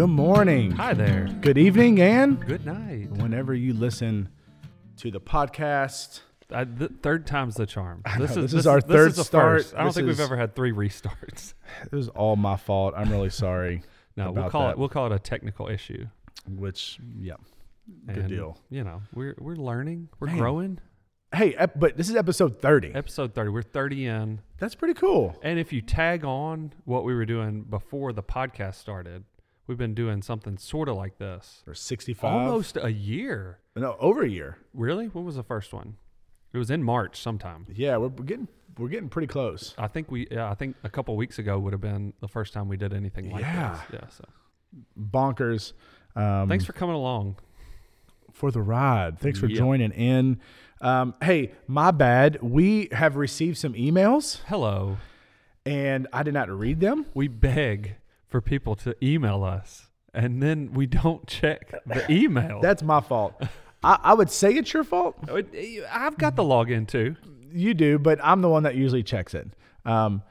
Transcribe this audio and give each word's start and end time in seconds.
Good 0.00 0.06
morning. 0.06 0.70
Hi 0.70 0.94
there. 0.94 1.28
Good 1.42 1.58
evening, 1.58 2.00
and 2.00 2.40
Good 2.46 2.64
night. 2.64 3.10
whenever 3.10 3.52
you 3.52 3.74
listen 3.74 4.30
to 4.96 5.10
the 5.10 5.20
podcast, 5.20 6.20
I, 6.50 6.64
third 7.02 7.26
time's 7.26 7.56
the 7.56 7.66
charm. 7.66 8.00
know, 8.18 8.24
This, 8.24 8.34
this 8.34 8.54
is 8.54 8.66
our 8.66 8.80
third 8.80 9.12
the 9.12 9.24
start. 9.24 9.58
First. 9.60 9.74
I 9.74 9.80
don't 9.80 9.88
This 9.88 9.96
think 9.96 10.08
is- 10.08 10.16
we've 10.16 10.24
ever 10.24 10.38
had 10.38 10.56
three 10.56 10.72
restarts. 10.72 11.52
it 11.84 11.92
was 11.94 12.08
all 12.08 12.36
my 12.36 12.56
fault. 12.56 12.94
I'm 12.96 13.10
really 13.10 13.28
sorry. 13.28 13.82
No, 14.16 14.32
we'll 14.32 14.38
about 14.38 14.50
call 14.52 14.62
that. 14.62 14.70
it 14.70 14.78
we'll 14.78 14.88
call 14.88 15.06
it 15.06 15.12
a 15.12 15.18
technical 15.18 15.68
issue. 15.68 16.06
Which, 16.48 16.98
yeah, 17.18 17.34
good 18.06 18.16
And, 18.18 18.28
deal. 18.28 18.58
You 18.70 18.84
know, 18.84 19.02
we're 19.14 19.34
we're 19.38 19.54
learning, 19.54 20.08
we're 20.18 20.26
Man. 20.28 20.38
growing. 20.38 20.78
Hey, 21.34 21.54
ep- 21.54 21.78
but 21.78 21.96
this 21.98 22.08
is 22.08 22.16
episode 22.16 22.60
30. 22.60 22.92
Episode 22.94 23.34
thirty, 23.34 23.50
we're 23.50 23.62
thirty 23.62 24.06
in, 24.06 24.40
That's 24.58 24.74
pretty 24.74 24.94
cool. 24.94 25.38
and 25.42 25.58
if 25.60 25.72
you 25.72 25.80
tag 25.82 26.24
on 26.24 26.72
what 26.84 27.04
we 27.04 27.14
were 27.14 27.24
doing 27.26 27.62
before 27.62 28.12
the 28.12 28.22
podcast 28.22 28.74
started, 28.76 29.24
we've 29.66 29.78
been 29.78 29.94
doing 29.94 30.22
something 30.22 30.58
sort 30.58 30.88
of 30.88 30.96
like 30.96 31.18
this 31.18 31.62
Or 31.66 31.74
65. 31.74 32.32
almost 32.32 32.76
a 32.80 32.90
year. 32.92 33.58
No, 33.76 33.96
over 34.00 34.22
a 34.22 34.28
year. 34.28 34.58
Really? 34.74 35.06
What 35.06 35.24
was 35.24 35.36
the 35.36 35.42
first 35.42 35.72
one? 35.72 35.96
It 36.52 36.58
was 36.58 36.70
in 36.70 36.82
March 36.82 37.20
sometime. 37.20 37.66
Yeah, 37.72 37.96
we're, 37.96 38.08
we're 38.08 38.24
getting 38.24 38.48
we're 38.78 38.88
getting 38.88 39.08
pretty 39.08 39.26
close. 39.28 39.74
I 39.78 39.88
think 39.88 40.10
we, 40.10 40.26
yeah, 40.30 40.50
I 40.50 40.54
think 40.54 40.74
a 40.84 40.88
couple 40.88 41.14
weeks 41.16 41.38
ago 41.38 41.58
would 41.58 41.72
have 41.72 41.80
been 41.82 42.12
the 42.20 42.28
first 42.28 42.52
time 42.52 42.68
we 42.68 42.76
did 42.76 42.92
anything 42.92 43.30
like 43.30 43.42
Yeah. 43.42 43.80
this. 43.90 44.00
Yeah. 44.00 44.08
So 44.08 44.24
Bonkers. 44.98 45.72
Um, 46.16 46.48
thanks 46.48 46.64
for 46.64 46.72
coming 46.72 46.94
along. 46.96 47.36
for 48.32 48.50
the 48.52 48.62
ride. 48.62 49.18
Thanks 49.18 49.38
for 49.40 49.48
Yep. 49.48 49.58
joining 49.58 49.90
in. 49.92 50.40
Um, 50.80 51.14
hey, 51.22 51.52
my 51.66 51.90
bad. 51.90 52.40
We 52.40 52.88
have 52.92 53.16
received 53.16 53.58
some 53.58 53.74
emails, 53.74 54.40
Hello. 54.46 54.98
and 55.66 56.06
I 56.12 56.22
did 56.22 56.32
not 56.34 56.48
read 56.48 56.80
them. 56.80 57.06
We 57.12 57.26
beg 57.28 57.96
for 58.30 58.40
people 58.40 58.76
to 58.76 58.94
email 59.04 59.44
us, 59.44 59.90
and 60.14 60.42
then 60.42 60.72
we 60.72 60.86
don't 60.86 61.26
check 61.26 61.72
the 61.84 62.10
email. 62.10 62.60
That's 62.62 62.82
my 62.82 63.00
fault. 63.00 63.34
I, 63.82 63.98
I 64.02 64.14
would 64.14 64.30
say 64.30 64.52
it's 64.54 64.72
your 64.72 64.84
fault. 64.84 65.16
I've 65.28 66.16
got 66.16 66.36
the 66.36 66.42
login 66.42 66.86
too. 66.86 67.16
You 67.52 67.74
do, 67.74 67.98
but 67.98 68.18
I'm 68.22 68.40
the 68.40 68.48
one 68.48 68.62
that 68.62 68.76
usually 68.76 69.02
checks 69.02 69.34
it. 69.34 69.48
Um, 69.84 70.22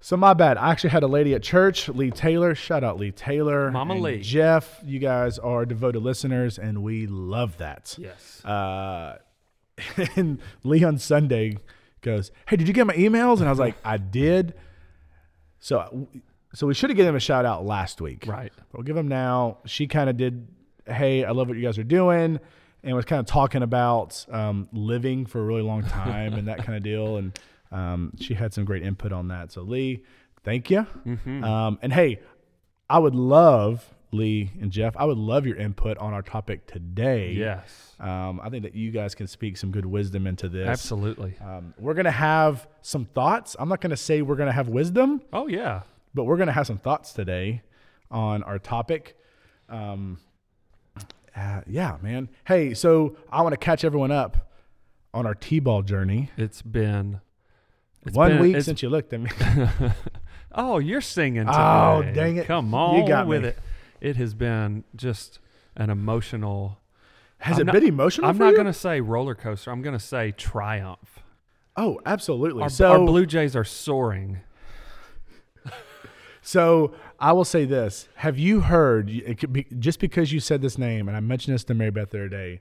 so 0.00 0.16
my 0.16 0.34
bad. 0.34 0.56
I 0.56 0.70
actually 0.70 0.90
had 0.90 1.02
a 1.02 1.08
lady 1.08 1.34
at 1.34 1.42
church, 1.42 1.88
Lee 1.88 2.12
Taylor. 2.12 2.54
Shout 2.54 2.84
out 2.84 2.98
Lee 2.98 3.10
Taylor, 3.10 3.72
Mama 3.72 3.94
and 3.94 4.02
Lee. 4.02 4.20
Jeff. 4.20 4.80
You 4.84 5.00
guys 5.00 5.38
are 5.38 5.66
devoted 5.66 6.00
listeners, 6.02 6.58
and 6.58 6.82
we 6.84 7.08
love 7.08 7.58
that. 7.58 7.96
Yes. 7.98 8.44
Uh, 8.44 9.18
and 10.16 10.38
Lee 10.62 10.84
on 10.84 10.98
Sunday 10.98 11.56
goes, 12.02 12.30
"Hey, 12.46 12.56
did 12.56 12.68
you 12.68 12.74
get 12.74 12.86
my 12.86 12.94
emails?" 12.94 13.38
And 13.38 13.46
I 13.46 13.50
was 13.50 13.58
like, 13.58 13.74
"I 13.84 13.96
did." 13.96 14.54
So, 15.58 16.08
so 16.56 16.66
we 16.66 16.72
should 16.72 16.88
have 16.88 16.96
given 16.96 17.10
him 17.10 17.16
a 17.16 17.20
shout 17.20 17.44
out 17.44 17.66
last 17.66 18.00
week. 18.00 18.24
Right. 18.26 18.50
We'll 18.72 18.82
give 18.82 18.96
him 18.96 19.08
now. 19.08 19.58
She 19.66 19.86
kind 19.86 20.08
of 20.08 20.16
did, 20.16 20.48
hey, 20.86 21.22
I 21.22 21.32
love 21.32 21.48
what 21.48 21.58
you 21.58 21.62
guys 21.62 21.76
are 21.76 21.84
doing, 21.84 22.40
and 22.82 22.96
was 22.96 23.04
kind 23.04 23.20
of 23.20 23.26
talking 23.26 23.62
about 23.62 24.24
um, 24.30 24.66
living 24.72 25.26
for 25.26 25.38
a 25.38 25.44
really 25.44 25.60
long 25.60 25.82
time 25.82 26.32
and 26.32 26.48
that 26.48 26.64
kind 26.64 26.74
of 26.74 26.82
deal. 26.82 27.18
And 27.18 27.38
um, 27.70 28.12
she 28.18 28.32
had 28.32 28.54
some 28.54 28.64
great 28.64 28.82
input 28.82 29.12
on 29.12 29.28
that. 29.28 29.52
So, 29.52 29.60
Lee, 29.60 30.02
thank 30.44 30.70
you. 30.70 30.86
Mm-hmm. 31.06 31.44
Um, 31.44 31.78
and 31.82 31.92
hey, 31.92 32.20
I 32.88 33.00
would 33.00 33.14
love, 33.14 33.92
Lee 34.12 34.50
and 34.58 34.70
Jeff, 34.70 34.96
I 34.96 35.04
would 35.04 35.18
love 35.18 35.46
your 35.46 35.58
input 35.58 35.98
on 35.98 36.14
our 36.14 36.22
topic 36.22 36.66
today. 36.66 37.32
Yes. 37.32 37.92
Um, 38.00 38.40
I 38.42 38.48
think 38.48 38.62
that 38.62 38.74
you 38.74 38.92
guys 38.92 39.14
can 39.14 39.26
speak 39.26 39.58
some 39.58 39.72
good 39.72 39.84
wisdom 39.84 40.26
into 40.26 40.48
this. 40.48 40.66
Absolutely. 40.66 41.34
Um, 41.38 41.74
we're 41.78 41.92
going 41.92 42.06
to 42.06 42.10
have 42.10 42.66
some 42.80 43.04
thoughts. 43.04 43.56
I'm 43.58 43.68
not 43.68 43.82
going 43.82 43.90
to 43.90 43.96
say 43.96 44.22
we're 44.22 44.36
going 44.36 44.48
to 44.48 44.54
have 44.54 44.68
wisdom, 44.68 45.20
Oh 45.34 45.48
yeah. 45.48 45.82
But 46.16 46.24
we're 46.24 46.36
going 46.38 46.48
to 46.48 46.52
have 46.52 46.66
some 46.66 46.78
thoughts 46.78 47.12
today 47.12 47.62
on 48.10 48.42
our 48.42 48.58
topic. 48.58 49.16
Um, 49.68 50.18
uh, 51.36 51.60
yeah, 51.68 51.98
man. 52.02 52.28
Hey, 52.46 52.74
so 52.74 53.16
I 53.30 53.42
want 53.42 53.52
to 53.52 53.58
catch 53.58 53.84
everyone 53.84 54.10
up 54.10 54.50
on 55.14 55.26
our 55.26 55.34
T-ball 55.34 55.82
journey. 55.82 56.30
It's 56.36 56.62
been. 56.62 57.20
it's 58.04 58.16
One 58.16 58.32
been- 58.32 58.40
week 58.40 58.62
since 58.62 58.82
you 58.82 58.88
looked 58.88 59.12
at 59.12 59.20
me. 59.20 59.30
Oh, 60.58 60.78
you're 60.78 61.02
singing 61.02 61.44
today. 61.44 61.58
Oh, 61.58 62.02
dang 62.14 62.38
it. 62.38 62.46
Come 62.46 62.72
on 62.72 62.96
You 63.02 63.06
got 63.06 63.26
with 63.26 63.42
me. 63.42 63.48
it. 63.50 63.58
It 64.00 64.16
has 64.16 64.32
been 64.32 64.84
just 64.94 65.38
an 65.76 65.90
emotional. 65.90 66.78
Has 67.38 67.56
I'm 67.56 67.60
it 67.60 67.64
not- 67.66 67.72
been 67.74 67.84
emotional 67.84 68.30
I'm 68.30 68.38
not 68.38 68.56
you? 68.56 68.62
to 68.64 68.72
say 68.72 69.02
roller 69.02 69.34
coaster. 69.34 69.70
I'm 69.70 69.82
going 69.82 69.92
to 69.98 70.02
say 70.02 70.30
triumph. 70.32 71.18
Oh, 71.76 72.00
absolutely. 72.06 72.62
Our, 72.62 72.70
so, 72.70 72.90
our 72.92 72.98
Blue 73.00 73.26
Jays 73.26 73.54
are 73.54 73.64
soaring. 73.64 74.38
So 76.46 76.94
I 77.18 77.32
will 77.32 77.44
say 77.44 77.64
this: 77.64 78.08
Have 78.16 78.38
you 78.38 78.60
heard? 78.60 79.10
It 79.10 79.38
could 79.38 79.52
be, 79.52 79.66
just 79.80 79.98
because 79.98 80.32
you 80.32 80.38
said 80.38 80.62
this 80.62 80.78
name, 80.78 81.08
and 81.08 81.16
I 81.16 81.20
mentioned 81.20 81.56
this 81.56 81.64
to 81.64 81.74
Mary 81.74 81.90
Beth 81.90 82.10
the 82.10 82.18
other 82.18 82.28
day, 82.28 82.60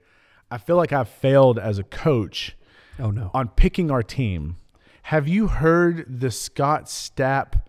I 0.50 0.58
feel 0.58 0.76
like 0.76 0.92
I've 0.92 1.08
failed 1.08 1.60
as 1.60 1.78
a 1.78 1.84
coach 1.84 2.58
Oh 2.98 3.12
no. 3.12 3.30
on 3.36 3.50
picking 3.50 3.92
our 3.92 4.02
team. 4.02 4.56
Have 5.04 5.28
you 5.28 5.48
heard 5.50 6.20
the 6.20 6.32
Scott 6.32 6.86
Stapp 6.86 7.62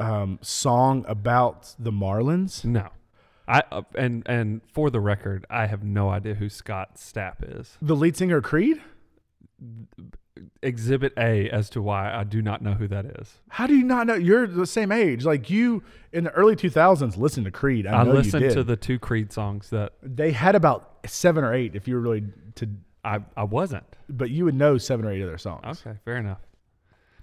um, 0.00 0.40
song 0.42 1.04
about 1.06 1.76
the 1.78 1.92
Marlins? 1.92 2.64
No. 2.64 2.88
I 3.46 3.62
uh, 3.70 3.82
and 3.94 4.24
and 4.26 4.62
for 4.72 4.90
the 4.90 4.98
record, 4.98 5.46
I 5.48 5.66
have 5.66 5.84
no 5.84 6.08
idea 6.08 6.34
who 6.34 6.48
Scott 6.48 6.96
Stapp 6.96 7.60
is. 7.60 7.78
The 7.80 7.94
lead 7.94 8.16
singer 8.16 8.40
Creed? 8.40 8.82
Exhibit 10.62 11.12
A 11.16 11.48
as 11.50 11.70
to 11.70 11.82
why 11.82 12.12
I 12.12 12.24
do 12.24 12.42
not 12.42 12.62
know 12.62 12.74
who 12.74 12.88
that 12.88 13.06
is. 13.06 13.40
How 13.48 13.66
do 13.66 13.74
you 13.74 13.84
not 13.84 14.06
know? 14.06 14.14
You're 14.14 14.46
the 14.46 14.66
same 14.66 14.92
age. 14.92 15.24
Like 15.24 15.48
you 15.50 15.82
in 16.12 16.24
the 16.24 16.30
early 16.32 16.56
2000s 16.56 17.16
listened 17.16 17.46
to 17.46 17.50
Creed. 17.50 17.86
I, 17.86 18.00
I, 18.00 18.04
know 18.04 18.12
you 18.12 18.18
listened 18.18 18.50
to 18.52 18.64
the 18.64 18.76
two 18.76 18.98
Creed 18.98 19.32
songs 19.32 19.70
that 19.70 19.94
they 20.02 20.32
had 20.32 20.54
about 20.54 20.98
seven 21.06 21.44
or 21.44 21.54
eight 21.54 21.74
if 21.74 21.88
you 21.88 21.94
were 21.94 22.00
really 22.00 22.24
to, 22.56 22.68
I 23.04 23.20
I 23.36 23.44
wasn't. 23.44 23.84
but 24.08 24.30
you 24.30 24.44
would 24.44 24.54
know 24.54 24.78
seven 24.78 25.06
or 25.06 25.12
eight 25.12 25.22
of 25.22 25.28
their 25.28 25.38
songs. 25.38 25.82
Okay, 25.86 25.98
fair 26.04 26.16
enough. 26.16 26.40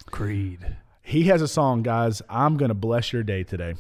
Creed. 0.08 0.76
He 1.02 1.24
has 1.24 1.42
a 1.42 1.48
song, 1.48 1.84
guys. 1.84 2.22
I'm 2.30 2.58
going 2.58 2.70
to 2.70 2.76
bless 2.76 3.12
your 3.12 3.24
day 3.24 3.44
today. 3.44 3.76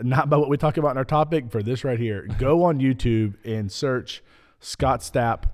Not 0.00 0.30
by 0.30 0.36
what 0.36 0.48
we 0.48 0.56
talk 0.56 0.76
about 0.76 0.92
in 0.92 0.98
our 0.98 1.04
topic, 1.04 1.50
for 1.50 1.62
this 1.62 1.84
right 1.84 1.98
here. 1.98 2.28
Go 2.38 2.64
on 2.64 2.78
YouTube 2.78 3.34
and 3.44 3.70
search 3.70 4.22
Scott 4.60 5.00
Stapp 5.00 5.44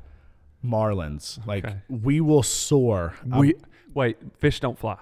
Marlins. 0.65 1.45
Like, 1.47 1.65
Okay. 1.65 1.77
we 1.89 2.21
will 2.21 2.43
soar. 2.43 3.15
Um, 3.31 3.39
We 3.41 3.55
wait. 3.95 4.19
Fish 4.39 4.61
don't 4.61 4.79
fly. 4.79 4.99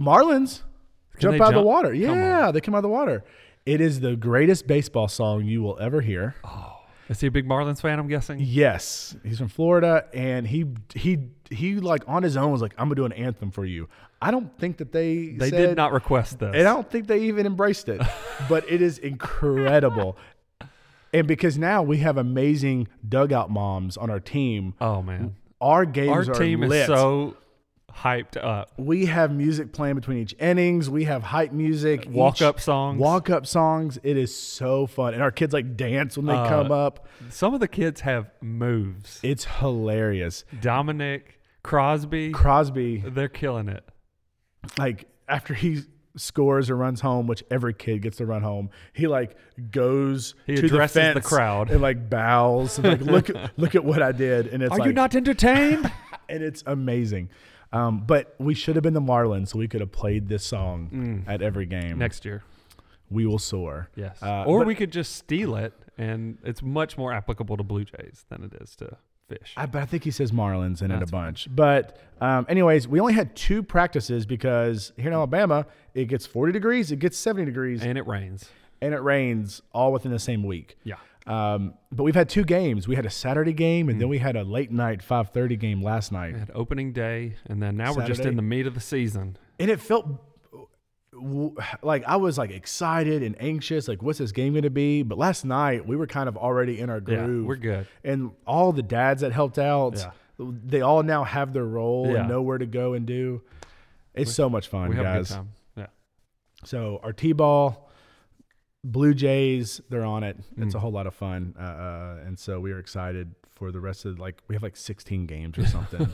Marlins 0.00 0.62
jump 1.18 1.40
out 1.40 1.48
of 1.48 1.54
the 1.54 1.62
water. 1.62 1.92
Yeah, 1.92 2.50
they 2.50 2.60
come 2.60 2.74
out 2.74 2.78
of 2.78 2.82
the 2.82 2.88
water. 2.88 3.24
It 3.66 3.80
is 3.80 4.00
the 4.00 4.16
greatest 4.16 4.66
baseball 4.66 5.08
song 5.08 5.44
you 5.44 5.60
will 5.62 5.78
ever 5.80 6.00
hear. 6.00 6.34
Is 7.08 7.20
he 7.20 7.26
a 7.26 7.30
big 7.30 7.46
Marlins 7.46 7.80
fan? 7.80 7.98
I'm 7.98 8.06
guessing. 8.08 8.38
Yes, 8.40 9.16
he's 9.24 9.38
from 9.38 9.48
Florida, 9.48 10.04
and 10.12 10.46
he 10.46 10.66
he 10.94 11.18
he 11.50 11.76
like 11.76 12.02
on 12.06 12.22
his 12.22 12.36
own 12.36 12.52
was 12.52 12.60
like, 12.62 12.74
"I'm 12.78 12.86
gonna 12.86 12.96
do 12.96 13.04
an 13.06 13.12
anthem 13.12 13.50
for 13.50 13.64
you." 13.64 13.88
I 14.20 14.30
don't 14.30 14.56
think 14.58 14.76
that 14.78 14.92
they 14.92 15.28
They 15.28 15.48
said, 15.50 15.56
did 15.68 15.76
not 15.76 15.92
request 15.92 16.38
this. 16.38 16.50
and 16.54 16.68
I 16.68 16.72
don't 16.74 16.90
think 16.90 17.06
they 17.06 17.20
even 17.22 17.46
embraced 17.46 17.88
it, 17.88 18.02
but 18.48 18.70
it 18.70 18.82
is 18.82 18.98
incredible. 18.98 20.16
and 21.12 21.26
because 21.26 21.58
now 21.58 21.82
we 21.82 21.98
have 21.98 22.16
amazing 22.16 22.88
dugout 23.08 23.50
moms 23.50 23.96
on 23.96 24.10
our 24.10 24.20
team, 24.20 24.74
oh 24.80 25.02
man, 25.02 25.36
our 25.60 25.84
games 25.84 26.28
our 26.28 26.34
are 26.34 26.38
team 26.38 26.60
lit. 26.60 26.82
is 26.82 26.86
so 26.86 27.36
hyped 27.92 28.36
up. 28.36 28.70
we 28.76 29.06
have 29.06 29.32
music 29.32 29.72
playing 29.72 29.96
between 29.96 30.18
each 30.18 30.34
innings. 30.38 30.88
We 30.88 31.04
have 31.04 31.22
hype 31.24 31.50
music, 31.52 32.06
Walk 32.08 32.40
up 32.42 32.60
songs. 32.60 33.00
walk 33.00 33.28
up 33.28 33.44
songs. 33.46 33.98
It 34.04 34.16
is 34.16 34.34
so 34.36 34.86
fun, 34.86 35.14
and 35.14 35.22
our 35.22 35.32
kids 35.32 35.52
like 35.52 35.76
dance 35.76 36.16
when 36.16 36.26
they 36.26 36.32
Uh, 36.34 36.48
come 36.48 36.70
up. 36.70 37.06
Some 37.30 37.54
of 37.54 37.60
the 37.60 37.66
kids 37.68 38.02
have 38.02 38.30
moves. 38.40 39.18
It's 39.22 39.44
hilarious. 39.44 40.44
Dominic 40.60 41.40
Crosby, 41.64 42.30
Crosby, 42.30 42.98
they're 43.06 43.28
killing 43.28 43.68
it. 43.68 43.84
like 44.78 45.06
after 45.28 45.54
he 45.54 45.82
scores 46.18 46.68
or 46.68 46.76
runs 46.76 47.00
home, 47.00 47.26
which 47.26 47.42
every 47.50 47.72
kid 47.72 48.02
gets 48.02 48.18
to 48.18 48.26
run 48.26 48.42
home, 48.42 48.70
he 48.92 49.06
like 49.06 49.36
goes 49.70 50.34
He 50.46 50.56
to 50.56 50.62
the, 50.68 51.12
the 51.14 51.20
crowd. 51.24 51.70
and 51.70 51.80
like 51.80 52.10
bows 52.10 52.78
and 52.78 52.86
like 52.86 53.00
look 53.00 53.30
look 53.56 53.74
at 53.74 53.84
what 53.84 54.02
I 54.02 54.12
did, 54.12 54.48
and 54.48 54.62
it's 54.62 54.72
Are 54.72 54.78
like 54.78 54.86
you 54.86 54.92
not 54.92 55.14
entertained? 55.14 55.90
and 56.28 56.42
it's 56.42 56.62
amazing. 56.66 57.30
Um, 57.72 58.04
but 58.06 58.34
we 58.38 58.54
should 58.54 58.76
have 58.76 58.82
been 58.82 58.94
the 58.94 59.00
Marlins, 59.00 59.48
so 59.48 59.58
we 59.58 59.68
could 59.68 59.80
have 59.80 59.92
played 59.92 60.28
this 60.28 60.44
song 60.44 61.24
at 61.26 61.42
every 61.42 61.66
game. 61.66 61.96
Mm. 61.96 61.98
Next 61.98 62.24
year, 62.24 62.42
we 63.10 63.26
will 63.26 63.38
soar. 63.38 63.90
yes. 63.94 64.22
Uh, 64.22 64.44
or 64.44 64.64
we 64.64 64.74
could 64.74 64.90
just 64.90 65.16
steal 65.16 65.54
it, 65.54 65.74
and 65.98 66.38
it's 66.44 66.62
much 66.62 66.96
more 66.96 67.12
applicable 67.12 67.56
to 67.58 67.62
Blue 67.62 67.84
Jays 67.84 68.24
than 68.30 68.42
it 68.44 68.54
is 68.62 68.74
to 68.76 68.96
fish. 69.28 69.52
I, 69.56 69.66
but 69.66 69.82
I 69.82 69.86
think 69.86 70.04
he 70.04 70.10
says 70.10 70.32
Marlins 70.32 70.82
in 70.82 70.90
it 70.90 70.96
a 70.96 70.98
That's 71.00 71.10
bunch. 71.10 71.48
But 71.50 71.98
um, 72.20 72.46
anyways, 72.48 72.88
we 72.88 72.98
only 73.00 73.12
had 73.14 73.36
two 73.36 73.62
practices 73.62 74.26
because 74.26 74.92
here 74.96 75.08
in 75.08 75.12
Alabama 75.12 75.66
it 75.94 76.06
gets 76.06 76.26
40 76.26 76.52
degrees, 76.52 76.90
it 76.90 76.98
gets 76.98 77.16
70 77.18 77.46
degrees, 77.46 77.82
and 77.82 77.96
it 77.98 78.06
rains. 78.06 78.48
and 78.80 78.94
it 78.94 79.02
rains 79.02 79.62
all 79.72 79.92
within 79.92 80.12
the 80.12 80.18
same 80.18 80.42
week. 80.44 80.76
Yeah. 80.84 80.96
Um, 81.26 81.74
but 81.92 82.04
we've 82.04 82.14
had 82.14 82.28
two 82.30 82.44
games. 82.44 82.88
We 82.88 82.94
had 82.96 83.04
a 83.04 83.10
Saturday 83.10 83.52
game, 83.52 83.88
and 83.90 83.96
Hmm. 83.96 84.00
then 84.00 84.08
we 84.08 84.16
had 84.18 84.34
a 84.34 84.44
late 84.44 84.70
night 84.72 85.02
5:30 85.02 85.56
game 85.56 85.82
last 85.82 86.10
night. 86.10 86.32
We 86.32 86.38
had 86.38 86.50
opening 86.54 86.92
day, 86.92 87.34
and 87.46 87.62
then 87.62 87.76
now 87.76 87.92
we're 87.94 88.06
just 88.06 88.24
in 88.24 88.36
the 88.36 88.42
meat 88.42 88.66
of 88.66 88.72
the 88.74 88.80
season. 88.80 89.36
And 89.58 89.70
it 89.70 89.78
felt 89.80 90.06
like 91.82 92.04
I 92.04 92.16
was 92.16 92.38
like 92.38 92.50
excited 92.50 93.22
and 93.22 93.40
anxious. 93.40 93.88
Like, 93.88 94.02
what's 94.02 94.18
this 94.18 94.32
game 94.32 94.52
going 94.52 94.62
to 94.62 94.70
be? 94.70 95.02
But 95.02 95.18
last 95.18 95.44
night 95.44 95.86
we 95.86 95.96
were 95.96 96.06
kind 96.06 96.28
of 96.28 96.36
already 96.36 96.78
in 96.80 96.90
our 96.90 97.02
Yeah, 97.06 97.24
groove. 97.26 97.46
we're 97.46 97.56
good. 97.56 97.86
and 98.04 98.32
all 98.46 98.72
the 98.72 98.82
dads 98.82 99.20
that 99.22 99.32
helped 99.32 99.58
out, 99.58 99.96
Yeah. 99.96 100.10
they 100.38 100.80
all 100.80 101.02
now 101.02 101.24
have 101.24 101.52
their 101.52 101.64
role 101.66 102.08
Yeah. 102.10 102.20
and 102.20 102.28
know 102.28 102.42
where 102.42 102.58
to 102.58 102.66
go 102.66 102.94
and 102.94 103.06
do. 103.06 103.42
It's 104.14 104.32
so 104.34 104.48
much 104.50 104.68
fun, 104.68 104.88
we 104.90 104.96
have 104.96 105.04
guys. 105.04 105.30
a 105.30 105.34
good 105.34 105.36
time. 105.36 105.48
Yeah. 105.76 105.86
So 106.64 107.00
our 107.02 107.12
T-ball, 107.12 107.88
Blue 108.84 109.14
Jays, 109.14 109.80
they're 109.90 110.04
on 110.04 110.22
it. 110.24 110.36
It's 110.56 110.74
Mm. 110.74 110.76
a 110.76 110.80
whole 110.80 110.92
lot 110.92 111.06
of 111.06 111.14
fun, 111.14 111.54
uh, 111.58 111.62
uh, 111.62 112.16
and 112.26 112.38
so 112.38 112.58
we 112.60 112.72
are 112.72 112.78
excited 112.78 113.34
for 113.50 113.70
the 113.72 113.80
rest 113.80 114.04
of 114.04 114.18
like 114.18 114.42
we 114.48 114.54
have 114.54 114.62
like 114.62 114.76
16 114.76 115.26
games 115.26 115.58
or 115.58 115.66
something. 115.66 116.08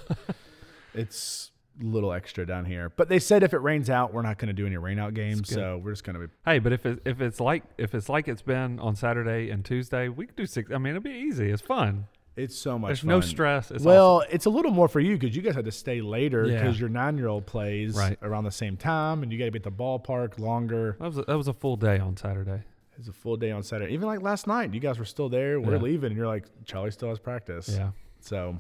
it's 0.95 1.51
little 1.81 2.12
extra 2.12 2.47
down 2.47 2.65
here, 2.65 2.91
but 2.97 3.09
they 3.09 3.19
said 3.19 3.43
if 3.43 3.53
it 3.53 3.59
rains 3.59 3.91
out, 3.91 4.12
we're 4.15 4.23
not 4.23 4.38
going 4.38 4.47
to 4.49 4.53
do 4.53 4.67
any 4.67 4.76
rain 4.76 4.99
out 4.99 5.15
games. 5.15 5.49
So 5.53 5.81
we're 5.82 5.93
just 5.93 6.05
going 6.05 6.15
to 6.21 6.26
be. 6.29 6.32
Hey, 6.44 6.59
but 6.61 6.73
if 6.73 6.87
it, 6.87 7.00
if 7.05 7.21
it's 7.21 7.41
like 7.41 7.65
if 7.79 7.94
it's 7.94 8.09
like 8.09 8.29
it's 8.29 8.43
been 8.43 8.79
on 8.81 8.94
Saturday 8.97 9.50
and 9.50 9.65
Tuesday, 9.65 10.09
we 10.09 10.26
could 10.26 10.37
do 10.37 10.47
six. 10.47 10.71
I 10.71 10.79
mean, 10.79 10.91
it'll 10.97 11.03
be 11.03 11.11
easy. 11.11 11.50
It's 11.50 11.62
fun. 11.62 12.06
It's 12.37 12.56
so 12.56 12.79
much. 12.79 12.88
There's 12.88 13.00
fun. 13.00 13.09
no 13.11 13.21
stress. 13.21 13.71
It's 13.71 13.85
well, 13.85 14.25
it's 14.29 14.47
a 14.47 14.50
little 14.50 14.73
more 14.73 14.88
for 14.88 14.99
you 15.00 15.17
because 15.17 15.37
you 15.37 15.43
guys 15.43 15.55
had 15.55 15.65
to 15.67 15.73
stay 15.73 16.00
later 16.00 16.47
Yeah. 16.47 16.61
because 16.62 16.81
your 16.81 16.88
nine-year-old 16.88 17.47
plays 17.47 17.97
Right. 17.97 18.19
around 18.23 18.43
the 18.44 18.50
same 18.50 18.77
time, 18.77 19.23
and 19.23 19.31
you 19.32 19.38
got 19.38 19.44
to 19.44 19.50
be 19.53 19.59
at 19.59 19.62
the 19.62 19.70
ballpark 19.70 20.38
longer. 20.41 20.97
that 20.99 21.06
was 21.06 21.19
a, 21.19 21.23
that 21.23 21.37
was 21.37 21.47
a 21.49 21.53
full 21.53 21.77
day 21.77 21.99
on 22.00 22.17
Saturday. 22.17 22.62
It's 22.99 23.06
a 23.09 23.12
full 23.12 23.37
day 23.37 23.50
on 23.53 23.62
Saturday. 23.62 23.93
Even 23.94 24.06
like 24.09 24.20
last 24.23 24.47
night, 24.49 24.75
you 24.75 24.81
guys 24.81 24.99
were 24.99 25.05
still 25.05 25.29
there. 25.29 25.61
We're 25.61 25.75
Yeah. 25.77 25.81
leaving, 25.82 26.09
and 26.09 26.17
you're 26.17 26.27
like, 26.27 26.44
Charlie 26.65 26.91
still 26.93 27.09
has 27.09 27.19
practice. 27.20 27.69
Yeah. 27.69 27.91
So, 28.20 28.59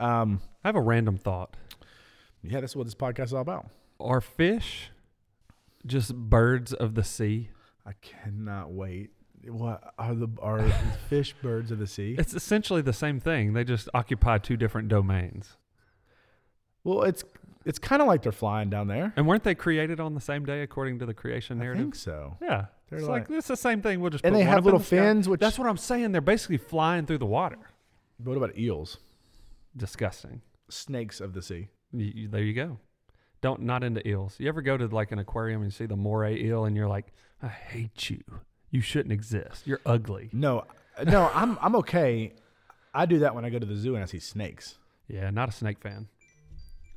um, 0.00 0.40
I 0.64 0.68
have 0.68 0.76
a 0.76 0.80
random 0.80 1.16
thought. 1.16 1.56
Yeah, 2.50 2.60
that's 2.60 2.76
what 2.76 2.84
this 2.84 2.94
podcast 2.94 3.26
is 3.26 3.34
all 3.34 3.42
about. 3.42 3.68
Are 4.00 4.20
fish 4.20 4.90
just 5.86 6.14
birds 6.14 6.72
of 6.72 6.94
the 6.94 7.04
sea? 7.04 7.50
I 7.86 7.92
cannot 8.02 8.72
wait. 8.72 9.10
What 9.48 9.94
are 9.98 10.14
the 10.14 10.28
are 10.42 10.68
fish 11.08 11.34
birds 11.42 11.70
of 11.70 11.78
the 11.78 11.86
sea? 11.86 12.16
It's 12.18 12.34
essentially 12.34 12.82
the 12.82 12.92
same 12.92 13.20
thing. 13.20 13.52
They 13.52 13.62
just 13.64 13.88
occupy 13.94 14.38
two 14.38 14.56
different 14.56 14.88
domains. 14.88 15.56
Well, 16.84 17.02
it's 17.02 17.24
it's 17.64 17.78
kind 17.78 18.00
of 18.02 18.08
like 18.08 18.22
they're 18.22 18.32
flying 18.32 18.70
down 18.70 18.86
there. 18.88 19.12
And 19.16 19.26
weren't 19.26 19.42
they 19.44 19.54
created 19.54 19.98
on 20.00 20.14
the 20.14 20.20
same 20.20 20.44
day 20.44 20.62
according 20.62 20.98
to 21.00 21.06
the 21.06 21.14
creation 21.14 21.60
I 21.60 21.64
narrative? 21.64 21.82
think 21.84 21.94
so. 21.96 22.36
Yeah. 22.40 22.66
They're 22.88 23.00
it's 23.00 23.08
like- 23.08 23.28
like, 23.28 23.38
it's 23.38 23.48
the 23.48 23.56
same 23.56 23.82
thing. 23.82 24.00
We'll 24.00 24.10
just 24.10 24.24
And 24.24 24.34
they 24.34 24.40
one 24.44 24.48
have 24.48 24.64
little 24.64 24.78
the 24.78 24.84
fins, 24.84 25.28
which 25.28 25.40
That's 25.40 25.58
what 25.58 25.68
I'm 25.68 25.76
saying. 25.76 26.12
They're 26.12 26.20
basically 26.20 26.58
flying 26.58 27.06
through 27.06 27.18
the 27.18 27.26
water. 27.26 27.58
What 28.22 28.36
about 28.36 28.56
eels? 28.56 28.98
Disgusting. 29.76 30.42
Snakes 30.70 31.20
of 31.20 31.32
the 31.34 31.42
sea. 31.42 31.68
You, 31.92 32.12
you- 32.14 32.28
there 32.28 32.42
you 32.42 32.54
go. 32.54 32.78
Don't 33.42 33.62
not 33.62 33.84
into 33.84 34.06
eels. 34.08 34.34
You 34.38 34.48
ever 34.48 34.62
go 34.62 34.76
to 34.76 34.86
like 34.86 35.12
an 35.12 35.18
aquarium 35.18 35.62
and 35.62 35.72
see 35.72 35.86
the 35.86 35.96
moray 35.96 36.40
eel 36.42 36.64
and 36.64 36.74
you're 36.76 36.88
like, 36.88 37.12
I 37.42 37.48
hate 37.48 38.08
you. 38.10 38.22
You 38.70 38.80
shouldn't 38.80 39.12
exist. 39.12 39.66
You're 39.66 39.80
ugly. 39.86 40.30
No, 40.32 40.64
no, 41.04 41.30
I'm 41.34 41.58
I'm 41.60 41.76
okay. 41.76 42.32
I 42.94 43.06
do 43.06 43.18
that 43.20 43.34
when 43.34 43.44
I 43.44 43.50
go 43.50 43.58
to 43.58 43.66
the 43.66 43.76
zoo 43.76 43.94
and 43.94 44.02
I 44.02 44.06
see 44.06 44.18
snakes. 44.18 44.78
Yeah, 45.06 45.30
not 45.30 45.48
a 45.50 45.52
snake 45.52 45.78
fan. 45.78 46.08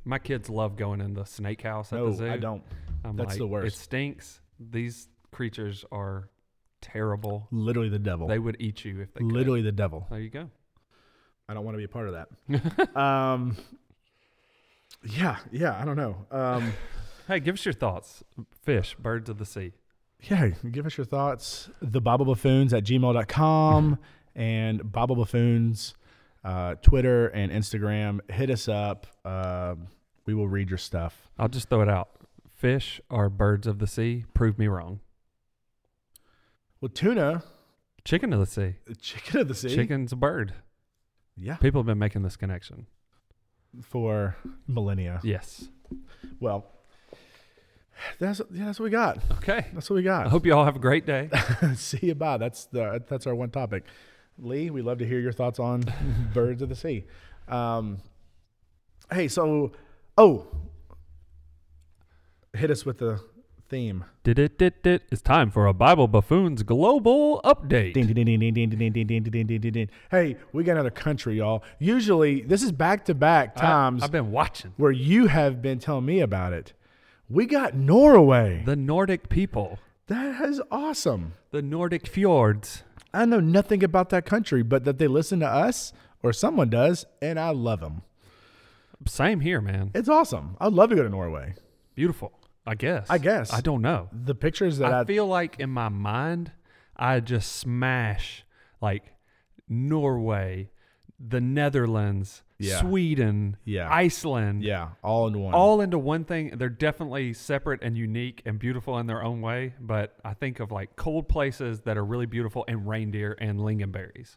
My 0.04 0.18
kids 0.18 0.48
love 0.48 0.76
going 0.76 1.00
in 1.02 1.12
the 1.14 1.24
snake 1.24 1.62
house 1.62 1.92
at 1.92 1.98
No, 1.98 2.10
the 2.10 2.16
zoo. 2.16 2.30
I 2.30 2.38
don't. 2.38 2.62
I'm 3.04 3.16
That's 3.16 3.30
like, 3.30 3.38
the 3.38 3.46
worst. 3.46 3.76
It 3.76 3.78
stinks. 3.78 4.40
These 4.58 5.08
creatures 5.30 5.84
are 5.92 6.30
terrible. 6.80 7.46
Literally 7.50 7.90
the 7.90 7.98
devil. 7.98 8.26
They 8.26 8.38
would 8.38 8.56
eat 8.58 8.84
you 8.84 9.00
if 9.02 9.12
they 9.12 9.20
could. 9.20 9.30
Literally 9.30 9.62
the 9.62 9.72
devil. 9.72 10.06
There 10.10 10.18
you 10.20 10.30
go. 10.30 10.48
I 11.48 11.54
don't 11.54 11.64
want 11.64 11.74
to 11.74 11.78
be 11.78 11.84
a 11.84 11.88
part 11.88 12.08
of 12.08 12.14
that. 12.48 12.96
um, 13.00 13.56
yeah, 15.04 15.38
yeah, 15.52 15.78
I 15.80 15.84
don't 15.84 15.96
know. 15.96 16.16
Um, 16.30 16.72
Hey, 17.28 17.38
give 17.38 17.54
us 17.54 17.64
your 17.64 17.74
thoughts. 17.74 18.24
Fish, 18.62 18.96
birds 18.98 19.30
of 19.30 19.38
the 19.38 19.44
sea. 19.46 19.72
yeah, 20.22 20.48
give 20.48 20.84
us 20.84 20.96
your 20.96 21.04
thoughts. 21.04 21.70
The 21.80 22.00
Bible 22.00 22.24
Buffoons 22.26 22.74
at 22.74 22.82
gmail.com 22.82 23.98
and 24.34 24.92
Bible 24.92 25.14
Buffoons, 25.14 25.94
uh, 26.42 26.74
Twitter 26.82 27.28
and 27.28 27.52
Instagram. 27.52 28.18
Hit 28.30 28.50
us 28.50 28.66
up. 28.68 29.06
Um 29.24 29.86
we 30.26 30.34
will 30.34 30.48
read 30.48 30.70
your 30.70 30.78
stuff. 30.78 31.28
I'll 31.38 31.48
just 31.48 31.68
throw 31.68 31.82
it 31.82 31.88
out. 31.88 32.08
Fish 32.48 33.00
are 33.10 33.28
birds 33.30 33.66
of 33.66 33.78
the 33.78 33.86
sea. 33.86 34.24
Prove 34.34 34.58
me 34.58 34.66
wrong. 34.68 34.98
Well, 36.80 36.88
tuna, 36.90 37.42
Chicken 38.04 38.32
of 38.32 38.40
the 38.40 38.46
sea. 38.46 38.74
chicken 39.00 39.40
of 39.40 39.48
the 39.48 39.54
sea. 39.54 39.74
Chicken's 39.74 40.12
a 40.12 40.16
bird. 40.16 40.54
Yeah, 41.36 41.56
People 41.56 41.80
have 41.80 41.86
been 41.86 41.98
making 41.98 42.22
this 42.22 42.36
connection. 42.36 42.86
For 43.82 44.36
millennia. 44.66 45.20
Yes. 45.22 45.68
Well, 46.38 46.66
that's 48.18 48.40
yeah, 48.52 48.66
that's 48.66 48.80
what 48.80 48.84
we 48.84 48.90
got. 48.90 49.18
Okay. 49.38 49.66
That's 49.72 49.90
what 49.90 49.96
we 49.96 50.02
got. 50.02 50.26
I 50.26 50.30
hope 50.30 50.46
you 50.46 50.54
all 50.54 50.64
have 50.64 50.76
a 50.76 50.80
great 50.80 51.06
day. 51.06 51.30
See 51.74 52.06
you 52.08 52.14
bye. 52.14 52.38
That's 52.38 52.66
the 52.66 53.02
that's 53.08 53.26
our 53.26 53.34
one 53.34 53.50
topic. 53.50 53.84
Lee, 54.38 54.70
we 54.70 54.82
love 54.82 54.98
to 54.98 55.06
hear 55.06 55.20
your 55.20 55.32
thoughts 55.32 55.58
on 55.58 55.84
birds 56.34 56.62
of 56.62 56.68
the 56.68 56.74
sea. 56.74 57.04
Um, 57.48 57.98
hey, 59.12 59.28
so 59.28 59.72
oh, 60.16 60.46
hit 62.54 62.70
us 62.70 62.86
with 62.86 62.98
the 62.98 63.20
theme. 63.70 64.04
Did 64.24 64.38
it, 64.38 64.58
did. 64.58 65.02
It's 65.10 65.22
time 65.22 65.50
for 65.50 65.66
a 65.66 65.72
Bible 65.72 66.08
Buffoons 66.08 66.64
Global 66.64 67.40
Update. 67.44 67.94
Hey, 70.10 70.36
we 70.52 70.64
got 70.64 70.72
another 70.72 70.90
country, 70.90 71.38
y'all. 71.38 71.62
Usually, 71.78 72.42
this 72.42 72.62
is 72.64 72.72
back 72.72 73.04
to 73.06 73.14
back 73.14 73.54
times. 73.54 74.02
I, 74.02 74.06
I've 74.06 74.12
been 74.12 74.32
watching. 74.32 74.74
Where 74.76 74.90
you 74.90 75.28
have 75.28 75.62
been 75.62 75.78
telling 75.78 76.04
me 76.04 76.20
about 76.20 76.52
it. 76.52 76.72
We 77.30 77.46
got 77.46 77.74
Norway. 77.74 78.64
The 78.66 78.76
Nordic 78.76 79.28
people. 79.28 79.78
That 80.08 80.42
is 80.42 80.60
awesome. 80.72 81.34
The 81.52 81.62
Nordic 81.62 82.08
fjords. 82.08 82.82
I 83.14 83.24
know 83.24 83.40
nothing 83.40 83.84
about 83.84 84.10
that 84.10 84.26
country, 84.26 84.64
but 84.64 84.84
that 84.84 84.98
they 84.98 85.06
listen 85.06 85.38
to 85.40 85.48
us 85.48 85.92
or 86.24 86.32
someone 86.32 86.70
does, 86.70 87.06
and 87.22 87.38
I 87.38 87.50
love 87.50 87.80
them. 87.80 88.02
Same 89.06 89.40
here, 89.40 89.60
man. 89.60 89.92
It's 89.94 90.08
awesome. 90.08 90.56
I'd 90.60 90.72
love 90.72 90.90
to 90.90 90.96
go 90.96 91.04
to 91.04 91.08
Norway. 91.08 91.54
Beautiful. 91.94 92.32
I 92.66 92.74
guess. 92.74 93.06
I 93.10 93.18
guess. 93.18 93.52
I 93.52 93.60
don't 93.60 93.82
know. 93.82 94.08
The 94.12 94.34
pictures 94.34 94.78
that 94.78 94.92
I, 94.92 95.00
I 95.00 95.04
feel 95.04 95.26
like 95.26 95.58
in 95.58 95.70
my 95.70 95.88
mind, 95.88 96.52
I 96.96 97.20
just 97.20 97.52
smash 97.56 98.44
like 98.80 99.12
Norway, 99.68 100.70
the 101.18 101.40
Netherlands, 101.40 102.42
Yeah. 102.58 102.80
Sweden, 102.80 103.56
Yeah. 103.64 103.88
Iceland, 103.90 104.62
yeah, 104.62 104.90
all 105.02 105.26
in 105.28 105.38
one. 105.38 105.54
all 105.54 105.80
into 105.80 105.98
one 105.98 106.24
thing. 106.24 106.56
They're 106.58 106.68
definitely 106.68 107.32
separate 107.32 107.82
and 107.82 107.96
unique 107.96 108.42
and 108.44 108.58
beautiful 108.58 108.98
in 108.98 109.06
their 109.06 109.22
own 109.22 109.40
way. 109.40 109.74
But 109.80 110.16
I 110.24 110.34
think 110.34 110.60
of 110.60 110.70
like 110.70 110.96
cold 110.96 111.28
places 111.28 111.80
that 111.82 111.96
are 111.96 112.04
really 112.04 112.26
beautiful 112.26 112.64
and 112.68 112.86
reindeer 112.86 113.36
and 113.40 113.58
lingonberries. 113.60 114.36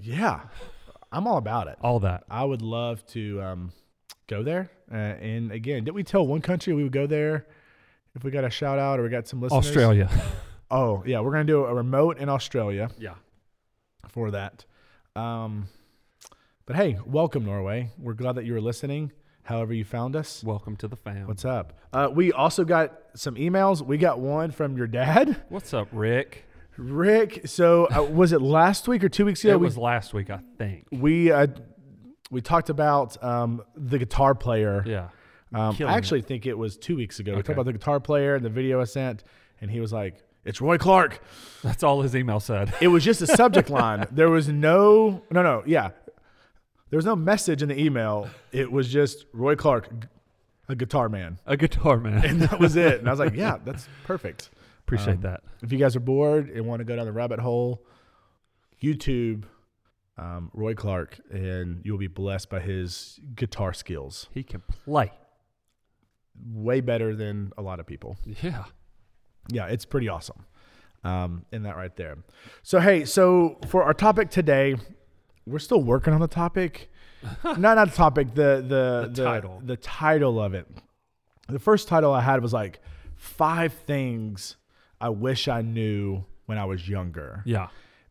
yeah, 0.00 0.40
I'm 1.10 1.26
all 1.26 1.36
about 1.38 1.68
it. 1.68 1.76
All 1.82 2.00
that. 2.00 2.24
I 2.30 2.44
would 2.44 2.62
love 2.62 3.04
to 3.08 3.40
um, 3.42 3.72
go 4.26 4.42
there. 4.42 4.70
Uh, 4.90 4.96
and 4.96 5.52
again, 5.52 5.84
did 5.84 5.94
we 5.94 6.02
tell 6.02 6.26
one 6.26 6.40
country 6.40 6.72
we 6.74 6.82
would 6.82 6.92
go 6.92 7.06
there 7.06 7.46
if 8.14 8.24
we 8.24 8.30
got 8.30 8.44
a 8.44 8.50
shout 8.50 8.78
out 8.78 9.00
or 9.00 9.04
we 9.04 9.08
got 9.08 9.26
some 9.28 9.40
listeners? 9.40 9.66
Australia. 9.66 10.10
Oh 10.74 11.02
yeah, 11.04 11.20
we're 11.20 11.32
gonna 11.32 11.44
do 11.44 11.66
a 11.66 11.74
remote 11.74 12.16
in 12.16 12.30
Australia 12.30 12.88
yeah. 12.98 13.16
for 14.08 14.30
that. 14.30 14.64
Um, 15.14 15.68
but 16.64 16.76
hey, 16.76 16.98
welcome 17.04 17.44
Norway. 17.44 17.90
We're 17.98 18.14
glad 18.14 18.36
that 18.36 18.46
you 18.46 18.54
were 18.54 18.60
listening. 18.62 19.12
However 19.42 19.74
you 19.74 19.84
found 19.84 20.16
us. 20.16 20.42
Welcome 20.42 20.76
to 20.76 20.88
the 20.88 20.96
fam. 20.96 21.26
What's 21.26 21.44
up? 21.44 21.74
Uh, 21.92 22.08
we 22.10 22.32
also 22.32 22.64
got 22.64 22.98
some 23.14 23.34
emails. 23.34 23.82
We 23.82 23.98
got 23.98 24.18
one 24.18 24.50
from 24.50 24.78
your 24.78 24.86
dad, 24.86 25.42
What's 25.50 25.74
up, 25.74 25.88
Rick? 25.92 26.46
Rick. 26.78 27.46
So 27.46 27.86
uh, 27.94 28.04
was 28.04 28.32
it 28.32 28.40
last 28.40 28.88
week 28.88 29.04
or 29.04 29.10
two 29.10 29.26
weeks 29.26 29.44
ago? 29.44 29.52
it 29.52 29.60
we 29.60 29.66
was 29.66 29.76
last 29.76 30.14
week, 30.14 30.30
I 30.30 30.40
think. 30.56 30.86
we 30.90 31.30
uh, 31.30 31.48
we 32.30 32.40
talked 32.40 32.70
about 32.70 33.22
um, 33.22 33.62
the 33.76 33.98
guitar 33.98 34.34
player. 34.34 34.82
Yeah. 34.86 35.08
Um, 35.54 35.76
I 35.80 35.82
it. 35.84 35.96
actually 35.96 36.22
think 36.22 36.46
it 36.46 36.56
was 36.56 36.76
two 36.76 36.96
weeks 36.96 37.18
ago. 37.20 37.32
We 37.32 37.38
talked 37.38 37.50
about 37.50 37.66
the 37.66 37.72
guitar 37.72 38.00
player 38.00 38.34
and 38.34 38.44
the 38.44 38.50
video 38.50 38.80
I 38.80 38.84
sent, 38.84 39.24
and 39.60 39.70
he 39.70 39.80
was 39.80 39.92
like, 39.92 40.22
"It's 40.44 40.60
Roy 40.60 40.78
Clark." 40.78 41.20
That's 41.62 41.82
all 41.82 42.02
his 42.02 42.16
email 42.16 42.40
said. 42.40 42.72
It 42.80 42.88
was 42.88 43.04
just 43.04 43.20
a 43.22 43.26
subject 43.26 43.68
line. 43.80 44.06
There 44.10 44.30
was 44.30 44.48
no, 44.48 45.22
no, 45.30 45.42
no, 45.42 45.62
yeah. 45.66 45.90
There 46.90 46.96
was 46.98 47.06
no 47.06 47.16
message 47.16 47.62
in 47.62 47.68
the 47.68 47.78
email. 47.80 48.28
It 48.52 48.70
was 48.70 48.92
just 48.92 49.24
Roy 49.32 49.56
Clark, 49.56 49.88
a 50.68 50.74
guitar 50.74 51.08
man, 51.08 51.38
A 51.46 51.56
guitar 51.56 51.96
man. 51.98 52.24
and 52.24 52.42
that 52.42 52.58
was 52.60 52.76
it. 52.76 52.98
And 53.00 53.08
I 53.08 53.10
was 53.12 53.20
like, 53.20 53.34
"Yeah, 53.36 53.58
that's 53.64 53.88
perfect." 54.04 54.50
Appreciate 54.86 55.14
Um, 55.14 55.20
that. 55.22 55.42
If 55.62 55.70
you 55.72 55.78
guys 55.78 55.96
are 55.96 56.00
bored 56.00 56.50
and 56.50 56.66
want 56.66 56.80
to 56.80 56.84
go 56.84 56.96
down 56.96 57.06
the 57.06 57.12
rabbit 57.12 57.38
hole, 57.38 57.82
YouTube, 58.82 59.44
um, 60.18 60.50
Roy 60.52 60.74
Clark, 60.74 61.18
and 61.30 61.80
you'll 61.84 61.98
be 61.98 62.08
blessed 62.08 62.50
by 62.50 62.60
his 62.60 63.20
guitar 63.34 63.72
skills. 63.72 64.28
He 64.32 64.42
can 64.42 64.60
play. 64.68 65.12
Way 66.44 66.80
better 66.80 67.14
than 67.14 67.52
a 67.56 67.62
lot 67.62 67.78
of 67.80 67.86
people. 67.86 68.16
Yeah. 68.42 68.64
Yeah, 69.48 69.66
it's 69.66 69.84
pretty 69.84 70.08
awesome. 70.08 70.44
Um, 71.04 71.44
in 71.52 71.64
that 71.64 71.76
right 71.76 71.94
there. 71.96 72.18
So 72.62 72.78
hey, 72.78 73.04
so 73.04 73.58
for 73.68 73.82
our 73.82 73.94
topic 73.94 74.30
today, 74.30 74.76
we're 75.46 75.58
still 75.58 75.82
working 75.82 76.12
on 76.14 76.20
the 76.20 76.28
topic. 76.28 76.90
not 77.44 77.58
not 77.60 77.90
the 77.90 77.96
topic, 77.96 78.34
the 78.34 78.64
the 78.66 79.10
The 79.12 79.24
title. 79.24 79.60
the 79.64 79.76
title 79.76 80.40
of 80.40 80.54
it. 80.54 80.66
The 81.48 81.58
first 81.58 81.88
title 81.88 82.12
I 82.12 82.20
had 82.20 82.40
was 82.42 82.52
like 82.52 82.80
five 83.16 83.72
things 83.72 84.56
I 85.00 85.08
wish 85.08 85.48
I 85.48 85.62
knew 85.62 86.24
when 86.46 86.56
I 86.58 86.64
was 86.64 86.88
younger. 86.88 87.42
Yeah. 87.44 87.68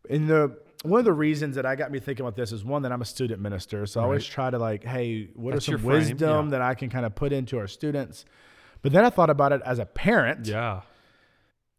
And 0.09 0.27
the 0.29 0.57
one 0.83 1.00
of 1.00 1.05
the 1.05 1.13
reasons 1.13 1.55
that 1.55 1.65
I 1.65 1.75
got 1.75 1.91
me 1.91 2.00
thinking 2.00 2.25
about 2.25 2.35
this 2.35 2.51
is 2.51 2.63
one 2.65 2.81
that 2.83 2.91
I'm 2.91 3.01
a 3.01 3.05
student 3.05 3.39
minister, 3.41 3.85
so 3.85 4.01
I 4.01 4.03
always 4.03 4.25
try 4.25 4.50
to 4.50 4.57
like, 4.57 4.83
hey, 4.83 5.29
what 5.35 5.53
That's 5.53 5.69
are 5.69 5.73
some 5.77 5.83
wisdom 5.83 6.45
yeah. 6.47 6.51
that 6.51 6.61
I 6.61 6.73
can 6.73 6.89
kind 6.89 7.05
of 7.05 7.13
put 7.15 7.31
into 7.33 7.57
our 7.59 7.67
students? 7.67 8.25
But 8.81 8.91
then 8.91 9.05
I 9.05 9.09
thought 9.11 9.29
about 9.29 9.51
it 9.53 9.61
as 9.63 9.77
a 9.79 9.85
parent. 9.85 10.47
Yeah. 10.47 10.81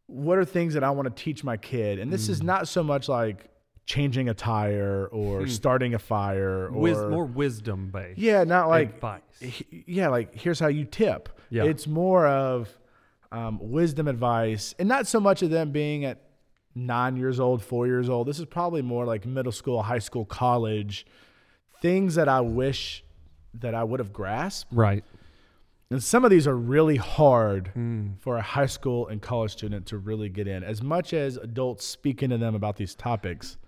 What 0.06 0.38
are 0.38 0.44
things 0.44 0.74
that 0.74 0.84
I 0.84 0.90
want 0.90 1.14
to 1.14 1.22
teach 1.22 1.42
my 1.42 1.56
kid? 1.56 1.98
And 1.98 2.12
this 2.12 2.28
is 2.28 2.40
Mm. 2.40 2.44
not 2.44 2.68
so 2.68 2.82
much 2.84 3.08
like 3.08 3.48
changing 3.86 4.28
a 4.28 4.34
tire 4.34 5.08
or 5.10 5.40
Hmm. 5.40 5.46
starting 5.48 5.94
a 5.94 5.98
fire 5.98 6.68
or 6.68 6.78
Wis- 6.78 6.98
more 6.98 7.24
wisdom 7.24 7.90
based. 7.90 8.18
yeah, 8.20 8.44
not 8.44 8.68
like 8.68 8.90
advice. 8.94 9.20
he- 9.40 9.84
yeah, 9.88 10.08
like 10.08 10.32
here's 10.34 10.60
how 10.60 10.68
you 10.68 10.84
tip. 10.84 11.28
Yeah. 11.50 11.64
It's 11.64 11.86
more 11.88 12.26
of 12.28 12.68
um, 13.32 13.58
wisdom 13.62 14.06
advice, 14.08 14.74
and 14.78 14.86
not 14.88 15.06
so 15.06 15.18
much 15.18 15.42
of 15.42 15.48
them 15.50 15.72
being 15.72 16.04
at 16.04 16.20
nine 16.74 17.16
years 17.16 17.38
old, 17.40 17.62
four 17.62 17.86
years 17.86 18.08
old. 18.08 18.26
This 18.26 18.38
is 18.38 18.46
probably 18.46 18.82
more 18.82 19.04
like 19.04 19.26
middle 19.26 19.52
school, 19.52 19.82
high 19.82 19.98
school, 19.98 20.24
college 20.24 21.06
things 21.80 22.14
that 22.14 22.28
I 22.28 22.40
wish 22.40 23.04
that 23.54 23.74
I 23.74 23.84
would 23.84 24.00
have 24.00 24.12
grasped. 24.12 24.72
Right. 24.72 25.04
And 25.90 26.02
some 26.02 26.24
of 26.24 26.30
these 26.30 26.46
are 26.46 26.56
really 26.56 26.96
hard 26.96 27.70
Mm. 27.76 28.18
for 28.20 28.38
a 28.38 28.42
high 28.42 28.66
school 28.66 29.08
and 29.08 29.20
college 29.20 29.50
student 29.52 29.84
to 29.86 29.98
really 29.98 30.28
get 30.30 30.46
in. 30.48 30.64
As 30.64 30.80
much 30.82 31.12
as 31.12 31.36
adults 31.36 31.84
speaking 31.84 32.30
to 32.30 32.38
them 32.38 32.54
about 32.54 32.76
these 32.76 32.94
topics, 32.94 33.58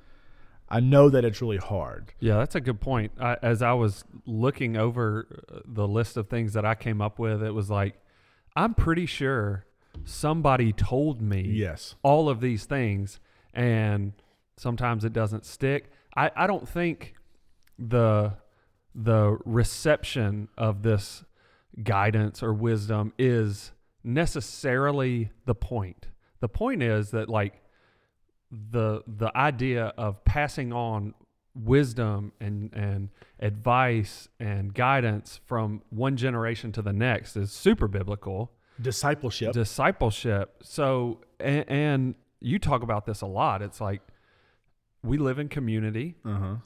I 0.70 0.80
know 0.80 1.11
that 1.11 1.25
it's 1.26 1.42
really 1.42 1.58
hard. 1.58 2.14
Yeah, 2.20 2.38
that's 2.38 2.54
a 2.54 2.61
good 2.62 2.80
point. 2.80 3.12
I, 3.20 3.37
as 3.42 3.61
I 3.61 3.75
was 3.75 4.04
looking 4.25 4.76
over 4.78 5.26
uh, 5.52 5.58
the 5.66 5.87
list 5.87 6.16
of 6.16 6.28
things 6.30 6.54
that 6.54 6.64
I 6.64 6.75
came 6.75 7.02
up 7.02 7.18
with, 7.18 7.42
it 7.42 7.52
was 7.52 7.68
like, 7.68 7.96
I'm 8.56 8.73
pretty 8.73 9.04
sure 9.04 9.66
somebody 10.04 10.72
told 10.72 11.20
me 11.22 11.42
Yes. 11.42 11.94
all 12.02 12.28
of 12.28 12.40
these 12.40 12.64
things, 12.64 13.20
and 13.52 14.12
sometimes 14.56 15.04
it 15.04 15.12
doesn't 15.12 15.44
stick. 15.44 15.90
I, 16.16 16.30
I 16.36 16.46
don't 16.46 16.68
think 16.68 17.14
the 17.78 18.34
the 18.94 19.38
reception 19.44 20.48
of 20.56 20.82
this 20.82 21.24
guidance 21.82 22.42
or 22.42 22.52
wisdom 22.54 23.12
is 23.18 23.72
necessarily 24.04 25.30
the 25.46 25.54
point. 25.54 26.06
The 26.40 26.48
point 26.48 26.82
is 26.82 27.10
that 27.10 27.28
like 27.28 27.62
the 28.50 29.02
the 29.06 29.36
idea 29.36 29.86
of 29.98 30.24
passing 30.24 30.72
on 30.72 31.14
wisdom 31.56 32.32
and 32.40 32.72
and 32.72 33.08
advice 33.40 34.28
and 34.38 34.72
guidance 34.74 35.40
from 35.46 35.82
one 35.90 36.16
generation 36.16 36.70
to 36.72 36.82
the 36.82 36.92
next 36.92 37.36
is 37.36 37.50
super 37.52 37.88
biblical 37.88 38.52
Discipleship. 38.81 39.52
discipleship 39.52 40.57
so 40.62 41.21
and, 41.38 41.64
and 41.69 42.14
you 42.40 42.59
talk 42.59 42.83
about 42.83 43.07
this 43.07 43.21
a 43.21 43.26
lot 43.26 43.62
it's 43.62 43.81
like 43.81 44.02
we 45.04 45.16
live 45.19 45.38
in 45.38 45.49
community 45.49 46.16
uh-huh. 46.25 46.57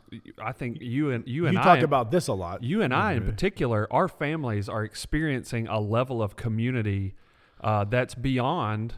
i 0.42 0.52
think 0.52 0.78
you 0.80 1.10
and 1.10 1.26
you 1.26 1.42
You, 1.42 1.46
and 1.48 1.56
talk 1.58 1.80
about 1.82 2.10
this 2.10 2.28
a 2.28 2.32
lot. 2.32 2.62
you 2.62 2.80
and 2.82 2.94
i 2.94 3.12
in 3.12 3.22
Mhm. 3.24 3.26
particular 3.26 3.86
our 3.92 4.08
families 4.08 4.68
are 4.70 4.84
experiencing 4.84 5.68
a 5.68 5.78
level 5.80 6.22
of 6.22 6.34
community 6.36 7.14
uh, 7.60 7.84
that's 7.84 8.14
beyond 8.14 8.94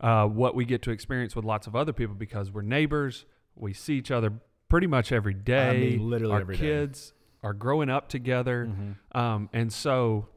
uh, 0.00 0.26
what 0.26 0.54
we 0.54 0.64
get 0.64 0.80
to 0.82 0.90
experience 0.92 1.34
with 1.36 1.44
lots 1.44 1.66
of 1.66 1.74
other 1.76 1.92
people 1.92 2.14
because 2.14 2.50
we're 2.52 2.62
neighbors 2.62 3.26
we 3.56 3.72
see 3.74 3.94
each 3.94 4.10
other 4.10 4.32
pretty 4.68 4.86
much 4.86 5.10
every 5.12 5.34
day 5.34 5.68
I 5.68 5.76
mean, 5.96 6.08
literally 6.10 6.32
our 6.34 6.40
every 6.40 6.56
day. 6.56 6.60
kids 6.62 7.12
are 7.42 7.52
growing 7.52 7.90
up 7.90 8.08
together 8.08 8.66
Mhm. 8.70 9.16
um, 9.18 9.48
and 9.52 9.72
so, 9.72 10.28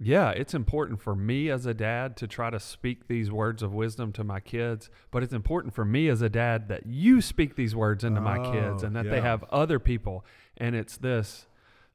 yeah, 0.00 0.30
it's 0.30 0.54
important 0.54 1.00
for 1.00 1.14
me 1.14 1.50
as 1.50 1.66
a 1.66 1.74
dad 1.74 2.16
to 2.18 2.26
try 2.26 2.50
to 2.50 2.58
speak 2.58 3.06
these 3.06 3.30
words 3.30 3.62
of 3.62 3.72
wisdom 3.72 4.12
to 4.12 4.24
my 4.24 4.40
kids. 4.40 4.90
But 5.10 5.22
it's 5.22 5.32
important 5.32 5.74
for 5.74 5.84
me 5.84 6.08
as 6.08 6.20
a 6.20 6.28
dad 6.28 6.68
that 6.68 6.86
you 6.86 7.20
speak 7.20 7.54
these 7.54 7.76
words 7.76 8.02
into 8.02 8.20
my 8.20 8.38
kids 8.52 8.82
Oh, 8.82 8.86
and 8.86 8.96
that 8.96 9.08
they 9.08 9.20
have 9.20 9.44
other 9.44 9.78
people. 9.78 10.24
And 10.56 10.74
it's 10.74 10.96
this, 10.96 11.46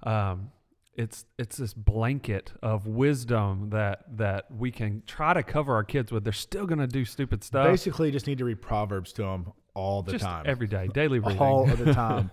um, 0.03 0.51
it's 0.95 1.25
it's 1.37 1.57
this 1.57 1.73
blanket 1.73 2.53
of 2.61 2.87
wisdom 2.87 3.69
that 3.71 4.03
that 4.17 4.45
we 4.51 4.71
can 4.71 5.03
try 5.05 5.33
to 5.33 5.43
cover 5.43 5.73
our 5.73 5.83
kids 5.83 6.11
with. 6.11 6.23
They're 6.23 6.33
still 6.33 6.65
gonna 6.65 6.87
do 6.87 7.05
stupid 7.05 7.43
stuff. 7.43 7.67
Basically, 7.67 8.11
just 8.11 8.27
need 8.27 8.37
to 8.39 8.45
read 8.45 8.61
Proverbs 8.61 9.13
to 9.13 9.23
them 9.23 9.51
all 9.73 10.03
the 10.03 10.13
just 10.13 10.23
time. 10.25 10.43
every 10.47 10.67
day, 10.67 10.87
daily 10.93 11.19
reading. 11.19 11.39
all 11.39 11.69
of 11.69 11.77
the 11.79 11.93
time. 12.05 12.31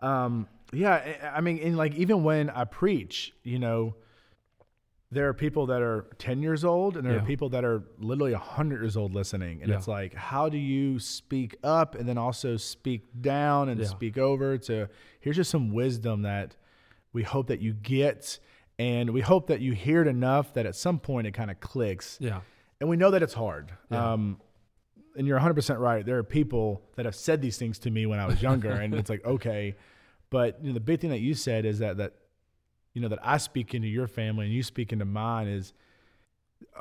um, 0.00 0.46
yeah, 0.72 0.92
I 1.22 1.38
I 1.38 1.40
mean, 1.40 1.58
and 1.58 1.76
like 1.76 1.94
even 1.94 2.22
when 2.22 2.48
I 2.50 2.64
preach, 2.64 3.32
you 3.42 3.58
know, 3.58 3.96
there 5.12 5.28
are 5.28 5.34
people 5.34 5.66
that 5.66 5.82
are 5.82 6.06
10 6.18 6.42
years 6.42 6.64
old 6.64 6.96
and 6.96 7.06
there 7.06 7.14
Yeah. 7.14 7.22
are 7.22 7.26
people 7.26 7.48
that 7.50 7.64
are 7.64 7.84
literally 7.98 8.32
100 8.34 8.80
years 8.80 8.96
old 8.96 9.14
listening. 9.14 9.62
And 9.62 9.70
Yeah. 9.70 9.76
it's 9.76 9.86
like, 9.86 10.14
how 10.14 10.48
do 10.48 10.58
you 10.58 10.98
speak 10.98 11.56
up 11.62 11.94
and 11.94 12.08
then 12.08 12.18
also 12.18 12.56
speak 12.56 13.04
down 13.20 13.68
and 13.68 13.80
Yeah. 13.80 13.86
speak 13.86 14.18
over 14.18 14.58
to 14.58 14.88
here's 15.20 15.36
just 15.36 15.50
some 15.50 15.70
wisdom 15.72 16.22
that 16.22 16.56
we 17.12 17.22
hope 17.22 17.46
that 17.46 17.60
you 17.60 17.72
get. 17.72 18.38
And 18.78 19.10
we 19.10 19.20
hope 19.20 19.46
that 19.46 19.60
you 19.60 19.72
hear 19.72 20.02
it 20.02 20.08
enough 20.08 20.52
that 20.54 20.66
at 20.66 20.74
some 20.74 20.98
point 20.98 21.26
it 21.26 21.32
kind 21.32 21.50
of 21.50 21.60
clicks 21.60 22.18
yeah, 22.20 22.40
and 22.80 22.90
we 22.90 22.96
know 22.96 23.10
that 23.12 23.22
it's 23.22 23.32
hard. 23.32 23.72
Um, 23.90 24.38
and 25.16 25.26
you're 25.26 25.38
100% 25.38 25.78
right. 25.80 26.04
There 26.04 26.18
are 26.18 26.22
people 26.24 26.82
that 26.96 27.06
have 27.06 27.14
said 27.14 27.40
these 27.40 27.56
things 27.56 27.78
to 27.80 27.90
me 27.90 28.04
when 28.04 28.18
I 28.18 28.26
was 28.26 28.42
younger, 28.42 28.70
and 28.72 28.92
it's 28.94 29.08
like, 29.08 29.24
okay. 29.24 29.76
But 30.28 30.58
you 30.60 30.68
know, 30.68 30.74
the 30.74 30.80
big 30.80 31.00
thing 31.00 31.08
that 31.10 31.20
you 31.20 31.32
said 31.32 31.64
is 31.64 31.78
that 31.78 31.96
that 31.96 32.12
you 32.96 33.02
know 33.02 33.08
that 33.08 33.18
I 33.22 33.36
speak 33.36 33.74
into 33.74 33.88
your 33.88 34.06
family 34.08 34.46
and 34.46 34.54
you 34.54 34.62
speak 34.62 34.90
into 34.92 35.04
mine 35.04 35.48
is 35.48 35.74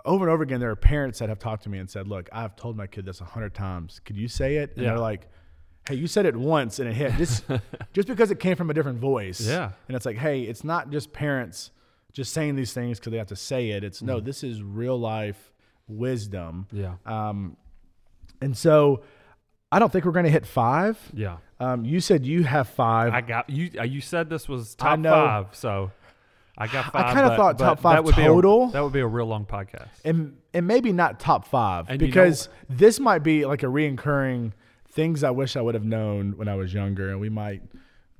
over 0.05 0.23
and 0.23 0.33
over 0.33 0.43
again. 0.43 0.61
There 0.61 0.69
are 0.71 0.75
parents 0.77 1.19
that 1.19 1.27
have 1.27 1.39
talked 1.39 1.63
to 1.63 1.69
me 1.69 1.77
and 1.77 1.89
said, 1.89 2.07
"Look, 2.07 2.29
I've 2.31 2.55
told 2.55 2.77
my 2.77 2.87
kid 2.87 3.05
this 3.05 3.19
a 3.19 3.25
hundred 3.25 3.53
times. 3.53 3.99
Could 4.05 4.15
you 4.15 4.29
say 4.29 4.55
it?" 4.55 4.71
And 4.77 4.83
Yeah. 4.85 4.91
they're 4.91 4.99
like, 4.99 5.27
"Hey, 5.89 5.95
you 5.95 6.07
said 6.07 6.25
it 6.25 6.33
once 6.35 6.79
and 6.79 6.87
it 6.89 6.93
hit 6.93 7.11
just 7.17 7.43
just 7.93 8.07
because 8.07 8.31
it 8.31 8.39
came 8.39 8.55
from 8.55 8.69
a 8.69 8.73
different 8.73 8.99
voice." 8.99 9.41
Yeah. 9.41 9.71
And 9.89 9.97
it's 9.97 10.05
like, 10.05 10.15
hey, 10.17 10.43
it's 10.43 10.63
not 10.63 10.89
just 10.89 11.11
parents 11.11 11.71
just 12.13 12.31
saying 12.31 12.55
these 12.55 12.71
things 12.71 12.97
because 12.97 13.11
they 13.11 13.17
have 13.17 13.27
to 13.27 13.35
say 13.35 13.71
it. 13.71 13.83
It's 13.83 14.01
no, 14.01 14.21
this 14.21 14.41
is 14.41 14.63
real 14.63 14.97
life 14.97 15.51
wisdom. 15.89 16.65
yeah, 16.71 16.95
Um, 17.05 17.57
and 18.41 18.55
so 18.57 19.03
I 19.71 19.79
don't 19.79 19.91
think 19.91 20.05
we're 20.05 20.13
going 20.13 20.25
to 20.25 20.31
hit 20.31 20.45
five. 20.45 20.97
yeah. 21.13 21.37
Um, 21.59 21.85
you 21.85 21.99
said 21.99 22.25
you 22.25 22.43
have 22.43 22.67
five. 22.69 23.13
I 23.13 23.21
got 23.21 23.49
you. 23.49 23.69
uh, 23.79 23.83
You 23.83 24.01
said 24.01 24.29
this 24.29 24.47
was 24.49 24.75
top 24.75 25.01
five, 25.03 25.47
so 25.55 25.91
I 26.57 26.67
got 26.67 26.95
I 26.95 27.13
kinda 27.13 27.35
thought 27.35 27.59
top 27.59 27.79
five 27.79 27.95
that 27.97 28.03
would 28.05 28.15
total. 28.15 28.65
Be 28.67 28.69
a, 28.69 28.73
that 28.73 28.83
would 28.83 28.93
be 28.93 28.99
a 29.01 29.07
real 29.07 29.25
long 29.25 29.45
podcast. 29.45 29.89
and, 30.05 30.37
and 30.53 30.65
maybe 30.67 30.91
not 30.93 31.19
top 31.19 31.45
five 31.47 31.85
And 31.89 32.01
you 32.01 32.07
know- 32.07 32.11
because 32.13 32.49
this 32.69 32.99
might 32.99 33.19
be 33.19 33.45
like 33.45 33.63
a 33.63 33.67
reoccurring 33.67 34.53
things 34.89 35.23
I 35.23 35.31
wish 35.31 35.55
I 35.57 35.61
would 35.61 35.75
have 35.75 35.83
known 35.83 36.37
when 36.37 36.47
I 36.47 36.55
was 36.55 36.73
younger. 36.73 37.09
And 37.09 37.19
we 37.19 37.29
might 37.29 37.61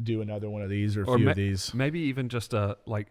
do 0.04 0.22
another 0.22 0.50
one 0.50 0.62
of 0.62 0.70
these 0.70 0.98
or 0.98 1.04
a 1.04 1.08
Or 1.08 1.16
few 1.18 1.26
ma- 1.26 1.32
of 1.32 1.38
these. 1.38 1.74
Maybe 1.74 2.00
even 2.02 2.28
just 2.28 2.54
a 2.54 2.78
like 2.86 3.08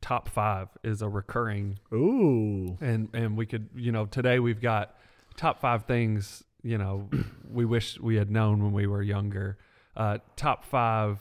top 0.00 0.28
five 0.28 0.68
is 0.82 1.00
a 1.02 1.08
recurring, 1.08 1.78
Ooh. 1.92 2.76
and 2.80 3.08
and 3.14 3.36
we 3.36 3.46
could 3.46 3.68
you 3.76 3.92
know 3.92 4.06
today 4.06 4.40
we've 4.40 4.60
got 4.60 4.96
top 5.36 5.60
five 5.60 5.84
things 5.84 6.42
you 6.64 6.76
know 6.78 7.08
we 7.52 7.64
wish 7.64 8.00
we 8.00 8.16
had 8.16 8.28
known 8.30 8.62
when 8.64 8.72
we 8.72 8.88
were 8.88 9.02
younger. 9.02 9.56
Uh, 9.96 10.18
top 10.34 10.64
five 10.64 11.20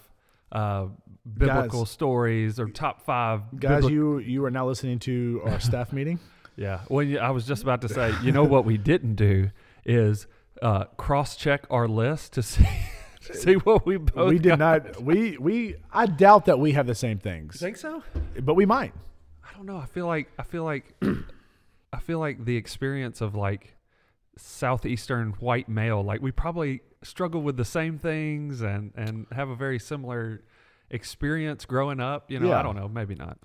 uh, 0.51 0.87
biblical 1.25 1.81
Guys. 1.81 1.89
stories 1.91 2.59
or 2.59 2.67
top 2.69 3.01
five 3.01 3.41
Guys, 3.59 3.83
bibli- 3.83 3.91
you 3.91 4.17
you 4.19 4.45
are 4.45 4.51
now 4.51 4.67
listening 4.67 4.99
to 4.99 5.41
our 5.45 5.59
staff 5.59 5.91
meeting. 5.93 6.19
Yeah. 6.57 6.85
Well, 6.87 7.05
I 7.19 7.31
was 7.31 7.45
just 7.45 7.63
about 7.63 7.81
to 7.81 7.89
say, 7.89 8.13
you 8.23 8.31
know 8.31 8.45
what 8.45 8.63
we 8.63 8.77
didn't 8.77 9.15
do 9.15 9.49
is 9.83 10.25
uh, 10.61 10.85
cross 10.95 11.35
check 11.35 11.65
our 11.69 11.85
list 11.85 12.31
to 12.35 12.43
see 12.51 12.65
to 13.25 13.33
see 13.35 13.53
what 13.55 13.85
we 13.85 13.97
both. 13.97 14.29
we 14.29 14.39
did 14.39 14.57
got. 14.57 14.59
not. 14.59 15.01
We 15.03 15.37
we. 15.37 15.75
I 15.91 16.05
doubt 16.05 16.45
that 16.45 16.57
we 16.57 16.71
have 16.71 16.87
the 16.87 16.95
same 16.95 17.19
things, 17.19 17.59
think 17.59 17.75
so? 17.75 18.03
but 18.41 18.53
we 18.53 18.65
might. 18.65 18.93
I 19.43 19.53
don't 19.57 19.65
know. 19.65 19.75
I 19.75 19.85
feel 19.85 20.07
like 20.07 20.31
I 20.39 20.43
feel 20.43 20.63
like 20.63 20.95
I 21.91 21.99
feel 21.99 22.19
like 22.19 22.45
the 22.45 22.55
experience 22.55 23.19
of 23.19 23.35
like 23.35 23.75
southeastern 24.37 25.31
white 25.39 25.67
male, 25.69 26.01
like 26.03 26.21
we 26.21 26.31
probably 26.31 26.81
struggle 27.03 27.41
with 27.41 27.57
the 27.57 27.65
same 27.65 27.97
things 27.99 28.61
and 28.61 28.93
and 28.95 29.27
have 29.33 29.49
a 29.49 29.55
very 29.55 29.79
similar 29.79 30.41
experience 30.89 31.65
growing 31.65 31.99
up. 31.99 32.29
You 32.31 32.39
know, 32.39 32.49
Yeah. 32.49 32.59
I 32.59 32.63
don't 32.63 32.75
know. 32.75 32.87
Maybe 32.87 33.15
not. 33.15 33.37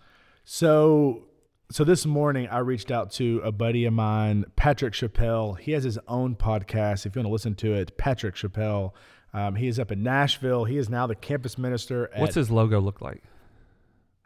So 0.44 1.24
so 1.70 1.84
this 1.84 2.04
morning 2.04 2.48
I 2.48 2.58
reached 2.58 2.90
out 2.90 3.12
to 3.12 3.40
a 3.44 3.52
buddy 3.52 3.84
of 3.84 3.92
mine, 3.92 4.44
Patrick 4.56 4.92
Chappelle. 4.94 5.56
He 5.58 5.72
has 5.72 5.84
his 5.84 5.98
own 6.08 6.34
podcast. 6.34 7.06
If 7.06 7.14
you 7.14 7.20
want 7.20 7.28
to 7.28 7.32
listen 7.32 7.54
to 7.56 7.74
it, 7.74 7.96
Patrick 7.96 8.34
Chappelle. 8.34 8.92
Um, 9.32 9.54
he 9.54 9.68
is 9.68 9.78
up 9.78 9.92
in 9.92 10.02
Nashville. 10.02 10.64
He 10.64 10.76
is 10.76 10.88
now 10.88 11.06
the 11.06 11.14
campus 11.14 11.56
minister. 11.56 12.10
At, 12.12 12.20
What's 12.20 12.34
his 12.34 12.50
logo 12.50 12.80
look 12.80 13.00
like? 13.00 13.22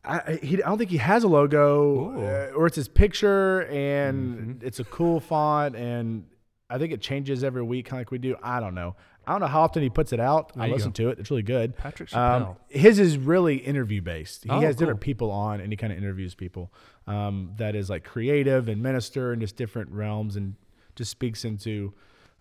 I, 0.06 0.38
he, 0.42 0.62
I 0.62 0.68
don't 0.68 0.78
think 0.78 0.90
he 0.90 0.99
has 0.99 1.25
a 1.25 1.28
logo, 1.28 2.12
uh, 2.18 2.52
or 2.54 2.66
it's 2.66 2.76
his 2.76 2.88
picture, 2.88 3.61
and 3.71 4.61
Mhm. 4.61 4.62
it's 4.62 4.78
a 4.80 4.85
cool 4.85 5.18
font, 5.21 5.76
and 5.76 6.25
I 6.68 6.76
think 6.78 6.92
it 6.92 7.00
changes 7.02 7.42
every 7.44 7.62
week, 7.62 7.87
kind 7.87 7.99
of 8.00 8.06
like 8.06 8.11
we 8.11 8.18
do. 8.18 8.37
I 8.42 8.61
don't 8.61 8.75
know. 8.75 8.97
I 9.26 9.33
don't 9.33 9.40
know 9.40 9.47
how 9.47 9.62
often 9.62 9.83
he 9.83 9.90
puts 9.90 10.12
it 10.12 10.21
out. 10.21 10.54
There 10.54 10.64
I 10.64 10.69
listen 10.69 10.93
to 10.93 11.09
it. 11.11 11.19
It's 11.19 11.31
really 11.31 11.43
good. 11.43 11.76
Patrick 11.76 12.09
Chappelle. 12.11 12.49
Um, 12.50 12.57
his 12.69 12.99
is 12.99 13.16
really 13.19 13.57
interview 13.57 14.00
based. 14.02 14.45
He 14.45 14.50
Oh, 14.50 14.61
has 14.61 14.76
different 14.76 15.00
people 15.00 15.31
on, 15.31 15.61
and 15.61 15.73
he 15.73 15.76
kind 15.76 15.93
of 15.93 15.99
interviews 15.99 16.35
people. 16.35 16.73
Um, 17.07 17.52
that 17.57 17.75
is 17.75 17.90
like 17.90 18.04
creative 18.04 18.69
and 18.69 18.83
minister 18.83 19.33
in 19.33 19.40
just 19.40 19.57
different 19.57 19.90
realms, 19.90 20.37
and 20.37 20.54
just 20.97 21.11
speaks 21.11 21.45
into 21.45 21.93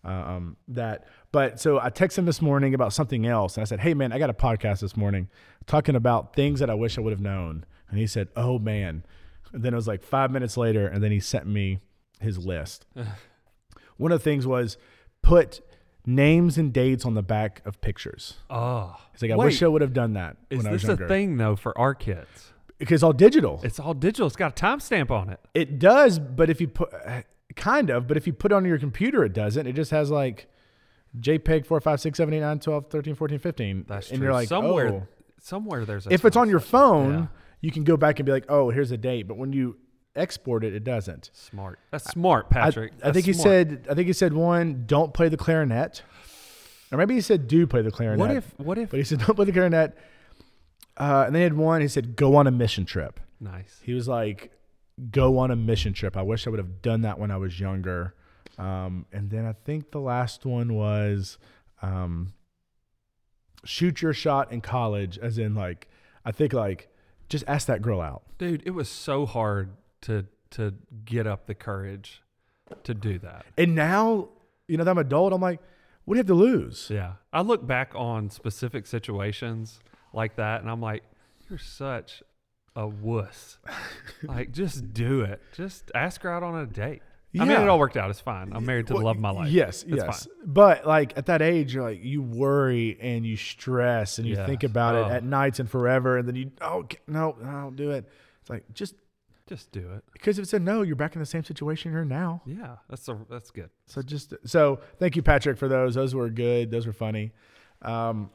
um, 0.03 0.57
that. 0.67 1.07
But 1.31 1.59
so 1.59 1.79
I 1.79 1.89
texted 1.89 2.19
him 2.19 2.25
this 2.25 2.41
morning 2.41 2.73
about 2.73 2.93
something 2.93 3.25
else, 3.25 3.55
and 3.57 3.61
I 3.61 3.65
said, 3.65 3.79
"Hey 3.79 3.93
man, 3.93 4.11
I 4.11 4.19
got 4.19 4.29
a 4.29 4.33
podcast 4.33 4.79
this 4.81 4.95
morning 4.97 5.29
talking 5.65 5.95
about 5.95 6.35
things 6.35 6.59
that 6.59 6.69
I 6.69 6.73
wish 6.73 6.97
I 6.97 7.01
would 7.01 7.11
have 7.13 7.21
known." 7.21 7.65
And 7.89 7.97
he 7.99 8.07
said, 8.07 8.27
"Oh 8.35 8.59
man." 8.59 9.03
And 9.53 9.63
then 9.63 9.73
it 9.73 9.75
was 9.75 9.87
like 9.87 10.01
five 10.03 10.31
minutes 10.31 10.57
later, 10.57 10.87
and 10.87 11.03
then 11.03 11.11
he 11.11 11.19
sent 11.19 11.45
me 11.45 11.79
his 12.19 12.37
list. 12.39 12.85
One 13.97 14.11
of 14.11 14.19
the 14.19 14.23
things 14.23 14.47
was 14.47 14.77
put 15.21 15.61
names 16.05 16.57
and 16.57 16.73
dates 16.73 17.05
on 17.05 17.13
the 17.13 17.23
back 17.23 17.61
of 17.65 17.79
pictures. 17.81 18.35
Ah. 18.49 18.97
oh, 18.99 19.01
it's 19.13 19.21
like, 19.21 19.31
I 19.31 19.35
Wait, 19.35 19.45
wish 19.45 19.63
I 19.63 19.67
would 19.67 19.81
have 19.81 19.93
done 19.93 20.13
that 20.13 20.37
is 20.49 20.57
when 20.57 20.67
I 20.67 20.71
was 20.71 20.83
this 20.83 20.99
a 20.99 21.07
thing 21.07 21.37
though 21.37 21.55
for 21.55 21.77
our 21.77 21.95
kids? 21.95 22.53
Because 22.77 22.95
it's 22.95 23.03
all 23.03 23.13
digital. 23.13 23.61
It's 23.63 23.79
all 23.79 23.93
digital. 23.93 24.27
It's 24.27 24.35
got 24.35 24.59
a 24.59 24.63
timestamp 24.65 25.09
on 25.11 25.29
it. 25.29 25.39
It 25.53 25.79
does, 25.79 26.19
but 26.19 26.49
if 26.49 26.59
you 26.59 26.67
put, 26.67 26.91
kind 27.55 27.89
of, 27.89 28.07
but 28.07 28.17
if 28.17 28.27
you 28.27 28.33
put 28.33 28.51
it 28.51 28.55
on 28.55 28.65
your 28.65 28.77
computer, 28.77 29.23
it 29.23 29.33
doesn't. 29.33 29.67
It 29.67 29.73
just 29.73 29.91
has 29.91 30.11
like 30.11 30.47
JPEG 31.19 31.65
4, 31.65 31.79
5, 31.79 32.01
6, 32.01 32.17
7, 32.17 32.33
8, 32.33 32.39
9, 32.39 32.59
12, 32.59 32.89
13, 32.89 33.15
14, 33.15 33.39
15. 33.39 33.85
That's 33.87 34.09
and 34.09 34.17
true. 34.17 34.25
you're 34.25 34.33
like, 34.33 34.47
somewhere, 34.47 34.89
oh. 34.89 35.07
somewhere 35.39 35.85
there's. 35.85 36.07
A 36.07 36.13
If 36.13 36.25
it's 36.25 36.35
on 36.35 36.49
your 36.49 36.59
phone, 36.59 37.13
Yeah. 37.13 37.25
you 37.61 37.71
can 37.71 37.83
go 37.83 37.95
back 37.95 38.19
and 38.19 38.25
be 38.25 38.31
like, 38.31 38.45
oh, 38.49 38.69
here's 38.69 38.91
a 38.91 38.97
date. 38.97 39.27
But 39.27 39.37
when 39.37 39.53
you 39.53 39.77
export 40.15 40.63
it, 40.63 40.73
it 40.73 40.83
doesn't. 40.83 41.31
smart. 41.33 41.79
That's 41.91 42.05
smart, 42.05 42.49
Patrick. 42.49 42.93
I, 43.03 43.11
think 43.11 43.25
he 43.25 43.33
said, 43.33 43.87
I 43.89 43.93
think 43.93 44.07
he 44.07 44.13
said 44.13 44.33
one, 44.33 44.83
don't 44.85 45.13
play 45.13 45.29
the 45.29 45.37
clarinet. 45.37 46.03
Or 46.91 46.97
maybe 46.97 47.15
he 47.15 47.21
said 47.21 47.47
do 47.47 47.65
play 47.65 47.81
the 47.81 47.91
clarinet. 47.91 48.19
What 48.19 48.35
if? 48.35 48.59
What 48.59 48.77
if? 48.77 48.91
But 48.91 48.99
he 48.99 49.03
said 49.03 49.19
don't 49.19 49.35
play 49.35 49.45
the 49.45 49.51
clarinet. 49.51 49.97
Uh, 50.95 51.23
and 51.25 51.35
they 51.35 51.41
had 51.41 51.55
one. 51.55 51.81
He 51.81 51.87
said 51.87 52.15
go 52.15 52.35
on 52.35 52.45
a 52.45 52.51
mission 52.51 52.85
trip. 52.85 53.19
Nice. 53.39 53.79
He 53.83 53.93
was 53.93 54.07
like, 54.07 54.51
go 55.11 55.39
on 55.39 55.51
a 55.51 55.55
mission 55.55 55.93
trip. 55.93 56.15
I 56.15 56.21
wish 56.21 56.45
I 56.45 56.49
would 56.49 56.59
have 56.59 56.81
done 56.81 57.01
that 57.01 57.17
when 57.17 57.31
I 57.31 57.37
was 57.37 57.59
younger. 57.59 58.13
Um, 58.57 59.07
and 59.11 59.31
then 59.31 59.45
I 59.45 59.53
think 59.53 59.91
the 59.91 59.99
last 59.99 60.45
one 60.45 60.75
was 60.75 61.39
um, 61.81 62.33
shoot 63.65 64.01
your 64.01 64.13
shot 64.13 64.51
in 64.51 64.61
college, 64.61 65.17
as 65.17 65.37
in 65.37 65.55
like, 65.55 65.87
I 66.23 66.31
think 66.31 66.53
like, 66.53 66.89
just 67.27 67.43
ask 67.47 67.67
that 67.67 67.81
girl 67.81 67.99
out. 67.99 68.23
Dude, 68.37 68.61
it 68.65 68.71
was 68.71 68.87
so 68.87 69.25
hard 69.25 69.71
to 70.03 70.25
to 70.51 70.73
get 71.05 71.25
up 71.27 71.47
the 71.47 71.55
courage 71.55 72.21
to 72.83 72.93
do 72.93 73.17
that. 73.19 73.45
And 73.57 73.73
now, 73.75 74.29
you 74.67 74.77
know, 74.77 74.83
that 74.83 74.91
I'm 74.91 74.97
adult, 74.99 75.33
I'm 75.33 75.41
like, 75.41 75.59
what 76.05 76.13
do 76.13 76.17
you 76.17 76.19
have 76.19 76.27
to 76.27 76.33
lose? 76.35 76.87
Yeah. 76.91 77.13
I 77.31 77.41
look 77.41 77.65
back 77.65 77.93
on 77.95 78.29
specific 78.29 78.85
situations 78.85 79.79
like 80.13 80.35
that 80.35 80.61
and 80.61 80.69
I'm 80.69 80.81
like, 80.81 81.01
you're 81.49 81.57
such 81.59 82.21
a 82.75 82.87
wuss. 82.87 83.57
like, 84.23 84.51
just 84.51 84.93
do 84.93 85.21
it. 85.21 85.41
Just 85.53 85.91
ask 85.95 86.21
her 86.21 86.29
out 86.31 86.43
on 86.43 86.59
a 86.59 86.65
date. 86.67 87.01
I 87.39 87.45
mean, 87.45 87.59
it 87.59 87.67
all 87.67 87.79
worked 87.79 87.97
out. 87.97 88.11
It's 88.11 88.19
fine. 88.19 88.51
I'm 88.53 88.63
married 88.63 88.85
to 88.87 88.93
the 88.93 88.99
love 88.99 89.15
of 89.15 89.21
my 89.21 89.31
life. 89.31 89.49
Yes, 89.49 89.81
It's 89.81 89.95
yes. 90.03 90.27
But 90.45 90.85
like 90.85 91.17
at 91.17 91.25
that 91.25 91.41
age, 91.41 91.73
you're 91.73 91.81
like 91.83 92.03
you 92.03 92.21
worry 92.21 92.95
and 93.01 93.25
you 93.25 93.37
stress 93.37 94.19
and 94.19 94.27
you 94.27 94.35
Yes. 94.35 94.45
think 94.47 94.63
about 94.63 94.93
Oh. 94.95 95.07
it 95.07 95.11
at 95.13 95.23
nights 95.23 95.59
and 95.59 95.67
forever, 95.67 96.17
and 96.19 96.27
then 96.27 96.35
you 96.35 96.51
oh 96.61 96.85
no, 97.07 97.35
I 97.43 97.51
don't 97.53 97.75
do 97.75 97.89
it. 97.89 98.07
It's 98.41 98.51
like 98.51 98.65
just 98.75 98.93
Just 99.45 99.71
do 99.73 99.91
it. 99.91 100.03
because 100.13 100.39
if 100.39 100.43
it's 100.43 100.53
a 100.53 100.59
no, 100.59 100.83
you're 100.83 100.95
back 100.95 101.15
in 101.15 101.19
the 101.19 101.25
same 101.25 101.43
situation 101.43 101.91
you're 101.91 102.03
in 102.03 102.07
now. 102.07 102.41
Yeah. 102.45 102.77
That's 102.89 103.07
a, 103.09 103.17
that's 103.29 103.51
good. 103.51 103.69
So 103.87 104.01
just 104.01 104.33
so 104.45 104.79
thank 104.99 105.15
you, 105.17 105.21
Patrick, 105.21 105.57
for 105.57 105.67
those. 105.67 105.95
Those 105.95 106.15
were 106.15 106.29
good. 106.29 106.71
Those 106.71 106.87
were 106.87 106.93
funny. 106.93 107.33
Um, 107.81 108.29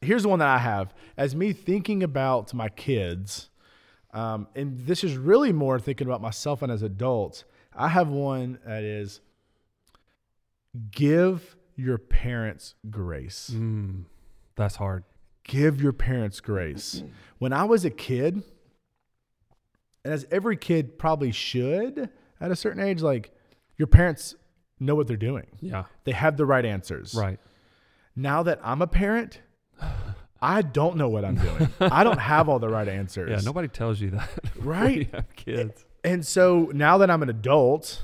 here's 0.00 0.22
the 0.22 0.30
one 0.30 0.38
that 0.38 0.48
I 0.48 0.58
have 0.58 0.94
as 1.18 1.36
me 1.36 1.52
thinking 1.52 2.02
about 2.02 2.54
my 2.54 2.70
kids, 2.70 3.50
um, 4.14 4.48
and 4.54 4.78
this 4.86 5.04
is 5.04 5.18
really 5.18 5.52
more 5.52 5.78
thinking 5.78 6.06
about 6.06 6.22
myself 6.22 6.62
and 6.62 6.72
as 6.72 6.82
adults. 6.82 7.44
I 7.74 7.88
have 7.88 8.08
one 8.08 8.58
that 8.64 8.84
is 8.84 9.20
give 10.90 11.56
your 11.76 11.98
parents 11.98 12.74
grace. 12.90 13.50
Mm, 13.52 14.04
that's 14.56 14.76
hard. 14.76 15.04
Give 15.44 15.80
your 15.82 15.92
parents 15.92 16.40
grace. 16.40 17.02
When 17.38 17.52
I 17.52 17.64
was 17.64 17.84
a 17.84 17.90
kid, 17.90 18.42
and 20.04 20.12
as 20.12 20.26
every 20.30 20.56
kid 20.56 20.98
probably 20.98 21.32
should 21.32 22.10
at 22.40 22.50
a 22.50 22.56
certain 22.56 22.82
age, 22.82 23.00
like 23.02 23.30
your 23.76 23.86
parents 23.86 24.34
know 24.78 24.94
what 24.94 25.06
they're 25.06 25.16
doing. 25.16 25.46
Yeah. 25.60 25.84
They 26.04 26.12
have 26.12 26.36
the 26.36 26.46
right 26.46 26.64
answers. 26.64 27.14
Right. 27.14 27.38
Now 28.14 28.42
that 28.44 28.60
I'm 28.62 28.82
a 28.82 28.86
parent, 28.86 29.40
I 30.40 30.62
don't 30.62 30.96
know 30.96 31.08
what 31.08 31.24
I'm 31.24 31.36
doing. 31.36 31.68
I 31.80 32.04
don't 32.04 32.18
have 32.20 32.48
all 32.48 32.58
the 32.58 32.68
right 32.68 32.88
answers. 33.00 33.30
Yeah. 33.30 33.40
Nobody 33.44 33.68
tells 33.68 34.00
you 34.00 34.10
that. 34.10 34.30
Right? 34.60 34.98
you 34.98 35.06
have 35.12 35.34
kids. 35.36 35.84
And 36.04 36.24
so 36.26 36.70
now 36.72 36.98
that 36.98 37.10
I'm 37.10 37.22
an 37.22 37.30
adult 37.30 38.02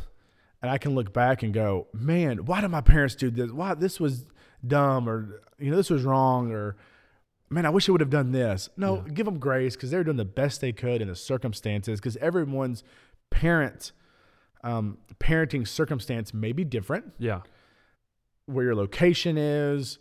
and 0.63 0.71
I 0.71 0.79
can 0.79 0.95
look 0.95 1.13
back 1.13 1.43
and 1.43 1.53
go, 1.55 1.87
man, 1.93 2.45
why 2.45 2.61
did 2.61 2.69
my 2.69 2.81
parents 2.81 3.15
do 3.15 3.31
this? 3.31 3.51
Why 3.51 3.75
this 3.75 4.01
was 4.01 4.25
dumb 4.67 5.09
or, 5.09 5.43
you 5.59 5.71
know, 5.71 5.77
this 5.77 5.91
was 5.91 6.03
wrong 6.03 6.53
or, 6.53 6.77
man, 7.51 7.67
I 7.67 7.71
wish 7.71 7.89
I 7.89 7.93
would 7.93 8.01
have 8.01 8.11
done 8.11 8.33
this. 8.33 8.69
No, 8.77 8.99
give 9.13 9.27
them 9.27 9.39
grace 9.39 9.75
because 9.77 9.91
they're 9.91 10.05
doing 10.05 10.17
the 10.17 10.25
best 10.25 10.61
they 10.61 10.73
could 10.73 11.03
in 11.03 11.09
the 11.09 11.17
circumstances 11.17 11.99
because 12.01 12.17
everyone's 12.19 12.85
parent, 13.31 13.93
um, 14.63 14.99
parenting 15.19 15.67
circumstance 15.67 16.33
may 16.33 16.53
be 16.53 16.65
different. 16.65 17.13
Yeah. 17.19 17.41
where 18.47 18.65
your 18.65 18.75
location 18.75 19.37
is, 19.39 19.99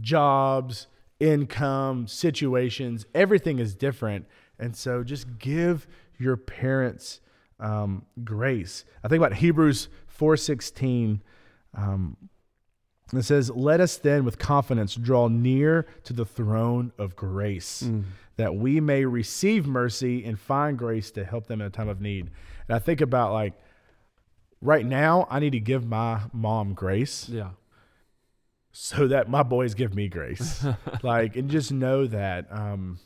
jobs, 0.00 0.86
income, 1.18 2.06
situations, 2.06 3.04
everything 3.14 3.58
is 3.58 3.74
different. 3.74 4.26
And 4.58 4.74
so 4.76 5.02
just 5.04 5.38
give 5.38 5.86
your 6.18 6.36
parents 6.36 7.20
um, 7.58 8.06
grace. 8.24 8.84
I 9.04 9.08
think 9.08 9.18
about 9.20 9.34
Hebrews 9.34 9.88
4.16. 10.18 11.20
Um, 11.74 12.16
it 13.18 13.24
says, 13.24 13.50
let 13.50 13.80
us 13.80 13.96
then 13.96 14.24
with 14.24 14.38
confidence 14.38 14.94
draw 14.94 15.26
near 15.28 15.86
to 16.04 16.12
the 16.12 16.24
throne 16.24 16.92
of 16.98 17.16
grace 17.16 17.82
Mm. 17.82 18.04
that 18.36 18.54
we 18.54 18.80
may 18.80 19.04
receive 19.04 19.66
mercy 19.66 20.24
and 20.24 20.38
find 20.38 20.78
grace 20.78 21.10
to 21.12 21.24
help 21.24 21.46
them 21.46 21.60
in 21.60 21.66
a 21.66 21.70
time 21.70 21.88
of 21.88 22.00
need. 22.00 22.30
And 22.68 22.76
I 22.76 22.78
think 22.78 23.00
about 23.00 23.32
like 23.32 23.54
right 24.62 24.84
now, 24.86 25.26
I 25.30 25.40
need 25.40 25.50
to 25.52 25.60
give 25.60 25.84
my 25.86 26.20
mom 26.32 26.74
grace 26.74 27.28
Yeah. 27.28 27.50
so 28.72 29.08
that 29.08 29.28
my 29.28 29.42
boys 29.42 29.74
give 29.74 29.94
me 29.94 30.08
grace. 30.08 30.64
like, 31.02 31.34
and 31.36 31.50
just 31.50 31.72
know 31.72 32.06
that. 32.06 32.46
Um, 32.52 32.98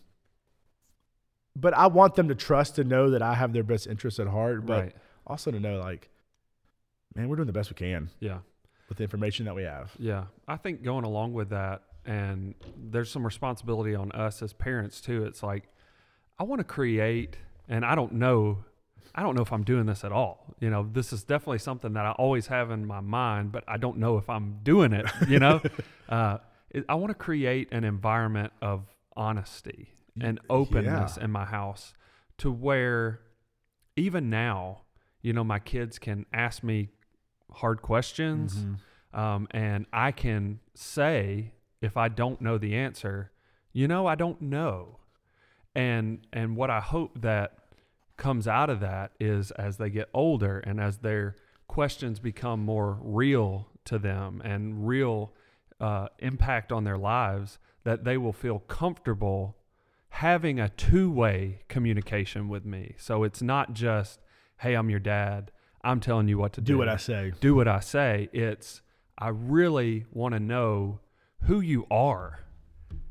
but 1.57 1.73
I 1.75 1.87
want 1.87 2.17
them 2.17 2.29
to 2.29 2.35
trust 2.35 2.75
to 2.77 2.85
know 2.85 3.11
that 3.11 3.23
I 3.23 3.35
have 3.35 3.53
their 3.53 3.63
best 3.63 3.87
interests 3.87 4.19
at 4.21 4.27
heart, 4.27 4.67
but 4.67 4.83
Right. 4.83 4.97
also 5.27 5.51
to 5.51 5.61
know, 5.61 5.79
like, 5.79 6.11
man, 7.15 7.29
we're 7.29 7.37
doing 7.37 7.47
the 7.47 7.53
best 7.53 7.71
we 7.71 7.75
can 7.75 8.11
Yeah. 8.21 8.41
With 8.89 8.99
the 8.99 9.05
information 9.05 9.47
that 9.47 9.55
we 9.55 9.63
have. 9.63 9.93
Yeah. 9.99 10.25
I 10.47 10.57
think 10.57 10.83
going 10.83 11.05
along 11.05 11.33
with 11.33 11.51
that, 11.51 11.83
and 12.05 12.55
there's 12.77 13.11
some 13.11 13.25
responsibility 13.25 13.95
on 13.95 14.13
us 14.13 14.43
as 14.43 14.53
parents 14.53 15.01
too. 15.01 15.25
It's 15.25 15.43
like, 15.43 15.65
I 16.39 16.45
want 16.45 16.61
to 16.61 16.65
create, 16.65 17.37
and 17.69 17.85
I 17.85 17.95
don't 17.95 18.13
know, 18.13 18.65
I 19.15 19.23
don't 19.23 19.35
know 19.35 19.43
if 19.43 19.53
I'm 19.53 19.65
doing 19.65 19.87
this 19.87 20.05
at 20.05 20.13
all. 20.13 20.55
You 20.61 20.71
know, 20.71 20.89
this 20.91 21.13
is 21.13 21.23
definitely 21.23 21.59
something 21.59 21.93
that 21.95 22.05
I 22.05 22.11
always 22.13 22.49
have 22.49 22.71
in 22.71 22.85
my 22.87 23.01
mind, 23.01 23.53
but 23.53 23.65
I 23.67 23.77
don't 23.77 23.99
know 23.99 24.19
if 24.19 24.29
I'm 24.29 24.59
doing 24.63 24.93
it, 24.93 25.07
you 25.29 25.39
know? 25.39 25.63
uh, 26.09 26.39
it, 26.71 26.85
I 26.89 26.97
want 26.97 27.11
to 27.11 27.15
create 27.15 27.73
an 27.73 27.85
environment 27.85 28.53
of 28.61 28.83
honesty 29.17 29.91
and 30.21 30.41
openness 30.51 31.17
in 31.17 31.31
my 31.31 31.45
house 31.45 31.95
to 32.39 32.51
where 32.51 33.21
even 33.97 34.31
now, 34.31 34.83
you 35.23 35.33
know, 35.33 35.45
my 35.45 35.59
kids 35.59 35.99
can 35.99 36.27
ask 36.33 36.63
me 36.63 36.91
hard 37.55 37.83
questions 37.83 38.57
Mm-hmm. 38.57 39.21
um, 39.21 39.49
and 39.51 39.87
I 39.93 40.13
can 40.13 40.61
say 40.75 41.53
if 41.81 41.97
I 41.97 42.09
don't 42.09 42.41
know 42.41 42.59
the 42.59 42.75
answer, 42.75 43.31
you 43.73 43.87
know, 43.89 44.07
I 44.07 44.15
don't 44.15 44.41
know. 44.41 44.99
And 45.75 46.27
and 46.33 46.57
what 46.57 46.71
I 46.71 46.81
hope 46.81 47.21
that 47.21 47.59
comes 48.17 48.47
out 48.47 48.71
of 48.71 48.81
that 48.81 49.11
is 49.19 49.51
as 49.53 49.77
they 49.77 49.91
get 49.91 50.09
older 50.15 50.59
and 50.61 50.81
as 50.81 50.99
their 50.99 51.37
questions 51.67 52.21
become 52.21 52.61
more 52.61 52.99
real 53.03 53.69
to 53.87 53.99
them 53.99 54.41
and 54.45 54.87
real 54.87 55.33
uh, 55.81 56.07
impact 56.21 56.71
on 56.71 56.85
their 56.85 56.97
lives, 56.97 57.59
that 57.83 58.05
they 58.05 58.17
will 58.17 58.33
feel 58.33 58.61
comfortable 58.61 59.57
having 60.11 60.61
a 60.61 60.69
two-way 60.69 61.59
communication 61.69 62.49
with 62.49 62.65
me. 62.65 62.95
So 62.99 63.25
it's 63.25 63.43
not 63.43 63.73
just, 63.75 64.21
"Hey, 64.59 64.75
I'm 64.75 64.89
your 64.91 65.01
dad. 65.01 65.51
I'm 65.85 66.01
telling 66.01 66.29
you 66.29 66.39
what 66.39 66.53
to 66.55 66.61
do." 66.61 66.73
Do 66.75 66.79
what 66.79 66.89
I 66.89 66.97
say. 66.97 67.33
do 67.41 67.55
what 67.55 67.69
I 67.69 67.81
say. 67.81 68.29
It's 68.33 68.83
I 69.19 69.29
really 69.29 70.07
want 70.13 70.35
to 70.35 70.41
know 70.41 71.01
who 71.43 71.61
you 71.61 71.87
are. 71.91 72.41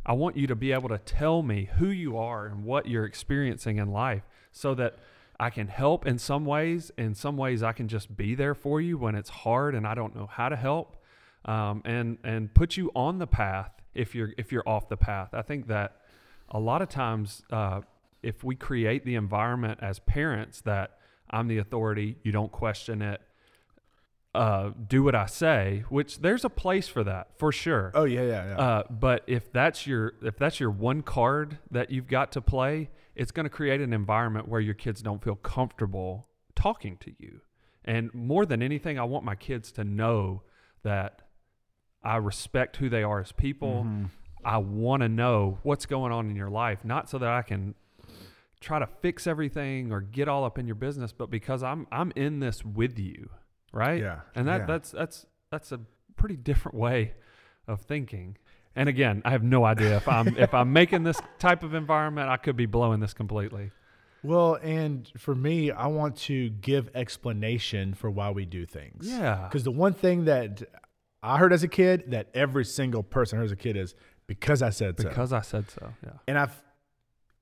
I 0.05 0.13
want 0.13 0.36
you 0.36 0.47
to 0.47 0.55
be 0.55 0.73
able 0.73 0.89
to 0.89 0.97
tell 0.97 1.43
me 1.43 1.69
who 1.77 1.88
you 1.88 2.17
are 2.17 2.45
and 2.45 2.65
what 2.65 2.88
you're 2.88 3.05
experiencing 3.05 3.77
in 3.77 3.91
life 3.91 4.23
so 4.51 4.73
that 4.75 4.97
I 5.39 5.49
can 5.49 5.67
help 5.67 6.05
in 6.05 6.19
some 6.19 6.43
ways. 6.45 6.91
In 6.97 7.15
some 7.15 7.38
ways, 7.38 7.63
I 7.63 7.71
can 7.71 7.88
just 7.88 8.15
be 8.17 8.36
there 8.36 8.53
for 8.53 8.81
you 8.81 8.97
when 8.97 9.15
it's 9.15 9.29
hard 9.29 9.75
and 9.75 9.88
I 9.88 9.93
don't 9.95 10.15
know 10.15 10.27
how 10.27 10.49
to 10.49 10.55
help. 10.55 10.97
um, 11.45 11.81
and 11.86 12.17
and 12.23 12.53
put 12.53 12.77
you 12.77 12.89
on 12.95 13.19
the 13.19 13.27
path 13.27 13.71
if 13.93 14.15
you're 14.15 14.31
if 14.38 14.51
you're 14.51 14.67
off 14.67 14.88
the 14.89 14.97
path. 14.97 15.29
I 15.33 15.41
think 15.41 15.67
that 15.67 15.97
a 16.49 16.59
lot 16.59 16.81
of 16.81 16.89
times 16.89 17.43
uh, 17.51 17.81
if 18.21 18.43
we 18.43 18.55
create 18.55 19.03
the 19.05 19.15
environment 19.15 19.79
as 19.81 19.99
parents 19.99 20.62
that 20.62 20.97
I'm 21.34 21.48
the 21.48 21.58
authority, 21.58 22.17
you 22.24 22.32
don't 22.32 22.52
question 22.52 23.02
it. 23.02 23.19
Uh, 24.36 24.72
do 24.88 25.04
what 25.04 25.13
I 25.13 25.28
say, 25.28 25.84
which 25.89 26.19
there's 26.19 26.43
a 26.43 26.50
place 26.50 26.88
for 26.88 27.04
that 27.04 27.38
for 27.38 27.52
sure. 27.52 27.91
Oh 27.93 28.06
yeah, 28.06 28.22
yeah, 28.24 28.46
yeah. 28.48 28.58
Uh, 28.58 28.84
but 28.89 29.24
if 29.28 29.52
that's 29.52 29.86
your 29.86 30.13
if 30.24 30.38
that's 30.38 30.60
your 30.60 30.72
one 30.72 31.04
card 31.04 31.60
that 31.69 31.91
you've 31.91 32.08
got 32.08 32.32
to 32.32 32.41
play, 32.41 32.89
it's 33.15 33.32
going 33.32 33.43
to 33.43 33.50
create 33.52 33.80
an 33.80 33.93
environment 33.93 34.48
where 34.48 34.60
your 34.62 34.74
kids 34.74 35.04
don't 35.04 35.24
feel 35.24 35.36
comfortable 35.36 36.30
talking 36.56 36.98
to 36.98 37.12
you. 37.19 37.41
And 37.86 38.12
more 38.13 38.46
than 38.46 38.63
anything, 38.63 38.98
I 38.98 39.04
want 39.04 39.24
my 39.24 39.36
kids 39.36 39.72
to 39.74 39.84
know 39.84 40.41
that 40.84 41.22
I 42.04 42.15
respect 42.17 42.78
who 42.78 42.89
they 42.89 43.04
are 43.04 43.19
as 43.19 43.32
people. 43.32 43.84
Mhm. 43.86 44.10
I 44.43 44.58
want 44.58 45.04
to 45.04 45.10
know 45.10 45.60
what's 45.63 45.86
going 45.86 46.12
on 46.12 46.30
in 46.30 46.36
your 46.36 46.50
life, 46.50 46.84
not 46.84 47.08
so 47.08 47.17
that 47.19 47.30
I 47.30 47.43
can 47.43 47.76
try 48.63 48.80
to 48.80 48.88
fix 48.88 49.28
everything 49.28 49.91
or 49.91 50.02
get 50.02 50.28
all 50.28 50.43
up 50.43 50.58
in 50.58 50.65
your 50.65 50.76
business, 50.76 51.12
but 51.12 51.30
because 51.30 51.62
I'm 51.62 51.86
I'm 51.91 52.12
in 52.15 52.39
this 52.39 52.63
with 52.63 52.97
you, 52.97 53.30
right? 53.71 54.02
Yeah, 54.02 54.21
And 54.36 54.47
that 54.47 54.62
yeah. 54.62 54.65
that's 54.65 54.91
that's 54.91 55.26
that's 55.52 55.71
a 55.71 55.82
pretty 56.15 56.38
different 56.38 56.78
way 56.78 57.13
of 57.67 57.82
thinking. 57.82 58.38
And 58.76 58.89
again, 58.89 59.21
I 59.23 59.32
have 59.32 59.43
no 59.43 59.65
idea 59.65 59.97
if 59.97 60.08
I'm 60.08 60.36
if 60.38 60.54
I'm 60.54 60.73
making 60.73 61.04
this 61.04 61.19
type 61.38 61.63
of 61.63 61.73
environment, 61.73 62.30
I 62.30 62.38
could 62.38 62.56
be 62.56 62.65
blowing 62.65 62.99
this 62.99 63.13
completely. 63.13 63.71
Well, 64.23 64.56
and 64.56 65.12
for 65.17 65.36
me, 65.36 65.69
I 65.69 65.88
want 65.88 66.15
to 66.17 66.49
give 66.49 66.89
explanation 66.95 67.93
for 67.93 68.10
why 68.10 68.32
we 68.32 68.45
do 68.45 68.65
things. 68.65 69.06
Yeah. 69.06 69.47
Because 69.49 69.65
the 69.65 69.71
one 69.71 69.93
thing 69.93 70.26
that 70.26 70.63
I 71.21 71.38
heard 71.38 71.52
as 71.52 71.63
a 71.63 71.67
kid 71.67 72.06
that 72.12 72.30
every 72.34 72.63
single 72.63 73.04
person 73.04 73.38
heard 73.38 73.45
as 73.45 73.52
a 73.52 73.58
kid 73.58 73.76
is 73.76 73.95
because 74.26 74.62
I 74.62 74.69
said 74.69 74.99
so. 74.99 75.10
Because 75.10 75.34
I 75.34 75.41
said 75.41 75.69
so. 75.69 75.89
Yeah. 76.04 76.12
And 76.28 76.38
I've 76.38 76.63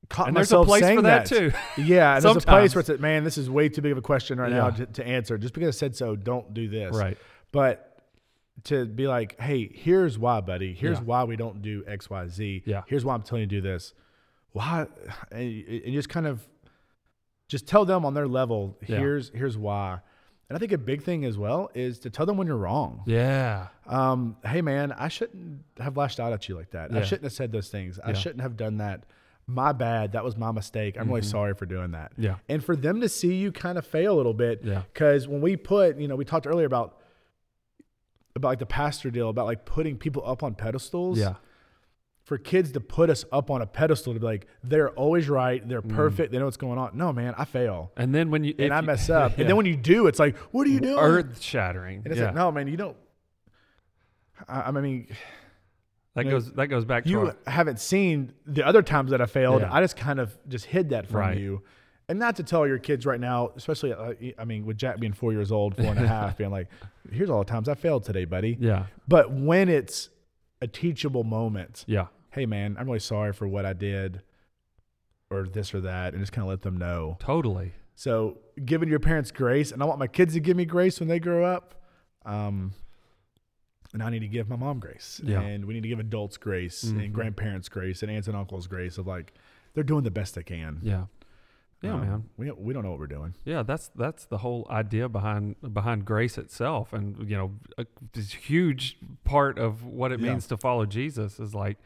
caught 0.09 0.27
And 0.27 0.37
there's 0.37 0.51
a 0.51 0.55
myself 0.55 0.67
place 0.67 0.81
saying 0.83 0.97
for 0.97 1.01
that, 1.03 1.25
too. 1.25 1.51
Yeah, 1.77 2.15
and 2.15 2.23
there's 2.23 2.35
a 2.37 2.41
place 2.41 2.75
where 2.75 2.79
it's 2.81 2.89
like, 2.89 2.99
man, 2.99 3.23
this 3.23 3.37
is 3.37 3.49
way 3.49 3.69
too 3.69 3.81
big 3.81 3.91
of 3.91 3.97
a 3.97 4.01
question 4.01 4.39
right 4.39 4.51
now 4.51 4.69
to, 4.69 4.85
to 4.85 5.05
answer. 5.07 5.37
Just 5.37 5.53
because 5.53 5.75
I 5.75 5.77
said 5.77 5.95
so, 5.95 6.15
don't 6.15 6.53
do 6.53 6.67
this. 6.67 6.95
Right. 6.95 7.17
But 7.51 7.87
to 8.65 8.85
be 8.85 9.07
like, 9.07 9.39
hey, 9.39 9.71
here's 9.73 10.19
why, 10.19 10.41
buddy. 10.41 10.73
Here's 10.73 10.97
Yeah. 10.99 11.03
why 11.05 11.23
we 11.23 11.35
don't 11.35 11.61
do 11.61 11.83
X, 11.87 12.09
Y, 12.09 12.27
Z. 12.27 12.63
Yeah. 12.65 12.83
Here's 12.87 13.03
why 13.05 13.13
I'm 13.13 13.21
telling 13.23 13.41
you 13.41 13.47
to 13.47 13.55
do 13.55 13.61
this. 13.61 13.93
Why? 14.51 14.87
And, 15.31 15.65
and 15.67 15.93
just 15.93 16.09
kind 16.09 16.27
of 16.27 16.47
just 17.47 17.67
tell 17.67 17.85
them 17.85 18.05
on 18.05 18.13
their 18.13 18.27
level. 18.27 18.77
Yeah. 18.87 18.97
Here's 18.97 19.29
here's 19.29 19.57
why. 19.57 19.99
And 20.49 20.57
I 20.57 20.59
think 20.59 20.73
a 20.73 20.77
big 20.77 21.01
thing 21.03 21.23
as 21.23 21.37
well 21.37 21.71
is 21.73 21.99
to 21.99 22.09
tell 22.09 22.25
them 22.25 22.35
when 22.35 22.45
you're 22.45 22.57
wrong. 22.57 23.03
Yeah. 23.05 23.67
Um, 23.87 24.35
hey 24.45 24.61
man, 24.61 24.91
I 24.91 25.07
shouldn't 25.07 25.63
have 25.79 25.95
lashed 25.95 26.19
out 26.19 26.33
at 26.33 26.49
you 26.49 26.55
like 26.55 26.71
that. 26.71 26.93
I 26.93 27.03
shouldn't 27.03 27.23
have 27.23 27.31
said 27.33 27.51
those 27.53 27.69
things. 27.69 27.99
I 28.03 28.11
shouldn't 28.13 28.41
have 28.41 28.57
done 28.57 28.77
that. 28.77 29.05
My 29.47 29.71
bad. 29.73 30.13
That 30.13 30.23
was 30.23 30.38
my 30.38 30.51
mistake. 30.51 30.95
I'm 30.97 31.08
really 31.10 31.21
Mhm. 31.21 31.25
sorry 31.25 31.54
for 31.56 31.65
doing 31.65 31.91
that. 31.91 32.13
Yeah. 32.17 32.36
And 32.47 32.63
for 32.63 32.75
them 32.75 33.01
to 33.01 33.10
see 33.10 33.34
you 33.36 33.51
kind 33.51 33.77
of 33.77 33.86
fail 33.86 34.13
a 34.13 34.17
little 34.17 34.34
bit, 34.34 34.62
Yeah. 34.63 34.84
because 34.93 35.27
when 35.27 35.41
we 35.41 35.58
put, 35.58 35.97
you 35.97 36.08
know, 36.08 36.15
we 36.15 36.23
talked 36.25 36.47
earlier 36.47 36.65
about 36.67 36.97
about 38.34 38.47
like 38.49 38.60
the 38.60 38.65
pastor 38.65 39.12
deal 39.12 39.27
about 39.30 39.45
like 39.45 39.65
putting 39.65 39.97
people 39.97 40.23
up 40.25 40.41
on 40.41 40.56
pedestals. 40.56 41.19
Yeah. 41.19 41.36
For 42.23 42.38
kids 42.38 42.71
to 42.73 42.80
put 42.80 43.10
us 43.10 43.25
up 43.32 43.49
on 43.51 43.62
a 43.62 43.65
pedestal 43.65 44.13
to 44.13 44.19
be 44.21 44.25
like 44.25 44.47
they're 44.63 44.91
always 44.91 45.27
right, 45.27 45.67
they're 45.67 45.82
Mm. 45.82 45.93
perfect, 45.95 46.32
they 46.32 46.38
know 46.39 46.45
what's 46.45 46.56
going 46.56 46.77
on. 46.77 46.95
No, 46.95 47.12
man, 47.12 47.34
I 47.38 47.43
fail 47.43 47.91
And 47.97 48.15
then 48.15 48.32
when 48.32 48.45
you 48.45 48.54
and 48.58 48.73
I 48.73 48.80
you- 48.80 48.86
mess 48.86 49.10
up, 49.10 49.34
Yeah. 49.34 49.41
and 49.41 49.49
then 49.49 49.58
when 49.58 49.65
you 49.65 49.75
do, 49.75 50.08
it's 50.08 50.19
like, 50.19 50.38
what 50.54 50.65
are 50.65 50.69
you 50.69 50.80
doing? 50.80 50.97
earth 50.97 51.41
shattering. 51.41 51.97
and 52.06 52.08
it's 52.08 52.19
yeah. 52.19 52.27
like, 52.27 52.36
no, 52.36 52.51
man, 52.54 52.67
you 52.69 52.77
don't. 52.77 52.95
I, 54.47 54.62
I 54.62 54.71
mean, 54.71 55.08
that 56.15 56.26
you 56.26 56.32
goes 56.32 56.52
that 56.54 56.67
goes 56.67 56.86
back 56.86 57.04
to 57.06 57.10
you 57.10 57.19
our, 57.28 57.36
haven't 57.47 57.80
seen 57.80 58.34
the 58.45 58.65
other 58.65 58.82
times 58.82 59.12
that 59.12 59.21
I 59.21 59.26
failed. 59.26 59.62
Yeah. 59.62 59.74
I 59.74 59.82
just 59.82 59.95
kind 59.97 60.19
of 60.19 60.38
just 60.47 60.65
hid 60.65 60.89
that 60.89 61.08
from 61.08 61.19
Right. 61.21 61.38
you. 61.38 61.62
And 62.10 62.19
not 62.19 62.36
to 62.38 62.43
tell 62.43 62.67
your 62.67 62.80
kids 62.80 63.06
right 63.06 63.19
now, 63.19 63.52
especially, 63.56 63.93
uh, 63.93 64.13
I 64.38 64.43
mean, 64.43 64.65
with 64.65 64.76
Jack 64.78 65.00
being 65.00 65.13
four 65.13 65.32
years 65.32 65.50
old, 65.50 65.78
four 65.78 65.86
and 65.86 66.00
a 66.00 66.08
half, 66.17 66.36
being 66.38 66.52
like, 66.52 66.67
here's 67.10 67.30
all 67.30 67.39
the 67.39 67.45
times 67.50 67.69
I 67.69 67.76
failed 67.76 68.04
today, 68.04 68.26
buddy. 68.26 68.58
Yeah. 68.60 68.88
But 69.08 69.32
when 69.32 69.69
it's 69.69 70.10
a 70.62 70.67
teachable 70.67 71.24
moment, 71.24 71.86
Yeah. 71.88 72.08
hey, 72.32 72.45
man, 72.45 72.76
I'm 72.78 72.88
really 72.88 73.00
sorry 73.00 73.32
for 73.32 73.47
what 73.47 73.65
I 73.65 73.71
did 73.71 74.24
or 75.30 75.47
this 75.47 75.74
or 75.74 75.80
that, 75.82 76.13
and 76.13 76.21
just 76.21 76.34
kind 76.34 76.43
of 76.43 76.50
let 76.50 76.62
them 76.63 76.76
know. 76.76 77.15
Totally. 77.21 77.71
So 77.95 78.39
giving 78.65 78.89
your 78.89 79.00
parents 79.00 79.32
grace, 79.32 79.71
and 79.71 79.82
I 79.82 79.86
want 79.86 80.00
my 80.00 80.08
kids 80.08 80.34
to 80.34 80.41
give 80.41 80.58
me 80.58 80.65
grace 80.65 81.00
when 81.00 81.08
they 81.08 81.19
grow 81.19 81.45
up. 81.45 81.76
Um, 82.26 82.74
and 83.93 84.01
I 84.04 84.10
need 84.10 84.19
to 84.19 84.27
give 84.27 84.47
my 84.49 84.56
mom 84.56 84.80
grace. 84.80 85.19
Yeah. 85.23 85.41
And 85.41 85.65
we 85.65 85.73
need 85.73 85.84
to 85.84 85.89
give 85.89 85.99
adults 85.99 86.38
grace 86.38 86.84
and 86.84 86.99
Mhm. 87.01 87.12
grandparents 87.13 87.69
grace 87.69 88.01
and 88.04 88.12
aunts 88.12 88.27
and 88.27 88.38
uncles 88.38 88.67
grace 88.67 88.97
of 88.97 89.06
like, 89.08 89.34
they're 89.73 89.84
doing 89.84 90.04
the 90.04 90.12
best 90.12 90.36
they 90.36 90.43
can. 90.43 90.80
Yeah. 90.82 91.06
Yeah, 91.82 91.93
Um, 91.95 92.01
man. 92.01 92.30
We, 92.38 92.51
we 92.51 92.73
don't 92.73 92.84
know 92.84 92.91
what 92.91 92.99
we're 92.99 93.08
doing. 93.08 93.34
Yeah, 93.43 93.63
that's 93.63 93.88
that's 93.95 94.25
the 94.25 94.38
whole 94.38 94.67
idea 94.69 95.10
behind 95.10 95.56
behind 95.73 96.06
grace 96.06 96.38
itself, 96.38 96.93
and 96.93 97.27
you 97.27 97.36
know, 97.36 97.56
a 97.77 97.88
this 98.13 98.34
huge 98.34 98.99
part 99.23 99.58
of 99.58 99.84
what 99.84 100.12
it 100.12 100.19
Yeah. 100.19 100.30
means 100.34 100.45
to 100.47 100.58
follow 100.58 100.86
Jesus 100.86 101.39
is 101.39 101.56
like, 101.56 101.77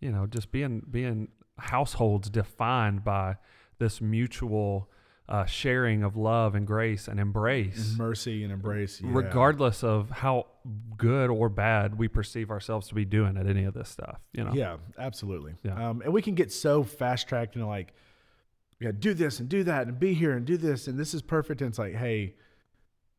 you 0.00 0.10
know, 0.10 0.26
just 0.26 0.50
being 0.52 0.80
being 0.90 1.28
households 1.58 2.30
defined 2.30 3.04
by 3.04 3.36
this 3.78 4.00
mutual 4.00 4.88
uh, 5.28 5.44
sharing 5.44 6.02
of 6.02 6.16
love 6.16 6.54
and 6.54 6.66
grace 6.66 7.08
and 7.08 7.18
embrace, 7.18 7.90
and 7.90 7.98
Mercy 7.98 8.44
and 8.44 8.52
embrace. 8.52 9.00
yeah. 9.00 9.10
regardless 9.12 9.82
of 9.82 10.10
how 10.10 10.46
good 10.96 11.30
or 11.30 11.48
bad 11.48 11.98
we 11.98 12.08
perceive 12.08 12.50
ourselves 12.50 12.88
to 12.88 12.94
be 12.94 13.04
doing 13.04 13.36
at 13.36 13.46
any 13.46 13.64
of 13.64 13.74
this 13.74 13.88
stuff. 13.88 14.20
You 14.32 14.44
know, 14.44 14.52
Yeah, 14.52 14.76
absolutely. 14.98 15.54
Yeah. 15.62 15.90
Um, 15.90 16.00
and 16.02 16.12
we 16.12 16.22
can 16.22 16.34
get 16.34 16.52
so 16.52 16.84
fast 16.84 17.28
tracked 17.28 17.56
and 17.56 17.66
like, 17.66 17.92
to 18.80 18.92
do 18.92 19.14
this 19.14 19.40
and 19.40 19.48
do 19.48 19.64
that 19.64 19.86
and 19.88 19.98
be 19.98 20.12
here 20.14 20.32
and 20.36 20.44
do 20.44 20.56
this 20.56 20.86
and 20.86 20.98
this 20.98 21.14
is 21.14 21.22
perfect. 21.22 21.60
And 21.62 21.70
it's 21.70 21.78
like, 21.78 21.94
hey, 21.94 22.34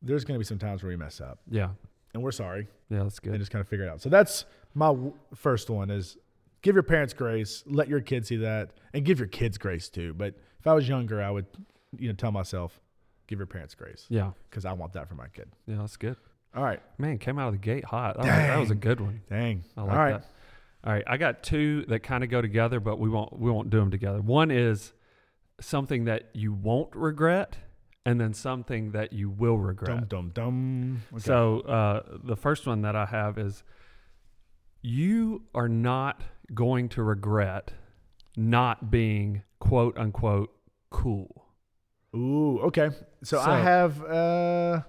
there's 0.00 0.24
going 0.24 0.36
to 0.36 0.38
be 0.38 0.44
some 0.44 0.58
times 0.58 0.82
where 0.82 0.90
we 0.90 0.96
mess 0.96 1.20
up 1.20 1.40
yeah, 1.50 1.70
and 2.14 2.22
we're 2.22 2.30
sorry. 2.30 2.68
yeah. 2.88 3.02
That's 3.02 3.18
good. 3.18 3.32
and 3.32 3.40
just 3.40 3.50
kind 3.50 3.60
of 3.60 3.68
figure 3.68 3.84
it 3.84 3.88
out. 3.88 4.00
So 4.00 4.08
that's 4.08 4.44
my 4.74 4.86
w- 4.88 5.12
first 5.34 5.68
one 5.68 5.90
is 5.90 6.16
give 6.62 6.74
your 6.74 6.84
parents 6.84 7.12
grace, 7.12 7.64
let 7.66 7.88
your 7.88 8.00
kids 8.00 8.28
see 8.28 8.36
that, 8.36 8.70
and 8.94 9.04
give 9.04 9.18
your 9.18 9.28
kids 9.28 9.58
grace 9.58 9.88
too. 9.88 10.14
But 10.14 10.34
if 10.60 10.66
I 10.66 10.74
was 10.74 10.88
younger, 10.88 11.20
I 11.22 11.30
would, 11.30 11.46
you 11.96 12.08
know, 12.08 12.14
tell 12.14 12.32
myself, 12.32 12.80
give 13.26 13.38
your 13.38 13.46
parents 13.46 13.74
grace 13.74 14.06
Yeah, 14.08 14.32
because 14.50 14.64
I 14.64 14.72
want 14.72 14.92
that 14.94 15.08
for 15.08 15.14
my 15.14 15.28
kid. 15.28 15.48
yeah. 15.66 15.76
That's 15.76 15.96
good. 15.96 16.16
All 16.54 16.64
right, 16.64 16.80
Man, 16.98 17.18
came 17.18 17.38
out 17.38 17.48
of 17.48 17.52
the 17.54 17.58
gate 17.58 17.84
hot. 17.84 18.16
That, 18.16 18.24
was, 18.24 18.28
that 18.48 18.58
was 18.58 18.70
a 18.70 18.74
good 18.74 19.00
one. 19.00 19.20
dang. 19.28 19.64
I 19.76 19.80
All 19.80 19.86
like 19.86 19.96
right, 19.96 20.10
that. 20.12 20.26
All 20.84 20.92
right, 20.92 21.04
I 21.06 21.16
got 21.18 21.42
two 21.42 21.84
that 21.88 22.00
kind 22.02 22.24
of 22.24 22.30
go 22.30 22.40
together, 22.40 22.80
but 22.80 22.98
we 22.98 23.08
won't 23.08 23.38
we 23.38 23.50
won't 23.50 23.68
do 23.70 23.78
them 23.78 23.90
together. 23.90 24.20
One 24.22 24.50
is 24.50 24.92
something 25.60 26.04
that 26.06 26.30
you 26.32 26.52
won't 26.52 26.94
regret, 26.94 27.58
and 28.06 28.18
then 28.20 28.32
something 28.32 28.92
that 28.92 29.12
you 29.12 29.28
will 29.28 29.58
regret. 29.58 29.88
dum 29.88 30.06
dum 30.08 30.30
dum. 30.34 31.02
Okay. 31.12 31.20
So 31.20 31.60
uh, 31.60 32.18
the 32.24 32.36
first 32.36 32.66
one 32.66 32.80
that 32.82 32.96
I 32.96 33.04
have 33.06 33.36
is 33.38 33.62
you 34.82 35.42
are 35.54 35.68
not 35.68 36.22
going 36.54 36.88
to 36.90 37.02
regret 37.02 37.72
not 38.36 38.90
being 38.90 39.42
quote 39.58 39.98
unquote 39.98 40.54
cool. 40.90 41.44
Ooh, 42.14 42.58
okay. 42.64 42.90
So, 43.24 43.40
I 43.40 43.60
have. 43.60 44.02
uh 44.04 44.80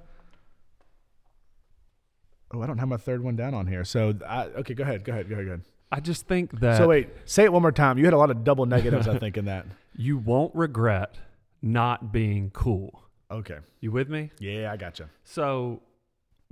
Oh, 2.51 2.62
I 2.63 2.67
don't 2.67 2.79
have 2.79 2.88
my 2.88 2.97
third 2.97 3.23
one 3.23 3.36
down 3.36 3.53
on 3.53 3.67
here. 3.67 3.84
So, 3.84 4.13
I, 4.27 4.45
okay, 4.45 4.73
go 4.73 4.84
ahead. 4.84 5.03
Go 5.03 5.12
ahead. 5.13 5.29
Go 5.29 5.36
ahead. 5.36 5.45
Go 5.45 5.51
ahead. 5.53 5.62
I 5.91 5.99
just 5.99 6.27
think 6.27 6.60
that 6.62 6.77
so, 6.77 6.88
wait, 6.88 7.10
say 7.25 7.43
it 7.43 7.53
one 7.53 7.62
more 7.62 7.71
time. 7.71 7.97
You 7.97 8.05
had 8.05 8.13
a 8.13 8.17
lot 8.17 8.32
of 8.32 8.43
double 8.43 8.65
negatives, 8.65 9.08
I 9.08 9.17
think, 9.19 9.38
in 9.38 9.45
that. 9.45 9.65
you 9.95 10.17
won't 10.17 10.53
regret 10.55 11.17
not 11.62 12.12
being 12.12 12.49
cool. 12.51 13.03
Okay. 13.32 13.58
You 13.82 13.91
with 13.91 14.10
me? 14.10 14.32
Yeah, 14.39 14.71
I 14.71 14.77
gotcha. 14.77 15.10
So, 15.23 15.82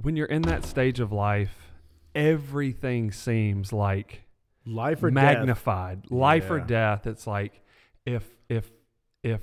when 0.01 0.15
you're 0.15 0.27
in 0.27 0.43
that 0.43 0.65
stage 0.65 0.99
of 0.99 1.12
life, 1.12 1.56
everything 2.13 3.12
seems 3.12 3.73
like 3.73 4.23
Life 4.65 5.01
or 5.03 5.10
death. 5.10 5.23
magnified. 5.23 6.12
Life 6.12 6.49
or 6.51 6.60
death. 6.60 7.08
It's 7.08 7.25
like 7.25 7.62
if 8.06 8.23
if 8.49 8.69
if 9.23 9.41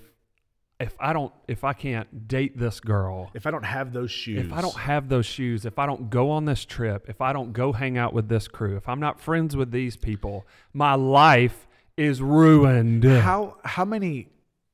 if 0.80 0.94
I 0.98 1.12
don't 1.12 1.32
if 1.48 1.62
I 1.64 1.72
can't 1.72 2.26
date 2.28 2.58
this 2.58 2.80
girl, 2.80 3.30
If 3.34 3.46
I 3.46 3.50
don't 3.50 3.64
have 3.64 3.92
those 3.92 4.10
shoes. 4.10 4.44
if 4.44 4.52
I 4.52 4.60
don't 4.60 4.76
have 4.76 5.08
those 5.08 5.26
shoes, 5.26 5.64
if 5.64 5.78
I 5.78 5.86
don't 5.86 6.10
go 6.10 6.30
on 6.30 6.44
this 6.44 6.64
trip, 6.64 7.06
if 7.08 7.20
I 7.20 7.32
don't 7.32 7.52
go 7.52 7.72
hang 7.72 7.96
out 7.96 8.12
with 8.12 8.28
this 8.28 8.48
crew, 8.48 8.76
if 8.76 8.88
I'm 8.88 9.00
not 9.00 9.20
friends 9.20 9.56
with 9.56 9.70
these 9.70 9.96
people, 9.96 10.46
my 10.72 10.94
life 10.94 11.68
is 11.96 12.20
ruined. 12.20 13.04
How 13.04 13.56
how 13.64 13.84
many 13.84 14.28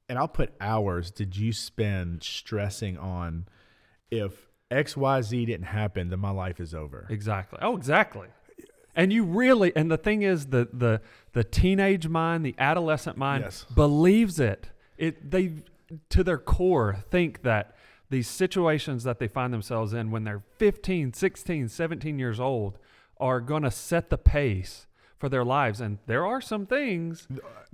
and 0.09 0.19
I'll 0.19 0.27
put 0.29 0.53
hours 0.61 1.11
did 1.11 1.37
you 1.37 1.53
spend 1.53 2.23
stressing 2.25 2.97
on 2.99 3.47
if 4.11 4.49
XYZ 4.71 5.47
didn't 5.47 5.67
happen, 5.67 6.09
then 6.11 6.19
my 6.21 6.31
life 6.31 6.61
is 6.61 6.75
over. 6.75 7.07
Exactly. 7.11 7.59
Oh, 7.63 7.77
exactly. 7.77 8.29
And 8.97 9.13
you 9.13 9.25
really 9.25 9.75
and 9.77 9.91
the 9.91 9.97
thing 9.99 10.23
is 10.23 10.47
the 10.47 10.69
the 10.73 11.01
the 11.33 11.45
teenage 11.45 12.09
mind, 12.09 12.45
the 12.45 12.55
adolescent 12.59 13.17
mind 13.17 13.45
Yes. 13.45 13.67
believes 13.75 14.41
it. 14.41 14.71
It 14.97 15.31
they 15.31 15.53
to 16.11 16.23
their 16.25 16.39
core 16.39 17.05
think 17.11 17.43
that 17.43 17.75
these 18.11 18.29
situations 18.29 19.05
that 19.05 19.19
they 19.19 19.29
find 19.29 19.53
themselves 19.53 19.93
in 19.93 20.11
when 20.11 20.25
they're 20.25 20.43
15, 20.59 21.13
16, 21.13 21.69
17 21.69 22.19
years 22.19 22.41
old 22.41 22.79
are 23.19 23.41
going 23.41 23.63
to 23.63 23.71
set 23.71 24.11
the 24.11 24.19
pace 24.19 24.87
for 25.19 25.29
their 25.29 25.45
lives. 25.45 25.81
And 25.81 25.99
there 26.07 26.27
are 26.27 26.41
some 26.41 26.67
things, 26.67 27.29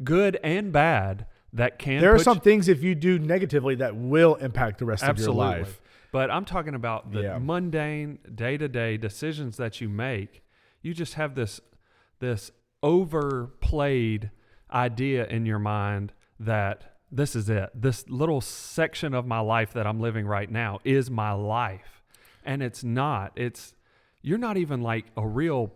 good 0.04 0.38
and 0.42 0.72
bad, 0.72 1.26
that 1.52 1.78
can. 1.78 2.00
There 2.00 2.14
are 2.14 2.18
some 2.18 2.36
you- 2.38 2.42
things 2.42 2.68
if 2.68 2.82
you 2.82 2.94
do 2.94 3.18
negatively 3.18 3.76
that 3.76 3.96
will 3.96 4.34
impact 4.36 4.78
the 4.78 4.84
rest 4.84 5.02
absolutely. 5.04 5.44
of 5.46 5.50
your 5.52 5.58
life. 5.64 5.80
But 6.12 6.30
I'm 6.30 6.44
talking 6.44 6.74
about 6.74 7.12
the 7.12 7.22
Yeah. 7.22 7.38
mundane, 7.38 8.18
day 8.34 8.56
to 8.58 8.68
day 8.68 8.96
decisions 8.96 9.56
that 9.56 9.80
you 9.80 9.88
make. 9.88 10.42
You 10.82 10.92
just 10.94 11.14
have 11.14 11.34
this 11.34 11.60
this 12.18 12.50
overplayed 12.82 14.30
idea 14.72 15.26
in 15.26 15.46
your 15.46 15.58
mind 15.58 16.12
that 16.40 16.95
this 17.10 17.36
is 17.36 17.48
it. 17.48 17.70
This 17.74 18.08
little 18.08 18.40
section 18.40 19.14
of 19.14 19.26
my 19.26 19.40
life 19.40 19.72
that 19.74 19.86
I'm 19.86 20.00
living 20.00 20.26
right 20.26 20.50
now 20.50 20.80
is 20.84 21.10
my 21.10 21.32
life. 21.32 22.02
And 22.44 22.62
it's 22.62 22.82
not. 22.84 23.32
It's 23.36 23.74
you're 24.22 24.38
not 24.38 24.56
even 24.56 24.80
like 24.82 25.06
a 25.16 25.26
real 25.26 25.72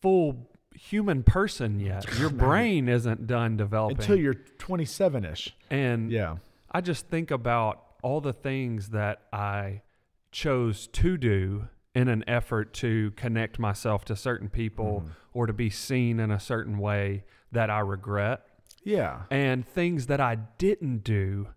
full 0.00 0.50
human 0.74 1.22
person 1.24 1.80
yet. 1.80 2.06
Your 2.18 2.30
brain 2.30 2.88
isn't 2.88 3.26
done 3.26 3.56
developing. 3.56 3.98
Until 3.98 4.16
you're 4.16 4.34
27 4.34 5.24
ish. 5.24 5.56
and 5.70 6.10
Yeah. 6.12 6.36
I 6.70 6.80
just 6.80 7.08
think 7.08 7.30
about 7.30 7.82
all 8.02 8.20
the 8.20 8.32
things 8.32 8.90
that 8.90 9.22
I 9.32 9.82
chose 10.30 10.86
to 10.88 11.16
do 11.16 11.68
in 11.94 12.06
an 12.08 12.22
effort 12.28 12.72
to 12.74 13.10
connect 13.12 13.58
myself 13.58 14.04
to 14.04 14.14
certain 14.14 14.48
people 14.48 15.02
Mhm. 15.04 15.10
or 15.32 15.46
to 15.46 15.52
be 15.52 15.70
seen 15.70 16.20
in 16.20 16.30
a 16.30 16.38
certain 16.38 16.78
way 16.78 17.24
that 17.50 17.70
I 17.70 17.80
regret, 17.80 18.46
Yeah. 18.84 19.22
and 19.30 19.66
things 19.66 20.06
that 20.06 20.20
I 20.20 20.36
didn't 20.58 21.04
do 21.04 21.48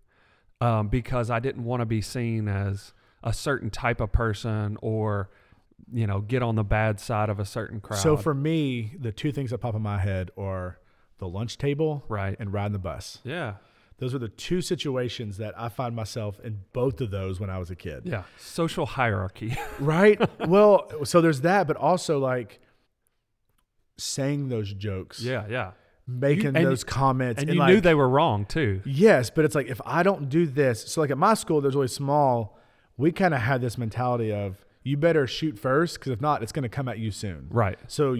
um, 0.60 0.88
because 0.88 1.30
I 1.30 1.40
didn't 1.40 1.64
want 1.64 1.80
to 1.80 1.86
be 1.86 2.00
seen 2.00 2.48
as 2.48 2.92
a 3.22 3.32
certain 3.32 3.70
type 3.70 4.00
of 4.00 4.12
person 4.12 4.76
or 4.82 5.30
you 5.92 6.06
know 6.06 6.20
get 6.20 6.42
on 6.42 6.54
the 6.54 6.62
bad 6.64 7.00
side 7.00 7.28
of 7.28 7.38
a 7.40 7.44
certain 7.44 7.80
crowd. 7.80 7.98
So 8.00 8.16
for 8.16 8.34
me, 8.34 8.94
the 8.98 9.12
two 9.12 9.32
things 9.32 9.50
that 9.50 9.58
pop 9.58 9.74
in 9.74 9.82
my 9.82 9.98
head 9.98 10.30
are 10.38 10.78
the 11.18 11.28
lunch 11.28 11.58
table 11.58 12.04
right, 12.08 12.36
and 12.38 12.52
riding 12.52 12.72
the 12.72 12.78
bus. 12.78 13.18
yeah, 13.24 13.54
Those 13.98 14.12
are 14.14 14.18
the 14.18 14.28
two 14.28 14.60
situations 14.60 15.36
that 15.38 15.54
I 15.56 15.68
find 15.68 15.94
myself 15.94 16.40
in 16.40 16.60
both 16.72 17.00
of 17.00 17.10
those 17.10 17.38
when 17.40 17.48
I 17.50 17.58
was 17.58 17.70
a 17.70 17.76
kid. 17.76 18.02
yeah, 18.04 18.24
social 18.38 18.86
hierarchy. 18.86 19.56
Right? 19.80 20.20
well, 20.48 20.90
so 21.04 21.20
there's 21.20 21.42
that, 21.42 21.66
but 21.68 21.76
also 21.76 22.18
like 22.18 22.60
saying 23.96 24.48
those 24.48 24.72
jokes, 24.72 25.20
yeah, 25.22 25.44
yeah, 25.48 25.72
making 26.06 26.56
and- 26.56 26.66
those 26.66 26.84
comments. 26.84 27.40
and 27.40 27.48
and 27.50 27.54
you 27.56 27.60
like, 27.60 27.72
knew 27.74 27.80
they 27.80 27.94
were 27.94 28.08
wrong 28.08 28.44
too. 28.46 28.80
Yes, 28.84 29.30
but 29.30 29.44
it's 29.44 29.54
like 29.54 29.68
if 29.68 29.80
I 29.86 30.02
don't 30.02 30.28
do 30.28 30.46
this, 30.46 30.84
so 30.84 31.00
like 31.00 31.10
at 31.10 31.18
my 31.18 31.34
school, 31.34 31.60
there's 31.60 31.74
really 31.74 31.88
small. 31.88 32.58
We 32.96 33.12
kind 33.12 33.34
of 33.34 33.40
had 33.40 33.60
this 33.60 33.78
mentality 33.78 34.32
of 34.32 34.64
you 34.82 34.96
better 34.96 35.26
shoot 35.26 35.58
first 35.58 35.98
because 35.98 36.10
if 36.12 36.20
not, 36.20 36.42
it's 36.42 36.52
going 36.52 36.64
to 36.64 36.68
come 36.68 36.88
at 36.88 36.98
you 36.98 37.10
soon. 37.10 37.46
Right. 37.50 37.78
So, 37.86 38.16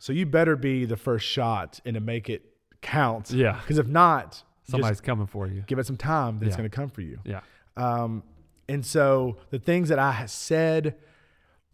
so 0.00 0.12
you 0.12 0.26
better 0.26 0.56
be 0.56 0.84
the 0.84 0.96
first 0.96 1.26
shot 1.26 1.80
and 1.84 1.94
to 1.94 2.00
make 2.00 2.28
it 2.30 2.42
count. 2.82 3.30
Yeah. 3.30 3.58
Because 3.60 3.78
if 3.78 3.86
not, 3.86 4.42
Somebody's 4.64 5.00
coming 5.00 5.26
for 5.26 5.46
you. 5.46 5.62
give 5.66 5.78
it 5.78 5.86
some 5.86 5.96
time. 5.96 6.38
That's 6.38 6.50
Yeah. 6.52 6.56
going 6.58 6.70
to 6.70 6.74
come 6.76 6.88
for 6.90 7.00
you. 7.00 7.18
Yeah. 7.24 7.40
Um, 7.76 8.22
and 8.68 8.84
so 8.84 9.38
the 9.50 9.58
things 9.58 9.88
that 9.88 9.98
I 9.98 10.26
said, 10.26 10.96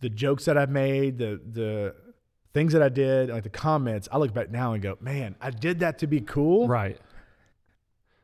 the 0.00 0.08
jokes 0.08 0.44
that 0.44 0.56
I've 0.56 0.70
made, 0.70 1.18
the 1.18 1.40
the 1.50 1.94
things 2.54 2.72
that 2.72 2.82
I 2.82 2.88
did, 2.88 3.28
like 3.28 3.42
the 3.42 3.48
comments, 3.50 4.08
I 4.10 4.16
look 4.18 4.32
back 4.32 4.50
now 4.50 4.72
and 4.72 4.82
go, 4.82 4.96
man, 5.00 5.34
I 5.40 5.50
did 5.50 5.80
that 5.80 5.98
to 5.98 6.06
be 6.06 6.20
cool. 6.22 6.66
Right. 6.68 6.98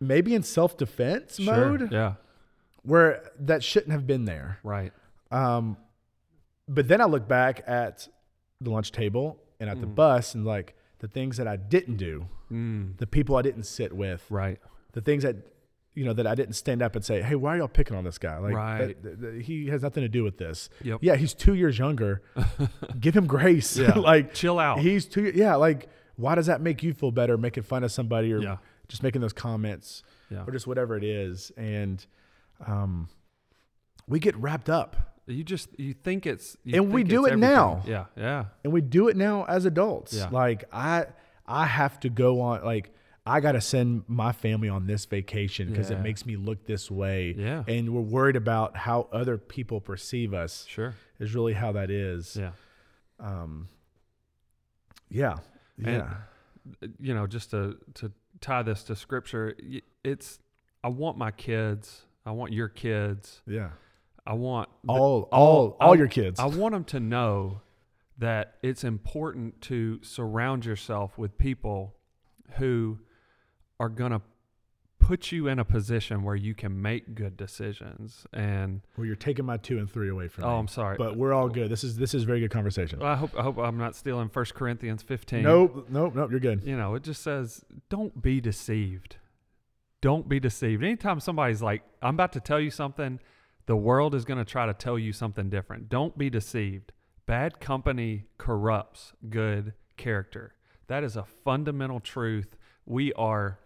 Maybe 0.01 0.35
in 0.35 0.43
self 0.43 0.77
defense 0.79 1.37
Sure. 1.37 1.55
mode 1.79 1.93
Yeah. 1.93 2.15
where 2.83 3.31
that 3.41 3.63
shouldn't 3.63 3.93
have 3.93 4.07
been 4.07 4.25
there. 4.25 4.59
Right. 4.63 4.93
Um, 5.31 5.77
but 6.67 6.89
then 6.89 7.01
I 7.01 7.05
look 7.05 7.29
back 7.29 7.63
at 7.67 8.09
the 8.61 8.71
lunch 8.71 8.93
table 8.93 9.37
and 9.59 9.69
at 9.69 9.81
the 9.81 9.87
Mhm. 9.87 9.95
bus 9.95 10.35
and 10.35 10.45
like 10.47 10.75
the 11.01 11.09
things 11.09 11.37
that 11.37 11.47
I 11.49 11.57
didn't 11.57 11.97
do, 11.97 12.29
Mm. 12.51 12.97
the 12.99 13.07
people 13.07 13.37
I 13.37 13.43
didn't 13.43 13.65
sit 13.65 13.93
with, 13.93 14.25
Right. 14.31 14.59
the 14.93 15.01
things 15.01 15.23
that 15.25 15.37
you 15.95 16.05
know 16.05 16.13
that 16.13 16.27
I 16.27 16.35
didn't 16.35 16.55
stand 16.55 16.83
up 16.83 16.95
and 16.95 17.05
say, 17.05 17.21
"Hey, 17.23 17.35
why 17.35 17.55
are 17.55 17.59
y'all 17.59 17.69
picking 17.69 17.97
on 17.97 18.05
this 18.05 18.17
guy? 18.19 18.39
Like, 18.39 18.55
Right. 18.55 19.03
that- 19.03 19.21
that- 19.21 19.43
he 19.43 19.67
has 19.69 19.83
nothing 19.83 20.03
to 20.03 20.09
do 20.09 20.23
with 20.23 20.39
this." 20.39 20.69
Yep. 20.83 21.01
Yeah, 21.03 21.17
he's 21.17 21.35
two 21.35 21.55
years 21.55 21.79
younger. 21.79 22.23
Give 23.01 23.15
him 23.17 23.27
grace. 23.27 23.77
Yeah. 23.77 23.95
like 23.99 24.33
Chill 24.35 24.59
out. 24.59 24.79
he's 24.81 25.07
two. 25.07 25.33
Yeah, 25.35 25.57
like 25.57 25.89
why 26.17 26.35
does 26.35 26.47
that 26.47 26.61
make 26.61 26.83
you 26.83 26.93
feel 26.95 27.11
better 27.11 27.37
making 27.37 27.63
fun 27.65 27.83
of 27.83 27.91
somebody 27.91 28.33
or 28.33 28.39
yeah. 28.41 28.57
just 28.89 29.03
making 29.03 29.21
those 29.21 29.33
comments 29.33 30.03
Yeah. 30.31 30.45
or 30.47 30.53
just 30.53 30.67
whatever 30.67 30.97
it 30.97 31.05
is? 31.05 31.51
And 31.57 32.05
um, 32.67 33.09
we 34.07 34.19
get 34.21 34.37
wrapped 34.37 34.69
up. 34.71 34.97
You 35.27 35.45
just 35.45 35.69
you 35.79 35.93
think 35.95 36.27
it's 36.27 36.57
you 36.65 36.77
And 36.83 36.93
we 36.93 37.05
do 37.05 37.25
it 37.27 37.37
now. 37.37 37.83
Yeah. 37.87 38.07
Yeah. 38.17 38.47
and 38.65 38.73
we 38.73 38.81
do 38.81 39.09
it 39.09 39.17
now 39.17 39.45
as 39.45 39.65
adults. 39.65 40.15
Yeah. 40.15 40.29
Like 40.31 40.65
I 40.73 41.07
I 41.47 41.67
have 41.67 41.99
to 42.01 42.09
go 42.11 42.41
on 42.41 42.65
like 42.65 42.93
I 43.31 43.41
got 43.41 43.53
to 43.53 43.61
send 43.61 44.05
my 44.09 44.33
family 44.33 44.69
on 44.69 44.87
this 44.87 45.05
vacation 45.07 45.69
because 45.71 45.91
Yeah. 45.91 45.99
it 45.99 46.03
makes 46.03 46.27
me 46.27 46.37
look 46.37 46.67
this 46.67 46.91
way. 46.91 47.35
Yeah. 47.37 47.63
And 47.69 47.95
we're 47.95 48.01
worried 48.01 48.37
about 48.37 48.77
how 48.77 49.09
other 49.13 49.39
people 49.39 49.81
perceive 49.81 50.35
us. 50.35 50.65
Sure. 50.69 50.95
Is 51.19 51.35
really 51.35 51.53
how 51.53 51.73
that 51.73 51.91
is. 51.91 52.37
Yeah. 52.37 52.53
Um 53.19 53.69
yeah. 55.09 55.39
And- 55.85 56.05
You 56.99 57.15
know, 57.15 57.27
just 57.27 57.51
to 57.53 57.79
to 57.95 58.13
tie 58.41 58.63
this 58.63 58.83
to 58.85 58.97
scripture, 58.97 59.57
it's 60.05 60.39
I 60.85 60.89
want 60.89 61.17
my 61.19 61.31
kids. 61.31 62.03
I 62.27 62.33
want 62.33 62.53
your 62.53 62.69
kids. 62.69 63.43
yeah. 63.47 63.71
I 64.27 64.35
want 64.35 64.69
the- 64.85 64.93
All 64.93 65.29
all 65.33 65.77
all 65.81 65.93
I- 65.93 65.97
your 65.97 66.09
kids. 66.09 66.39
I 66.39 66.47
want 66.47 66.73
them 66.75 66.85
to 66.85 67.01
know 67.01 67.63
that 68.19 68.57
it's 68.63 68.85
important 68.85 69.61
to 69.63 69.99
surround 70.03 70.65
yourself 70.67 71.17
with 71.17 71.39
people 71.39 71.95
who 72.59 72.99
are 73.81 73.89
going 73.89 74.13
to 74.13 74.21
put 75.01 75.33
you 75.33 75.49
in 75.49 75.59
a 75.59 75.65
position 75.65 76.23
where 76.23 76.37
you 76.37 76.55
can 76.55 76.81
make 76.81 77.17
good 77.17 77.37
decisions. 77.37 78.27
And 78.33 78.83
well, 78.97 79.07
you're 79.07 79.17
taking 79.17 79.45
my 79.45 79.57
2 79.57 79.79
and 79.79 79.91
3 79.91 80.09
away 80.09 80.29
from 80.29 80.45
me. 80.45 80.49
oh, 80.49 80.53
me. 80.53 80.59
I'm 80.61 80.69
sorry. 80.69 80.97
But 80.97 81.17
we're 81.17 81.33
all 81.33 81.49
good. 81.49 81.69
This 81.69 81.83
is 81.83 81.97
this 81.97 82.15
is 82.15 82.23
very 82.23 82.39
good 82.39 82.53
conversation. 82.53 83.03
I 83.03 83.17
hope 83.17 83.37
I 83.37 83.43
hope 83.43 83.59
I'm 83.59 83.79
not 83.79 83.97
stealing 83.97 84.31
1 84.33 84.45
Corinthians 84.55 85.03
15. 85.03 85.43
Nope, 85.43 85.87
nope, 85.89 86.15
nope, 86.15 86.31
you're 86.31 86.39
good. 86.39 86.63
You 86.63 86.77
know, 86.77 86.95
it 86.95 87.03
just 87.03 87.23
says 87.23 87.65
don't 87.89 88.23
be 88.23 88.41
deceived. 88.41 89.17
Don't 90.01 90.29
be 90.29 90.39
deceived. 90.39 90.85
Anytime 90.85 91.19
somebody's 91.19 91.61
like, 91.61 91.83
I'm 92.01 92.15
about 92.15 92.33
to 92.35 92.41
tell 92.41 92.61
you 92.61 92.71
something, 92.71 93.19
the 93.67 93.77
world 93.77 94.15
is 94.15 94.25
going 94.25 94.39
to 94.39 94.45
try 94.45 94.65
to 94.67 94.75
tell 94.75 94.99
you 94.99 95.13
something 95.13 95.51
different. 95.51 95.89
Don't 95.89 96.17
be 96.17 96.31
deceived. 96.31 96.93
Bad 97.27 97.61
company 97.61 98.25
corrupts 98.39 99.13
good 99.29 99.75
character. 99.97 100.55
That 100.87 101.05
is 101.05 101.17
a 101.17 101.25
fundamental 101.45 102.01
truth. 102.01 102.57
We 102.87 103.13
are 103.13 103.59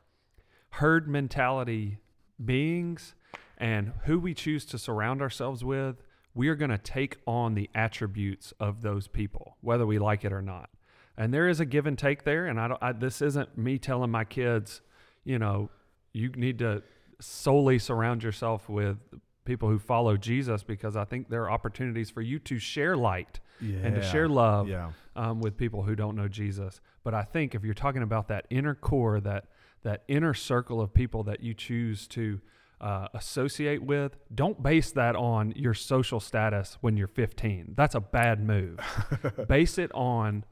herd 0.79 1.09
mentality 1.09 1.99
beings, 2.45 3.15
and 3.59 3.93
who 4.05 4.19
we 4.19 4.35
choose 4.35 4.65
to 4.67 4.79
surround 4.79 5.23
ourselves 5.23 5.65
with, 5.65 5.97
we 6.35 6.49
are 6.49 6.57
going 6.57 6.71
to 6.71 6.79
take 6.79 7.17
on 7.27 7.55
the 7.55 7.71
attributes 7.75 8.53
of 8.59 8.83
those 8.83 9.07
people, 9.07 9.57
whether 9.61 9.87
we 9.87 9.99
like 9.99 10.25
it 10.25 10.33
or 10.33 10.43
not. 10.43 10.69
And 11.17 11.33
there 11.33 11.49
is 11.49 11.61
a 11.61 11.65
give 11.65 11.87
and 11.87 11.97
take 11.97 12.25
there. 12.25 12.47
And 12.47 12.61
I 12.61 12.67
don't. 12.69 12.83
I, 12.83 12.91
this 12.93 13.23
isn't 13.23 13.57
me 13.57 13.79
telling 13.79 14.11
my 14.11 14.25
kids, 14.25 14.81
you 15.25 15.39
know, 15.39 15.71
you 16.13 16.31
need 16.31 16.59
to 16.59 16.83
solely 17.21 17.79
surround 17.79 18.25
yourself 18.25 18.69
with 18.69 18.99
people 19.45 19.69
who 19.69 19.79
follow 19.79 20.17
Jesus 20.17 20.65
because 20.65 20.97
I 20.97 21.05
think 21.05 21.29
there 21.29 21.43
are 21.45 21.51
opportunities 21.51 22.11
for 22.11 22.21
you 22.23 22.41
to 22.41 22.59
share 22.59 22.97
light 22.97 23.39
Yeah. 23.61 23.77
and 23.85 23.95
to 23.95 24.03
share 24.03 24.27
love 24.27 24.69
Yeah. 24.69 24.91
um, 25.15 25.39
with 25.41 25.57
people 25.57 25.83
who 25.85 25.95
don't 25.95 26.17
know 26.17 26.27
Jesus. 26.29 26.81
But 27.05 27.15
I 27.15 27.23
think 27.23 27.55
if 27.55 27.63
you're 27.63 27.75
talking 27.75 28.03
about 28.03 28.27
that 28.29 28.47
inner 28.51 28.75
core, 28.75 29.21
that 29.21 29.45
that 29.85 30.03
inner 30.09 30.35
circle 30.35 30.81
of 30.81 30.93
people 30.93 31.23
that 31.25 31.43
you 31.43 31.55
choose 31.55 32.09
to 32.09 32.41
uh, 32.81 33.09
associate 33.15 33.83
with, 33.83 34.17
don't 34.35 34.63
base 34.63 34.91
that 34.93 35.15
on 35.15 35.53
your 35.57 35.75
social 35.75 36.21
status 36.21 36.77
when 36.81 36.97
you're 36.97 37.07
15. 37.07 37.75
That's 37.77 37.95
a 37.95 38.01
bad 38.01 38.45
move. 38.45 38.79
base 39.49 39.79
it 39.79 39.93
on 39.95 40.45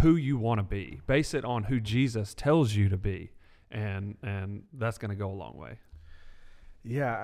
who 0.00 0.16
you 0.16 0.36
want 0.36 0.58
to 0.58 0.64
be. 0.64 1.00
Base 1.06 1.34
it 1.34 1.44
on 1.44 1.64
who 1.64 1.80
Jesus 1.80 2.34
tells 2.34 2.74
you 2.74 2.88
to 2.88 2.96
be, 2.96 3.30
and 3.70 4.16
and 4.22 4.64
that's 4.72 4.98
going 4.98 5.10
to 5.10 5.16
go 5.16 5.30
a 5.30 5.32
long 5.32 5.56
way. 5.56 5.78
Yeah, 6.82 7.14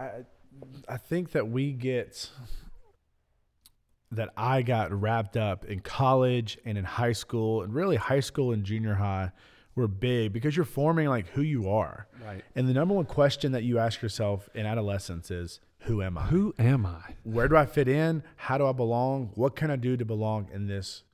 I, 0.89 0.95
I 0.95 0.97
think 0.99 1.33
that 1.33 1.49
we 1.49 1.73
get 1.73 2.31
that 4.13 4.31
I 4.37 4.63
got 4.63 4.93
wrapped 4.93 5.37
up 5.37 5.65
in 5.65 5.81
college 5.81 6.59
and 6.65 6.79
in 6.79 6.85
high 6.85 7.13
school, 7.13 7.63
and 7.63 7.75
really 7.75 7.97
high 7.97 8.21
school 8.21 8.53
and 8.53 8.65
junior 8.65 8.95
high 8.95 9.33
were 9.79 9.89
big 9.89 10.33
because 10.33 10.57
you're 10.57 10.67
forming 10.67 11.09
like 11.09 11.29
who 11.29 11.43
you 11.43 11.69
are. 11.71 12.07
Right. 12.25 12.45
And 12.55 12.69
the 12.69 12.75
number 12.75 12.95
one 12.95 13.07
question 13.07 13.53
that 13.53 13.63
you 13.65 13.79
ask 13.79 14.03
yourself 14.03 14.49
in 14.55 14.67
adolescence 14.67 15.31
is, 15.31 15.61
"Who 15.83 16.03
am 16.03 16.19
I? 16.19 16.27
Who 16.27 16.53
am 16.59 16.85
I? 16.85 17.15
Where 17.25 17.49
do 17.49 17.57
I 17.57 17.65
fit 17.65 17.89
in? 17.89 18.23
How 18.37 18.59
do 18.59 18.67
I 18.67 18.73
belong? 18.73 19.31
What 19.35 19.57
can 19.57 19.71
I 19.71 19.77
do 19.77 19.97
to 19.97 20.05
belong 20.05 20.49
in 20.53 20.67
this 20.67 21.05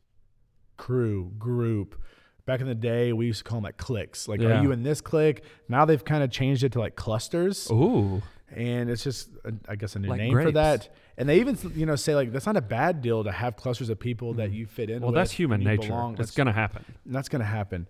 crew 0.77 1.33
group?" 1.39 2.01
Back 2.47 2.61
in 2.61 2.67
the 2.67 2.75
day, 2.75 3.13
we 3.13 3.27
used 3.27 3.39
to 3.39 3.45
call 3.45 3.57
them 3.59 3.65
like 3.65 3.79
cliques. 3.79 4.29
Like, 4.29 4.41
Yeah. 4.41 4.59
are 4.59 4.63
you 4.63 4.71
in 4.73 4.83
this 4.83 5.01
clique? 5.01 5.43
Now 5.69 5.85
they've 5.87 6.05
kind 6.05 6.23
of 6.23 6.31
changed 6.31 6.63
it 6.63 6.73
to 6.73 6.79
like 6.79 6.95
clusters 6.95 7.71
Ooh. 7.71 8.21
and 8.55 8.91
it's 8.91 9.03
just 9.03 9.31
I 9.67 9.77
guess 9.77 9.97
a 9.97 9.99
new 9.99 10.09
Like 10.09 10.19
name 10.19 10.33
for 10.33 10.51
that. 10.53 10.95
And 11.17 11.27
they 11.29 11.41
even 11.41 11.57
you 11.75 11.87
know 11.87 11.97
say 11.97 12.15
like 12.15 12.33
that's 12.33 12.45
not 12.45 12.57
a 12.59 12.61
bad 12.61 13.01
deal 13.01 13.25
to 13.25 13.33
have 13.33 13.57
clusters 13.57 13.89
of 13.89 13.99
people 13.99 14.35
that 14.35 14.51
you 14.53 14.67
fit 14.67 14.91
in. 14.91 14.99
Mm. 14.99 15.01
Well, 15.03 15.13
with 15.13 15.15
that's 15.21 15.31
human 15.33 15.63
nature. 15.65 15.89
belong. 15.89 16.13
That's- 16.17 16.33
going 16.33 16.49
to 16.49 16.53
happen. 16.53 16.85
that's 17.07 17.29
going 17.31 17.41
to 17.41 17.47
happen. 17.47 17.87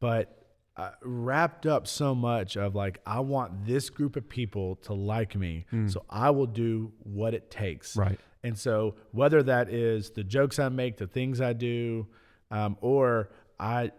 But 0.00 0.34
uh, 0.76 0.90
wrapped 1.02 1.66
up 1.66 1.86
so 1.88 2.14
much 2.14 2.56
of 2.56 2.74
like, 2.74 3.00
I 3.04 3.20
want 3.20 3.66
this 3.66 3.90
group 3.90 4.14
of 4.16 4.28
people 4.28 4.76
to 4.82 4.94
like 4.94 5.34
me, 5.34 5.66
so 5.88 6.04
I 6.08 6.30
will 6.30 6.46
do 6.46 6.92
what 7.02 7.34
it 7.34 7.50
takes. 7.50 7.94
Mm. 7.94 7.98
Right. 8.00 8.20
And 8.44 8.56
so, 8.56 8.94
whether 9.10 9.42
that 9.42 9.68
is 9.68 10.10
the 10.10 10.22
jokes 10.22 10.60
I 10.60 10.68
make, 10.68 10.96
the 10.96 11.08
things 11.08 11.40
I 11.40 11.52
do, 11.52 12.06
um, 12.52 12.76
or 12.80 13.30
I 13.58 13.90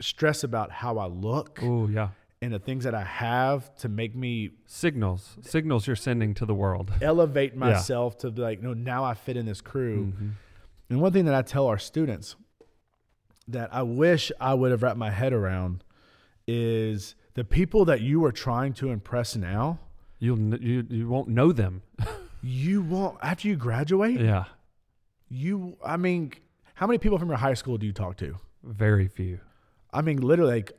stress 0.00 0.44
about 0.44 0.70
how 0.70 0.96
I 0.96 1.06
look 1.06 1.60
Oh, 1.62 1.86
yeah. 1.86 2.08
and 2.40 2.54
the 2.54 2.58
things 2.58 2.84
that 2.84 2.94
I 2.94 3.04
have 3.04 3.74
to 3.76 3.88
make 3.90 4.16
me 4.16 4.50
Signals. 4.66 5.36
Signals 5.42 5.86
you're 5.86 5.96
sending 5.96 6.32
to 6.34 6.46
the 6.46 6.54
world. 6.54 6.90
elevate 7.02 7.54
myself 7.54 8.16
to 8.18 8.30
be 8.30 8.40
like, 8.40 8.62
no, 8.62 8.72
now 8.72 9.04
I 9.04 9.12
fit 9.12 9.36
in 9.36 9.44
this 9.44 9.60
crew. 9.60 10.06
Mm-hmm. 10.06 10.28
And 10.88 11.00
one 11.00 11.12
thing 11.12 11.26
that 11.26 11.34
I 11.34 11.42
tell 11.42 11.66
our 11.66 11.78
students 11.78 12.36
that 13.52 13.72
I 13.74 13.82
wish 13.82 14.30
I 14.40 14.54
would 14.54 14.70
have 14.70 14.82
wrapped 14.82 14.96
my 14.98 15.10
head 15.10 15.32
around 15.32 15.84
is 16.46 17.14
the 17.34 17.44
people 17.44 17.84
that 17.86 18.00
you 18.00 18.24
are 18.24 18.32
trying 18.32 18.72
to 18.74 18.90
impress 18.90 19.36
now, 19.36 19.78
You'll 20.18 20.38
you 20.56 20.86
you 20.90 21.08
won't 21.08 21.28
know 21.28 21.50
them. 21.52 21.82
you 22.42 22.82
won't 22.82 23.16
after 23.22 23.48
you 23.48 23.56
graduate. 23.56 24.20
Yeah. 24.20 24.44
You, 25.30 25.76
I 25.84 25.96
mean, 25.96 26.32
how 26.74 26.86
many 26.86 26.98
people 26.98 27.18
from 27.18 27.28
your 27.28 27.38
high 27.38 27.54
school 27.54 27.78
do 27.78 27.86
you 27.86 27.92
talk 27.92 28.16
to? 28.18 28.36
Very 28.64 29.06
few. 29.08 29.38
I 29.92 30.02
mean, 30.02 30.18
literally 30.18 30.54
like 30.54 30.72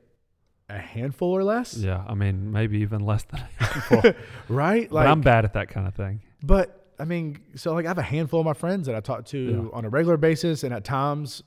a 0.69 0.77
handful 0.77 1.31
or 1.31 1.43
less, 1.43 1.75
Yeah. 1.75 2.03
I 2.07 2.13
mean, 2.13 2.51
maybe 2.51 2.79
even 2.79 2.99
less 3.01 3.23
than 3.23 3.39
a 3.39 3.63
handful. 3.63 4.11
right? 4.49 4.89
but 4.89 4.95
Like, 4.95 5.07
I'm 5.07 5.21
bad 5.21 5.45
at 5.45 5.53
that 5.53 5.69
kind 5.69 5.87
of 5.87 5.95
thing. 5.95 6.21
But 6.43 6.77
I 6.99 7.05
mean, 7.05 7.39
so 7.55 7.73
like 7.73 7.85
I 7.85 7.87
have 7.87 7.97
a 7.97 8.01
handful 8.03 8.41
of 8.41 8.45
my 8.45 8.53
friends 8.53 8.85
that 8.87 8.95
I 8.95 8.99
talk 8.99 9.25
to 9.27 9.39
Yeah. 9.39 9.69
on 9.77 9.85
a 9.85 9.89
regular 9.89 10.17
basis 10.17 10.63
and 10.63 10.73
at 10.73 10.83
times 10.83 11.41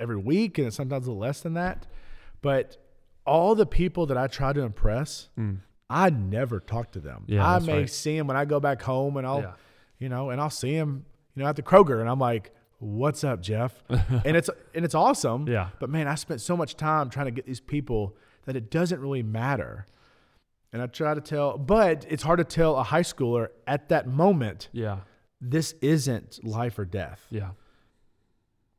every 0.00 0.16
week 0.16 0.58
and 0.58 0.72
sometimes 0.72 1.06
a 1.06 1.10
little 1.10 1.20
less 1.20 1.40
than 1.42 1.54
that. 1.54 1.86
But 2.42 2.76
all 3.26 3.54
the 3.54 3.66
people 3.66 4.06
that 4.06 4.16
I 4.16 4.26
try 4.26 4.52
to 4.52 4.62
impress, 4.62 5.28
Mm. 5.38 5.58
I 5.92 6.08
never 6.10 6.60
talk 6.60 6.92
to 6.92 7.00
them. 7.00 7.24
Yeah, 7.26 7.44
I 7.46 7.58
may 7.58 7.78
right. 7.80 7.90
see 7.90 8.16
them 8.16 8.28
when 8.28 8.36
I 8.36 8.44
go 8.44 8.60
back 8.60 8.80
home 8.82 9.16
and 9.16 9.26
I'll, 9.26 9.40
Yeah. 9.40 9.52
you 9.98 10.08
know, 10.08 10.30
and 10.30 10.40
I'll 10.40 10.48
see 10.48 10.76
them, 10.78 11.04
you 11.34 11.42
know, 11.42 11.48
at 11.48 11.56
the 11.56 11.62
Kroger 11.62 12.00
and 12.00 12.08
I'm 12.08 12.20
like, 12.20 12.54
what's 12.78 13.24
up, 13.24 13.42
Jeff? 13.42 13.82
and 13.88 14.36
it's, 14.36 14.48
and 14.74 14.84
it's 14.84 14.94
awesome. 14.94 15.46
Yeah. 15.48 15.70
But 15.80 15.90
man, 15.90 16.06
I 16.08 16.14
spent 16.14 16.40
so 16.40 16.56
much 16.56 16.76
time 16.76 17.10
trying 17.10 17.26
to 17.26 17.32
get 17.32 17.44
these 17.44 17.60
people 17.60 18.16
that 18.46 18.54
it 18.56 18.70
doesn't 18.70 19.00
really 19.00 19.22
matter. 19.24 19.86
And 20.72 20.80
I 20.80 20.86
try 20.86 21.12
to 21.14 21.20
tell, 21.20 21.58
but 21.58 22.06
it's 22.08 22.22
hard 22.22 22.38
to 22.38 22.44
tell 22.44 22.76
a 22.76 22.84
high 22.84 23.02
schooler 23.02 23.48
at 23.66 23.88
that 23.88 24.06
moment, 24.06 24.68
Yeah. 24.72 25.00
this 25.40 25.72
isn't 25.82 26.38
life 26.44 26.78
or 26.78 26.84
death. 26.84 27.26
Yeah. 27.30 27.50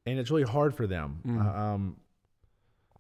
And 0.06 0.20
it's 0.20 0.32
really 0.32 0.44
hard 0.44 0.76
for 0.76 0.88
them. 0.88 1.20
Mm. 1.26 1.46
Uh, 1.46 1.60
um, 1.60 1.98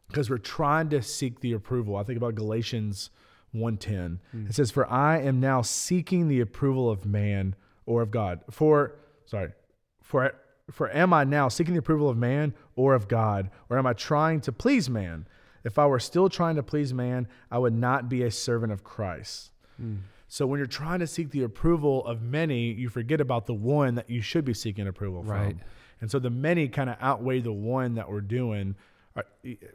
because 0.07 0.29
we're 0.29 0.37
trying 0.37 0.89
to 0.89 1.01
seek 1.01 1.39
the 1.39 1.53
approval. 1.53 1.95
I 1.95 2.03
think 2.03 2.17
about 2.17 2.35
Galatians 2.35 3.11
1:10. 3.55 4.19
Mm. 4.35 4.49
It 4.49 4.53
says, 4.53 4.69
"For 4.69 4.85
I 4.89 5.19
am 5.19 5.39
now 5.39 5.61
seeking 5.61 6.27
the 6.27 6.41
approval 6.41 6.89
of 6.89 7.05
man 7.05 7.55
or 7.85 8.01
of 8.01 8.11
God." 8.11 8.41
For 8.49 8.95
sorry, 9.25 9.53
for 10.01 10.33
for 10.69 10.89
am 10.91 11.13
I 11.13 11.23
now 11.23 11.47
seeking 11.47 11.73
the 11.73 11.79
approval 11.79 12.09
of 12.09 12.17
man 12.17 12.53
or 12.75 12.93
of 12.93 13.07
God, 13.07 13.49
or 13.69 13.77
am 13.77 13.85
I 13.85 13.93
trying 13.93 14.41
to 14.41 14.51
please 14.51 14.89
man? 14.89 15.27
If 15.63 15.79
I 15.79 15.85
were 15.85 15.99
still 15.99 16.27
trying 16.27 16.55
to 16.55 16.63
please 16.63 16.93
man, 16.93 17.27
I 17.49 17.57
would 17.59 17.73
not 17.73 18.09
be 18.09 18.23
a 18.23 18.31
servant 18.31 18.73
of 18.73 18.83
Christ. 18.83 19.51
Mm. 19.81 19.99
So 20.27 20.47
when 20.47 20.57
you're 20.59 20.67
trying 20.67 20.99
to 20.99 21.07
seek 21.07 21.31
the 21.31 21.43
approval 21.43 22.05
of 22.05 22.21
many, 22.21 22.71
you 22.71 22.89
forget 22.89 23.21
about 23.21 23.45
the 23.45 23.53
one 23.53 23.95
that 23.95 24.09
you 24.09 24.21
should 24.21 24.45
be 24.45 24.53
seeking 24.53 24.87
approval 24.87 25.23
Right. 25.23 25.57
from. 25.57 25.61
And 26.01 26.09
so 26.11 26.19
the 26.19 26.29
many 26.29 26.67
kind 26.67 26.89
of 26.89 26.97
outweigh 26.99 27.39
the 27.39 27.53
one 27.53 27.95
that 27.95 28.09
we're 28.09 28.21
doing, 28.21 28.75
uh, 29.15 29.21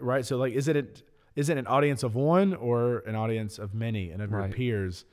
right? 0.00 0.26
So 0.26 0.36
like, 0.36 0.52
is 0.52 0.68
it 0.68 0.76
a, 0.76 0.86
is 1.36 1.48
it 1.48 1.56
an 1.56 1.66
audience 1.66 2.02
of 2.02 2.14
one 2.14 2.54
or 2.54 2.98
an 3.00 3.14
audience 3.14 3.58
of 3.58 3.74
many 3.74 4.10
and 4.10 4.20
of 4.20 4.30
your 4.30 4.48
peers? 4.48 5.04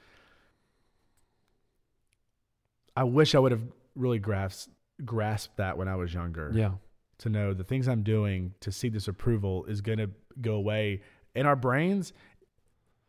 I 2.96 3.04
wish 3.04 3.36
I 3.36 3.40
would 3.40 3.52
have 3.52 3.64
really 3.96 4.20
grasped 4.20 4.70
grasped 5.04 5.58
that 5.58 5.78
when 5.78 5.88
I 5.88 5.96
was 5.96 6.14
younger. 6.14 6.52
Yeah. 6.54 6.72
To 7.20 7.30
know 7.30 7.54
the 7.54 7.64
things 7.64 7.88
I'm 7.88 8.04
doing 8.04 8.54
to 8.62 8.72
seek 8.72 8.94
this 8.94 9.08
approval 9.08 9.66
is 9.66 9.82
going 9.82 9.98
to 10.00 10.10
go 10.42 10.56
away 10.56 11.02
in 11.36 11.46
our 11.46 11.56
brains. 11.56 12.14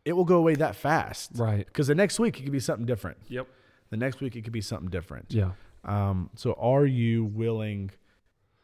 It 0.05 0.13
will 0.13 0.25
go 0.25 0.37
away 0.37 0.55
that 0.57 0.77
fast. 0.77 1.33
Right. 1.35 1.67
Because 1.67 1.87
the 1.87 1.95
next 1.95 2.19
week 2.19 2.39
it 2.39 2.43
could 2.43 2.53
be 2.53 2.61
something 2.61 2.87
different. 2.87 3.19
Yep. 3.29 3.49
The 3.91 3.97
next 3.97 4.21
week 4.21 4.37
it 4.37 4.43
could 4.43 4.53
be 4.53 4.61
something 4.61 4.91
different. 4.91 5.27
Yeah. 5.33 5.53
Um, 5.85 6.31
so 6.35 6.55
are 6.55 6.87
you 6.87 7.25
willing 7.25 7.91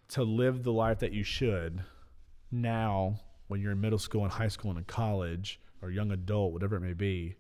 to 0.09 0.23
live 0.25 0.63
the 0.63 0.73
life 0.73 1.01
that 1.01 1.13
you 1.13 1.23
should 1.23 1.83
now 2.51 3.21
when 3.49 3.61
you're 3.61 3.73
in 3.73 3.81
middle 3.81 3.99
school 3.99 4.23
and 4.23 4.33
high 4.33 4.49
school 4.49 4.71
and 4.71 4.79
in 4.79 4.85
college 4.85 5.61
or 5.83 5.91
young 5.91 6.11
adult, 6.13 6.53
whatever 6.53 6.77
it 6.77 6.81
may 6.81 6.93
be, 6.93 7.37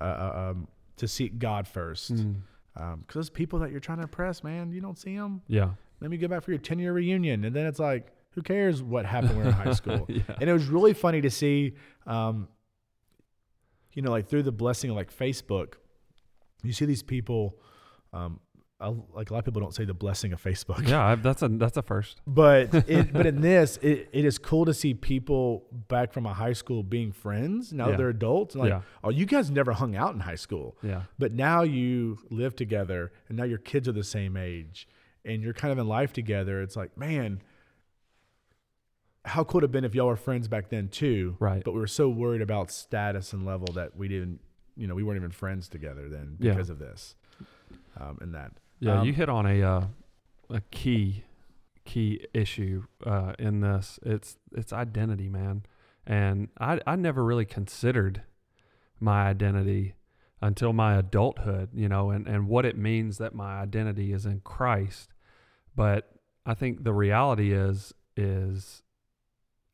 uh, 0.00 0.04
uh, 0.04 0.50
um, 0.50 0.68
to 0.96 1.08
seek 1.08 1.38
God 1.38 1.66
first? 1.66 2.14
Mm. 2.14 2.36
Because 2.74 3.14
those 3.14 3.30
people 3.30 3.58
that 3.58 3.72
you're 3.72 3.80
trying 3.80 3.98
to 3.98 4.04
impress, 4.04 4.44
man, 4.44 4.70
you 4.70 4.80
don't 4.80 4.98
see 4.98 5.16
them. 5.16 5.42
Yeah. 5.48 5.70
Let 6.00 6.10
me 6.10 6.16
go 6.16 6.28
back 6.28 6.44
for 6.44 6.52
your 6.52 6.60
10 6.60 6.78
year 6.78 6.92
reunion. 6.92 7.44
And 7.44 7.54
then 7.54 7.66
it's 7.66 7.80
like, 7.80 8.12
who 8.30 8.42
cares 8.42 8.82
what 8.82 9.04
happened 9.04 9.30
when 9.30 9.38
we 9.38 9.44
were 9.44 9.48
in 9.50 9.54
high 9.54 9.72
school? 9.74 10.06
yeah. 10.08 10.22
And 10.40 10.48
it 10.48 10.52
was 10.52 10.66
really 10.66 10.94
funny 10.94 11.20
to 11.22 11.30
see, 11.30 11.74
um, 12.06 12.46
you 13.94 14.02
know, 14.02 14.12
like 14.12 14.28
through 14.28 14.44
the 14.44 14.52
blessing 14.52 14.90
of 14.90 14.96
like 14.96 15.12
Facebook, 15.12 15.74
you 16.62 16.72
see 16.72 16.84
these 16.84 17.02
people, 17.02 17.58
um, 18.12 18.38
I, 18.80 18.94
like 19.12 19.30
a 19.30 19.32
lot 19.32 19.40
of 19.40 19.44
people 19.44 19.60
don't 19.60 19.74
say 19.74 19.84
the 19.84 19.92
blessing 19.94 20.32
of 20.32 20.40
Facebook, 20.42 20.86
Yeah. 20.86 21.04
I, 21.04 21.14
that's 21.16 21.42
a 21.42 21.48
that's 21.48 21.76
a 21.76 21.82
first. 21.82 22.20
but 22.28 22.72
it, 22.88 23.12
but 23.12 23.26
in 23.26 23.40
this, 23.40 23.76
it, 23.78 24.08
it 24.12 24.24
is 24.24 24.38
cool 24.38 24.64
to 24.66 24.72
see 24.74 24.94
people 24.94 25.64
back 25.88 26.12
from 26.12 26.26
a 26.26 26.32
high 26.32 26.52
school 26.52 26.84
being 26.84 27.10
friends. 27.10 27.72
Now 27.72 27.88
Yeah. 27.90 27.96
they're 27.96 28.08
adults. 28.10 28.54
Like, 28.54 28.70
Yeah. 28.70 28.82
oh, 29.02 29.10
you 29.10 29.26
guys 29.26 29.50
never 29.50 29.72
hung 29.72 29.96
out 29.96 30.14
in 30.14 30.20
high 30.20 30.36
school, 30.36 30.76
Yeah. 30.82 31.02
but 31.18 31.32
now 31.32 31.62
you 31.62 32.18
live 32.30 32.54
together, 32.54 33.10
and 33.28 33.36
now 33.36 33.44
your 33.44 33.58
kids 33.58 33.88
are 33.88 33.92
the 33.92 34.04
same 34.04 34.36
age, 34.36 34.86
and 35.24 35.42
you're 35.42 35.54
kind 35.54 35.72
of 35.72 35.78
in 35.78 35.88
life 35.88 36.12
together. 36.12 36.62
It's 36.62 36.76
like, 36.76 36.96
man, 36.96 37.42
how 39.24 39.42
cool 39.44 39.58
it 39.58 39.62
would 39.62 39.62
have 39.64 39.72
been 39.72 39.84
if 39.84 39.94
y'all 39.94 40.06
were 40.06 40.16
friends 40.16 40.46
back 40.48 40.68
then 40.68 40.88
too. 40.88 41.36
Right. 41.40 41.62
But 41.64 41.72
we 41.74 41.80
were 41.80 41.86
so 41.88 42.08
worried 42.08 42.42
about 42.42 42.70
status 42.70 43.32
and 43.32 43.44
level 43.44 43.66
that 43.74 43.96
we 43.96 44.06
didn't, 44.08 44.38
you 44.76 44.86
know, 44.86 44.94
we 44.94 45.02
weren't 45.02 45.16
even 45.18 45.32
friends 45.32 45.68
together 45.68 46.08
then 46.08 46.36
Yeah. 46.38 46.52
because 46.52 46.70
of 46.70 46.78
this, 46.78 47.16
um, 47.98 48.18
and 48.20 48.32
that. 48.36 48.52
Yeah, 48.80 49.00
Um, 49.00 49.06
you 49.06 49.12
hit 49.12 49.28
on 49.28 49.46
a 49.46 49.62
uh, 49.62 49.84
a 50.50 50.60
key 50.70 51.24
key 51.84 52.24
issue 52.34 52.84
uh, 53.04 53.32
in 53.38 53.60
this. 53.60 53.98
It's 54.02 54.36
it's 54.52 54.72
identity, 54.72 55.28
man. 55.28 55.64
And 56.06 56.48
I 56.58 56.80
I 56.86 56.96
never 56.96 57.24
really 57.24 57.44
considered 57.44 58.22
my 59.00 59.26
identity 59.28 59.94
until 60.40 60.72
my 60.72 60.96
adulthood, 60.96 61.70
you 61.74 61.88
know, 61.88 62.10
and, 62.10 62.26
and 62.28 62.48
what 62.48 62.64
it 62.64 62.76
means 62.76 63.18
that 63.18 63.34
my 63.34 63.60
identity 63.60 64.12
is 64.12 64.24
in 64.24 64.40
Christ. 64.40 65.10
But 65.74 66.12
I 66.46 66.54
think 66.54 66.84
the 66.84 66.92
reality 66.92 67.52
is 67.52 67.92
is 68.16 68.82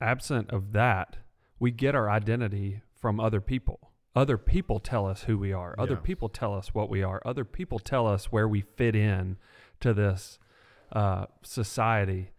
absent 0.01 0.51
of 0.51 0.73
that, 0.73 1.17
we 1.59 1.71
get 1.71 1.95
our 1.95 2.11
identity 2.11 2.83
from 2.95 3.21
other 3.21 3.41
people. 3.41 3.91
Other 4.17 4.39
people 4.39 4.79
tell 4.79 5.07
us 5.07 5.25
who 5.25 5.37
we 5.39 5.53
are. 5.53 5.75
Other 5.79 5.95
Yeah. 5.95 6.01
people 6.01 6.29
tell 6.29 6.55
us 6.55 6.73
what 6.75 6.89
we 6.89 7.03
are. 7.03 7.21
Other 7.25 7.45
people 7.45 7.79
tell 7.79 8.07
us 8.07 8.31
where 8.31 8.47
we 8.49 8.61
fit 8.61 8.95
in 8.95 9.37
to 9.81 9.93
this 9.93 10.39
uh, 10.93 11.27
society. 11.43 12.31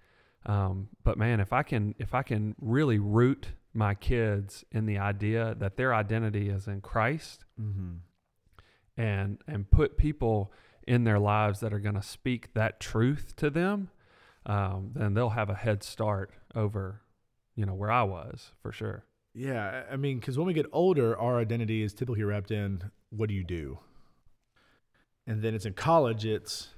Um, 0.45 0.89
but 1.03 1.17
man, 1.17 1.39
if 1.39 1.51
I 1.51 1.63
can 1.63 1.95
if 1.99 2.13
I 2.13 2.23
can 2.23 2.55
really 2.61 2.99
root 2.99 3.53
my 3.73 3.93
kids 3.95 4.63
in 4.71 4.85
the 4.85 4.97
idea 4.99 5.53
that 5.59 5.75
their 5.75 5.93
identity 5.93 6.49
is 6.49 6.67
in 6.67 6.79
Christ 6.81 7.43
Mm-hmm. 7.59 7.95
and 8.97 9.41
and 9.47 9.69
put 9.69 9.97
people 9.97 10.53
in 10.87 11.03
their 11.03 11.19
lives 11.19 11.59
that 11.61 11.73
are 11.73 11.79
going 11.79 11.95
to 11.95 12.01
speak 12.03 12.53
that 12.53 12.79
truth 12.79 13.35
to 13.37 13.49
them, 13.49 13.89
um, 14.45 14.91
then 14.93 15.13
they'll 15.15 15.29
have 15.31 15.49
a 15.49 15.55
head 15.55 15.83
start 15.83 16.31
over, 16.53 17.01
you 17.55 17.65
know, 17.65 17.73
where 17.73 17.91
I 17.91 18.03
was 18.03 18.51
for 18.61 18.71
sure. 18.71 19.03
Yeah, 19.35 19.83
I 19.91 19.97
mean, 19.97 20.19
because 20.19 20.37
when 20.37 20.47
we 20.47 20.53
get 20.53 20.65
older, 20.71 21.17
our 21.19 21.37
identity 21.39 21.83
is 21.83 21.93
typically 21.93 22.23
wrapped 22.23 22.51
in 22.51 22.81
what 23.09 23.27
do 23.29 23.35
you 23.35 23.43
do, 23.43 23.79
and 25.27 25.41
then 25.41 25.53
it's 25.53 25.65
in 25.65 25.73
college. 25.73 26.25
It's 26.25 26.69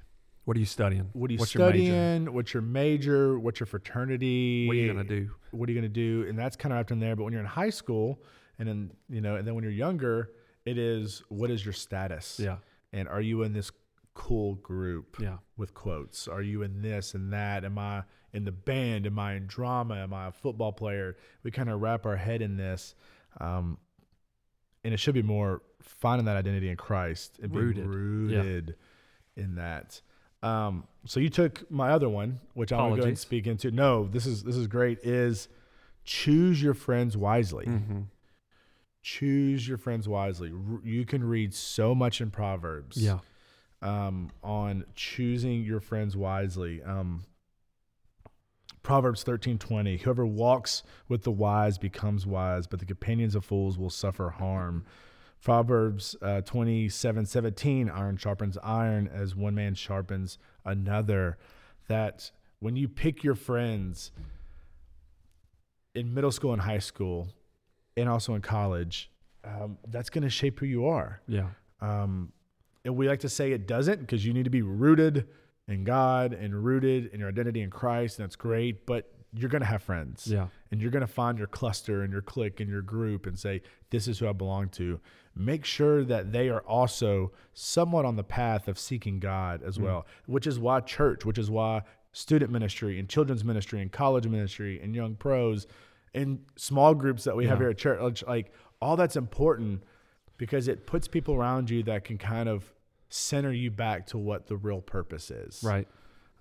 What 0.46 0.58
are 0.58 0.60
you 0.60 0.66
studying? 0.66 1.10
what 1.14 1.30
are 1.30 1.34
you 1.34 1.40
What's 1.40 1.54
your 1.54 1.70
major? 1.72 1.84
studying, 1.86 2.34
what's 2.34 2.54
your 2.54 2.64
major, 2.64 3.38
what's 3.40 3.60
your 3.60 3.68
fraternity, 3.68 4.66
What 4.68 4.76
are 4.76 4.80
you 4.80 4.88
gonna 4.88 5.04
do? 5.04 5.30
what 5.52 5.70
are 5.70 5.72
you 5.72 5.80
going 5.80 5.92
to 5.92 6.00
do, 6.24 6.28
and 6.28 6.38
that's 6.38 6.56
kind 6.56 6.74
of 6.74 6.78
wrapped 6.78 6.92
in 6.92 7.00
there. 7.00 7.16
But 7.16 7.24
when 7.26 7.34
you're 7.34 7.42
in 7.42 7.48
high 7.48 7.70
school, 7.70 8.22
and 8.60 8.68
then 8.68 8.92
you 9.10 9.22
know, 9.22 9.36
and 9.36 9.48
then 9.48 9.54
when 9.56 9.64
you're 9.64 9.74
younger, 9.74 10.32
it 10.66 10.78
is 10.78 11.22
what 11.30 11.50
is 11.52 11.64
your 11.64 11.74
status, 11.74 12.40
Yeah, 12.42 12.58
and 12.92 13.08
are 13.08 13.22
you 13.22 13.44
in 13.44 13.54
this 13.54 13.72
cool 14.14 14.56
group 14.56 15.18
yeah, 15.22 15.38
with 15.58 15.74
quotes? 15.76 16.28
Are 16.28 16.42
you 16.42 16.64
in 16.64 16.82
this 16.82 17.14
and 17.14 17.32
that? 17.34 17.64
Am 17.64 17.78
I 17.78 18.04
in 18.38 18.46
the 18.46 18.52
band? 18.54 19.06
Am 19.06 19.20
I 19.20 19.34
in 19.34 19.48
drama? 19.48 19.96
Am 19.96 20.14
I 20.14 20.28
a 20.28 20.32
football 20.32 20.72
player? 20.72 21.18
We 21.44 21.52
kind 21.52 21.70
of 21.70 21.82
wrap 21.82 22.06
our 22.06 22.16
head 22.16 22.42
in 22.42 22.56
this. 22.56 22.96
Um, 23.42 23.78
and 24.86 24.94
it 24.94 24.98
should 25.02 25.14
be 25.16 25.22
more 25.22 25.62
finding 25.82 26.26
that 26.26 26.38
identity 26.38 26.70
in 26.70 26.78
Christ 26.78 27.40
and 27.42 27.52
being 27.52 27.66
Rooted. 27.66 27.86
rooted 27.88 28.76
in 29.36 29.56
that. 29.56 30.00
Um, 30.44 30.86
so 31.06 31.20
you 31.20 31.30
took 31.30 31.70
my 31.70 31.90
other 31.92 32.08
one, 32.08 32.40
which 32.54 32.72
I'm 32.72 32.90
gonna 32.92 33.02
go 33.02 33.08
and 33.08 33.18
speak 33.20 33.48
into. 33.48 33.72
No, 33.72 34.08
this 34.08 34.26
is 34.26 34.44
this 34.44 34.56
is 34.56 34.68
great. 34.68 35.00
Is 35.04 35.50
choose 36.06 36.62
your 36.62 36.74
friends 36.76 37.18
wisely. 37.18 37.66
Mm-hmm. 37.66 38.02
Choose 39.02 39.68
your 39.68 39.78
friends 39.78 40.08
wisely. 40.08 40.52
R- 40.52 40.80
You 40.84 41.06
can 41.06 41.24
read 41.24 41.54
so 41.54 41.96
much 41.96 42.22
in 42.22 42.30
Proverbs. 42.32 42.98
Yeah. 42.98 43.20
um, 43.82 44.32
on 44.44 44.86
choosing 44.96 45.64
your 45.64 45.80
friends 45.80 46.16
wisely. 46.18 46.82
Um, 46.84 47.24
Proverbs 48.88 49.22
thirteen 49.22 49.58
twenty: 49.58 49.98
Whoever 49.98 50.26
walks 50.26 50.82
with 51.10 51.24
the 51.24 51.32
wise 51.32 51.78
becomes 51.78 52.26
wise, 52.26 52.68
but 52.68 52.80
the 52.80 52.86
companions 52.86 53.36
of 53.36 53.44
fools 53.44 53.78
will 53.78 53.90
suffer 53.90 54.30
harm. 54.30 54.86
Proverbs 55.44 56.16
uh, 56.22 56.40
twenty 56.40 56.88
seven 56.88 57.26
seventeen: 57.26 57.90
Iron 57.90 58.16
sharpens 58.16 58.58
iron 58.64 59.10
as 59.14 59.36
one 59.36 59.54
man 59.56 59.76
sharpens 59.76 60.38
another. 60.64 61.38
That 61.90 62.32
when 62.60 62.78
you 62.78 62.88
pick 62.88 63.26
your 63.26 63.36
friends 63.36 64.14
in 65.94 66.14
middle 66.14 66.32
school 66.32 66.54
and 66.54 66.62
high 66.62 66.80
school, 66.80 67.28
and 67.98 68.08
also 68.08 68.36
in 68.36 68.42
college, 68.42 69.12
um, 69.44 69.78
that's 69.90 70.10
going 70.10 70.24
to 70.24 70.30
shape 70.30 70.62
who 70.62 70.66
you 70.66 70.86
are. 70.86 71.20
Yeah. 71.28 71.50
Um, 71.82 72.32
and 72.86 72.96
we 72.96 73.10
like 73.10 73.20
to 73.20 73.30
say 73.30 73.52
it 73.52 73.68
doesn't 73.68 74.00
because 74.00 74.26
you 74.26 74.32
need 74.32 74.46
to 74.46 74.50
be 74.50 74.62
rooted 74.62 75.28
in 75.68 75.84
God 75.84 76.34
and 76.34 76.64
rooted 76.64 77.08
in 77.08 77.20
your 77.20 77.30
identity 77.30 77.62
in 77.62 77.70
Christ, 77.70 78.20
and 78.20 78.24
that's 78.26 78.36
great. 78.36 78.86
But 78.86 79.12
you're 79.34 79.50
going 79.50 79.62
to 79.62 79.68
have 79.68 79.84
friends, 79.84 80.26
Yeah. 80.28 80.48
and 80.72 80.82
you're 80.82 80.92
going 80.92 81.02
to 81.06 81.08
find 81.12 81.38
your 81.38 81.48
cluster 81.48 82.02
and 82.02 82.12
your 82.12 82.22
clique 82.22 82.60
and 82.60 82.70
your 82.70 82.82
group 82.82 83.26
and 83.26 83.38
say, 83.38 83.62
"This 83.90 84.08
is 84.08 84.20
who 84.20 84.28
I 84.28 84.32
belong 84.34 84.70
to." 84.70 85.00
Make 85.36 85.66
sure 85.66 86.04
that 86.06 86.32
they 86.32 86.50
are 86.50 86.62
also 86.62 87.32
somewhat 87.54 88.06
on 88.06 88.16
the 88.16 88.24
path 88.24 88.68
of 88.68 88.80
seeking 88.80 89.20
God 89.20 89.62
as 89.62 89.78
Mm. 89.78 89.84
well, 89.84 90.08
which 90.26 90.48
is 90.48 90.58
why 90.58 90.80
church, 90.80 91.26
which 91.26 91.38
is 91.38 91.52
why 91.52 91.84
student 92.14 92.52
ministry 92.52 92.98
and 92.98 93.08
children's 93.10 93.44
ministry 93.44 93.82
and 93.82 93.92
college 93.92 94.26
ministry 94.28 94.80
and 94.82 94.96
young 94.96 95.16
pros 95.16 95.68
and 96.16 96.40
small 96.56 96.96
groups 96.96 97.26
that 97.26 97.36
we 97.36 97.46
have 97.46 97.60
here 97.60 97.70
at 97.70 97.78
church, 97.78 98.24
like 98.26 98.52
all 98.82 98.96
that's 98.96 99.16
important 99.18 99.84
because 100.38 100.68
it 100.68 100.88
puts 100.88 101.08
people 101.08 101.36
around 101.36 101.70
you 101.70 101.84
that 101.84 102.04
can 102.06 102.18
kind 102.18 102.48
of 102.50 102.74
center 103.10 103.52
you 103.52 103.72
back 103.72 104.08
to 104.08 104.18
what 104.18 104.48
the 104.48 104.56
real 104.58 104.82
purpose 104.82 105.32
is. 105.32 105.62
Right. 105.64 105.88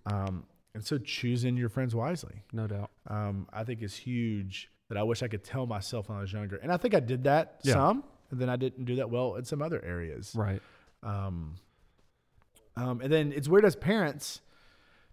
Um, 0.07 0.45
and 0.75 0.85
so 0.85 0.99
choosing 0.99 1.57
your 1.57 1.69
friends 1.69 1.95
wisely, 1.95 2.43
No 2.53 2.67
doubt. 2.67 2.91
um, 3.09 3.49
I 3.53 3.65
think 3.65 3.83
is 3.83 3.97
huge. 3.97 4.71
That 4.89 4.97
I 4.99 5.03
wish 5.03 5.23
I 5.25 5.27
could 5.29 5.43
tell 5.43 5.67
myself 5.67 6.09
when 6.09 6.17
I 6.19 6.21
was 6.21 6.33
younger, 6.33 6.57
and 6.57 6.71
I 6.71 6.77
think 6.77 6.95
I 6.95 7.01
did 7.01 7.25
that 7.25 7.59
Yeah. 7.65 7.73
some, 7.75 8.05
and 8.31 8.39
then 8.41 8.49
I 8.49 8.55
didn't 8.55 8.85
do 8.85 8.95
that 8.97 9.11
well 9.11 9.35
in 9.35 9.45
some 9.45 9.61
other 9.61 9.85
areas. 9.85 10.33
Right. 10.37 10.63
Um, 11.03 11.57
um, 12.77 13.01
and 13.01 13.13
then 13.13 13.33
it's 13.33 13.49
weird 13.49 13.65
as 13.65 13.75
parents 13.75 14.43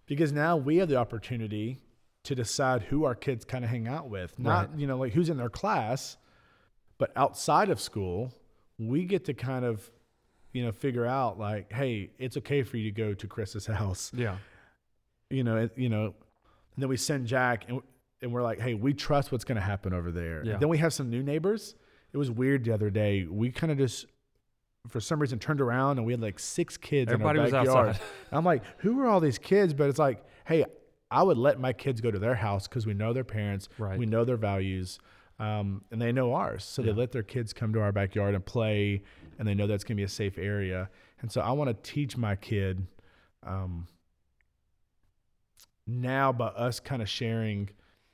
because 0.06 0.32
now 0.32 0.56
we 0.56 0.76
have 0.76 0.88
the 0.88 0.96
opportunity 0.96 1.80
to 2.24 2.34
decide 2.34 2.82
who 2.82 3.04
our 3.04 3.14
kids 3.14 3.44
kind 3.44 3.64
of 3.64 3.70
hang 3.70 3.88
out 3.88 4.08
with. 4.08 4.38
Not, 4.38 4.70
Right. 4.70 4.78
you 4.78 4.86
know, 4.86 4.96
like 4.98 5.12
who's 5.12 5.28
in 5.28 5.38
their 5.38 5.48
class, 5.50 6.16
but 6.98 7.10
outside 7.16 7.68
of 7.68 7.80
school, 7.80 8.32
we 8.78 9.04
get 9.04 9.24
to 9.24 9.34
kind 9.34 9.64
of, 9.64 9.90
you 10.54 10.64
know, 10.64 10.72
figure 10.72 11.04
out 11.04 11.38
like, 11.38 11.70
hey, 11.72 12.10
it's 12.18 12.38
okay 12.38 12.62
for 12.62 12.78
you 12.78 12.90
to 12.90 12.96
go 12.96 13.12
to 13.12 13.26
Chris's 13.26 13.66
house. 13.82 14.10
Yeah. 14.14 14.36
You 15.28 15.44
know, 15.44 15.56
it, 15.58 15.72
you 15.76 15.88
know, 15.90 16.04
and 16.06 16.82
then 16.82 16.88
we 16.88 16.96
send 16.96 17.26
Jack 17.26 17.66
and 17.68 17.80
and 18.22 18.32
we're 18.32 18.42
like, 18.42 18.58
hey, 18.58 18.72
we 18.72 18.94
trust 18.94 19.32
what's 19.32 19.44
going 19.44 19.56
to 19.56 19.60
happen 19.62 19.92
over 19.92 20.10
there. 20.10 20.42
Yeah. 20.46 20.56
Then 20.56 20.70
we 20.70 20.78
have 20.78 20.94
some 20.94 21.10
new 21.10 21.22
neighbors. 21.22 21.74
It 22.14 22.16
was 22.16 22.30
weird 22.30 22.64
the 22.64 22.72
other 22.72 22.88
day. 22.88 23.26
We 23.28 23.50
kind 23.50 23.70
of 23.70 23.76
just 23.76 24.06
for 24.88 24.98
some 25.00 25.18
reason 25.20 25.38
turned 25.38 25.60
around 25.60 25.98
and 25.98 26.06
we 26.06 26.12
had 26.14 26.22
like 26.22 26.38
six 26.38 26.78
kids 26.78 27.12
Everybody 27.12 27.40
in 27.40 27.44
our 27.46 27.50
backyard. 27.64 28.00
I'm 28.32 28.44
like, 28.44 28.62
who 28.78 28.98
are 29.00 29.08
all 29.08 29.20
these 29.20 29.36
kids? 29.38 29.74
But 29.74 29.90
it's 29.90 29.98
like, 29.98 30.24
hey, 30.46 30.64
I 31.10 31.22
would 31.22 31.36
let 31.36 31.60
my 31.60 31.72
kids 31.74 32.00
go 32.00 32.10
to 32.10 32.18
their 32.18 32.34
house 32.34 32.66
because 32.66 32.86
we 32.86 32.94
know 32.94 33.12
their 33.12 33.24
parents, 33.24 33.68
Right. 33.76 33.98
we 33.98 34.06
know 34.06 34.24
their 34.24 34.36
values, 34.38 34.98
um, 35.38 35.82
and 35.90 36.00
they 36.00 36.12
know 36.12 36.32
ours. 36.34 36.64
So 36.64 36.80
Yeah. 36.82 36.92
they 36.92 36.98
let 37.00 37.12
their 37.12 37.22
kids 37.22 37.52
come 37.52 37.72
to 37.74 37.80
our 37.80 37.92
backyard 37.92 38.34
and 38.34 38.44
play, 38.44 39.02
and 39.38 39.46
they 39.48 39.54
know 39.54 39.66
that's 39.66 39.84
going 39.84 39.96
to 39.96 40.00
be 40.00 40.04
a 40.04 40.08
safe 40.08 40.38
area. 40.38 40.88
And 41.20 41.30
so 41.30 41.40
I 41.40 41.52
want 41.52 41.68
to 41.68 41.90
teach 41.92 42.16
my 42.16 42.36
kid 42.36 42.86
um, 43.42 43.86
now 45.86 46.32
by 46.32 46.46
us 46.46 46.80
kind 46.80 47.02
of 47.02 47.08
sharing 47.08 47.70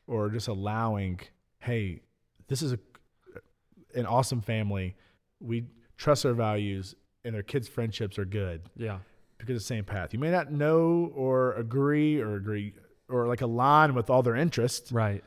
or 0.06 0.28
just 0.28 0.48
allowing, 0.48 1.20
hey, 1.60 2.00
this 2.48 2.62
is 2.62 2.72
a 2.72 2.78
an 3.94 4.06
awesome 4.06 4.40
family. 4.40 4.94
We 5.40 5.64
trust 5.96 6.22
their 6.22 6.32
values, 6.34 6.94
and 7.24 7.34
their 7.34 7.42
kids' 7.42 7.66
friendships 7.68 8.18
are 8.20 8.24
good 8.24 8.62
Yeah. 8.76 8.98
because 9.36 9.56
of 9.56 9.60
the 9.62 9.64
same 9.66 9.84
path. 9.84 10.12
You 10.12 10.20
may 10.20 10.30
not 10.30 10.52
know 10.52 11.10
or 11.14 11.54
agree 11.54 12.20
or 12.20 12.36
agree 12.36 12.74
or 13.08 13.26
like 13.26 13.40
align 13.40 13.94
with 13.94 14.08
all 14.08 14.22
their 14.22 14.36
interests, 14.36 14.92
Right. 14.92 15.24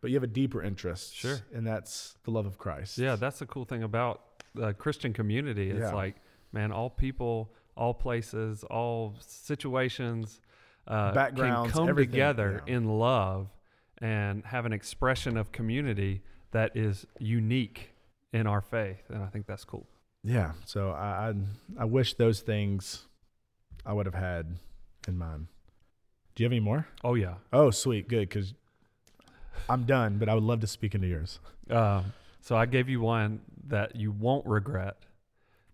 but 0.00 0.10
you 0.10 0.16
have 0.16 0.22
a 0.22 0.28
deeper 0.28 0.62
interest. 0.62 1.14
Sure. 1.16 1.38
And 1.52 1.66
that's 1.66 2.16
the 2.22 2.30
love 2.30 2.46
of 2.46 2.58
Christ. 2.58 2.96
Yeah, 2.96 3.16
that's 3.16 3.40
the 3.40 3.46
cool 3.46 3.64
thing 3.64 3.82
about 3.82 4.22
the 4.54 4.72
Christian 4.74 5.12
community. 5.12 5.70
It's 5.70 5.80
Yeah. 5.80 5.94
like, 5.94 6.16
man, 6.52 6.72
all 6.72 6.90
people, 6.90 7.52
all 7.76 7.94
places, 7.94 8.64
all 8.64 9.14
situations 9.20 10.40
uh, 10.86 11.12
Backgrounds, 11.12 11.72
can 11.72 11.86
come 11.86 11.96
together 11.96 12.62
yeah. 12.66 12.74
in 12.74 12.98
love 12.98 13.48
and 13.98 14.44
have 14.46 14.66
an 14.66 14.72
expression 14.72 15.36
of 15.36 15.52
community 15.52 16.22
that 16.52 16.76
is 16.76 17.06
unique 17.18 17.90
in 18.32 18.46
our 18.46 18.60
faith, 18.60 19.02
and 19.10 19.22
I 19.22 19.26
think 19.26 19.46
that's 19.46 19.64
cool. 19.64 19.86
Yeah. 20.24 20.52
So 20.64 20.90
I, 20.90 21.32
I 21.78 21.82
I 21.82 21.84
wish 21.84 22.14
those 22.14 22.40
things 22.40 23.06
I 23.86 23.92
would 23.92 24.06
have 24.06 24.14
had 24.14 24.56
in 25.08 25.16
mind. 25.16 25.46
Do 26.34 26.42
you 26.42 26.46
have 26.46 26.52
any 26.52 26.60
more? 26.60 26.86
Oh 27.04 27.14
yeah. 27.14 27.34
Oh, 27.52 27.70
sweet, 27.70 28.08
good, 28.08 28.28
because 28.28 28.54
I'm 29.68 29.84
done. 29.84 30.18
But 30.18 30.28
I 30.28 30.34
would 30.34 30.42
love 30.42 30.60
to 30.60 30.66
speak 30.66 30.94
into 30.94 31.06
yours. 31.06 31.38
Um, 31.70 32.12
so 32.40 32.56
I 32.56 32.66
gave 32.66 32.88
you 32.88 33.00
one 33.00 33.40
that 33.68 33.96
you 33.96 34.10
won't 34.10 34.46
regret. 34.46 34.96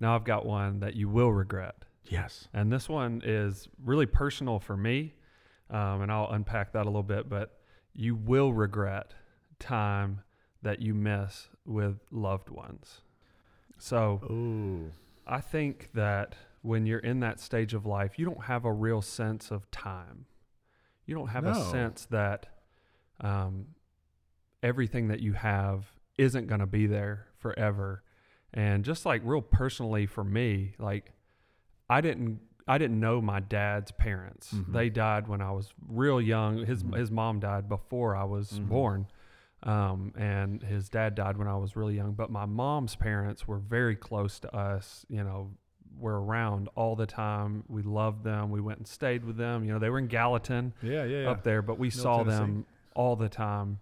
Now 0.00 0.14
I've 0.14 0.24
got 0.24 0.44
one 0.44 0.80
that 0.80 0.94
you 0.94 1.08
will 1.08 1.32
regret. 1.32 1.84
Yes. 2.04 2.48
And 2.52 2.72
this 2.72 2.88
one 2.88 3.22
is 3.24 3.68
really 3.84 4.06
personal 4.06 4.60
for 4.60 4.76
me, 4.76 5.14
um, 5.70 6.02
and 6.02 6.12
I'll 6.12 6.30
unpack 6.30 6.72
that 6.72 6.82
a 6.82 6.90
little 6.90 7.02
bit. 7.02 7.28
But 7.28 7.58
you 7.94 8.14
will 8.14 8.52
regret 8.52 9.14
time 9.58 10.20
that 10.62 10.80
you 10.80 10.94
miss 10.94 11.48
with 11.64 12.00
loved 12.10 12.50
ones. 12.50 13.00
So 13.78 14.20
Ooh. 14.24 14.92
I 15.26 15.40
think 15.40 15.90
that 15.94 16.34
when 16.62 16.86
you're 16.86 16.98
in 16.98 17.20
that 17.20 17.40
stage 17.40 17.74
of 17.74 17.86
life, 17.86 18.18
you 18.18 18.24
don't 18.24 18.44
have 18.44 18.64
a 18.64 18.72
real 18.72 19.02
sense 19.02 19.50
of 19.50 19.70
time. 19.70 20.26
You 21.06 21.14
don't 21.14 21.28
have 21.28 21.46
a 21.46 21.54
sense 21.70 22.06
that 22.10 22.46
um, 23.20 23.68
everything 24.62 25.08
that 25.08 25.20
you 25.20 25.34
have 25.34 25.86
isn't 26.18 26.46
going 26.46 26.60
to 26.60 26.66
be 26.66 26.86
there 26.86 27.26
forever. 27.38 28.02
And 28.54 28.84
just 28.84 29.04
like 29.04 29.22
real 29.24 29.42
personally 29.42 30.06
for 30.06 30.24
me, 30.24 30.74
like 30.78 31.12
I 31.90 32.00
didn't 32.00 32.40
I 32.68 32.78
didn't 32.78 32.98
know 32.98 33.20
my 33.20 33.38
dad's 33.38 33.92
parents. 33.92 34.52
Mhm. 34.52 34.72
They 34.72 34.90
died 34.90 35.28
when 35.28 35.40
I 35.40 35.52
was 35.52 35.72
real 35.86 36.20
young. 36.20 36.66
His 36.66 36.82
Mhm. 36.82 36.96
his 36.96 37.10
mom 37.12 37.38
died 37.38 37.68
before 37.68 38.16
I 38.16 38.24
was 38.24 38.58
Mhm. 38.58 38.68
born. 38.68 39.06
Um, 39.62 40.12
and 40.16 40.62
his 40.62 40.88
dad 40.88 41.14
died 41.14 41.36
when 41.36 41.48
I 41.48 41.56
was 41.56 41.76
really 41.76 41.94
young. 41.96 42.12
But 42.14 42.30
my 42.30 42.44
mom's 42.44 42.94
parents 42.96 43.46
were 43.48 43.58
very 43.58 43.94
close 43.96 44.38
to 44.40 44.54
us. 44.56 45.04
You 45.08 45.22
know, 45.24 45.52
were 45.98 46.20
around 46.22 46.68
all 46.74 46.94
the 46.96 47.06
time. 47.06 47.64
We 47.68 47.82
loved 47.82 48.22
them. 48.24 48.50
We 48.50 48.60
went 48.60 48.78
and 48.80 48.86
stayed 48.86 49.24
with 49.24 49.36
them. 49.36 49.64
You 49.64 49.72
know, 49.72 49.78
they 49.78 49.88
were 49.90 49.98
in 49.98 50.08
Gallatin 50.08 50.72
Yeah, 50.82 51.04
yeah, 51.04 51.22
yeah. 51.22 51.30
up 51.30 51.42
there, 51.42 51.62
but 51.62 51.78
we 51.78 51.86
Middle 51.88 52.02
saw 52.02 52.18
Tennessee. 52.18 52.36
them 52.38 52.66
all 52.94 53.16
the 53.16 53.28
time, 53.28 53.78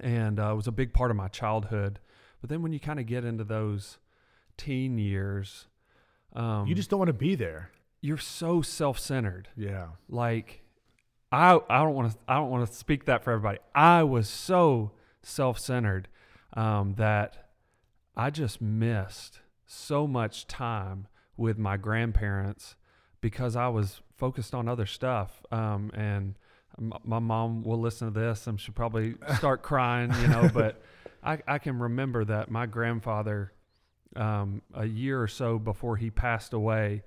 and 0.00 0.40
uh, 0.40 0.52
it 0.52 0.56
was 0.56 0.66
a 0.66 0.72
big 0.72 0.92
part 0.92 1.10
of 1.10 1.16
my 1.16 1.28
childhood. 1.28 2.00
But 2.40 2.50
then 2.50 2.62
when 2.62 2.72
you 2.72 2.80
kind 2.80 2.98
of 2.98 3.06
get 3.06 3.24
into 3.24 3.44
those 3.44 3.98
teen 4.56 4.98
years, 4.98 5.66
um, 6.34 6.66
you 6.66 6.74
just 6.74 6.90
don't 6.90 6.98
want 6.98 7.08
to 7.08 7.12
be 7.12 7.34
there. 7.34 7.70
you're 8.00 8.18
so 8.18 8.62
self-centered. 8.62 9.48
Yeah. 9.56 9.88
Like 10.08 10.62
I 11.32 11.58
I 11.68 11.78
don't 11.82 11.94
want 11.94 12.12
to 12.12 12.18
I 12.28 12.36
don't 12.36 12.50
want 12.50 12.66
to 12.68 12.74
speak 12.74 13.04
that 13.06 13.22
for 13.24 13.32
everybody. 13.32 13.58
I 13.74 14.02
was 14.04 14.28
so 14.28 14.92
self-centered 15.22 16.08
um, 16.54 16.94
that 16.96 17.50
I 18.16 18.30
just 18.30 18.60
missed 18.60 19.40
so 19.66 20.06
much 20.06 20.46
time 20.46 21.06
with 21.36 21.58
my 21.58 21.76
grandparents 21.76 22.74
because 23.20 23.54
I 23.56 23.68
was 23.68 24.00
focused 24.16 24.54
on 24.54 24.66
other 24.68 24.86
stuff. 24.86 25.42
Um, 25.52 25.90
and 25.94 26.36
my 26.78 27.18
mom 27.18 27.62
will 27.62 27.80
listen 27.80 28.12
to 28.12 28.18
this 28.20 28.46
and 28.46 28.60
she'll 28.60 28.74
probably 28.74 29.14
start 29.36 29.62
crying, 29.62 30.12
you 30.22 30.28
know. 30.28 30.50
But 30.52 30.82
I, 31.22 31.38
I 31.46 31.58
can 31.58 31.78
remember 31.78 32.24
that 32.24 32.50
my 32.50 32.66
grandfather, 32.66 33.52
um, 34.16 34.62
a 34.74 34.86
year 34.86 35.20
or 35.22 35.28
so 35.28 35.58
before 35.58 35.96
he 35.96 36.10
passed 36.10 36.52
away, 36.52 37.02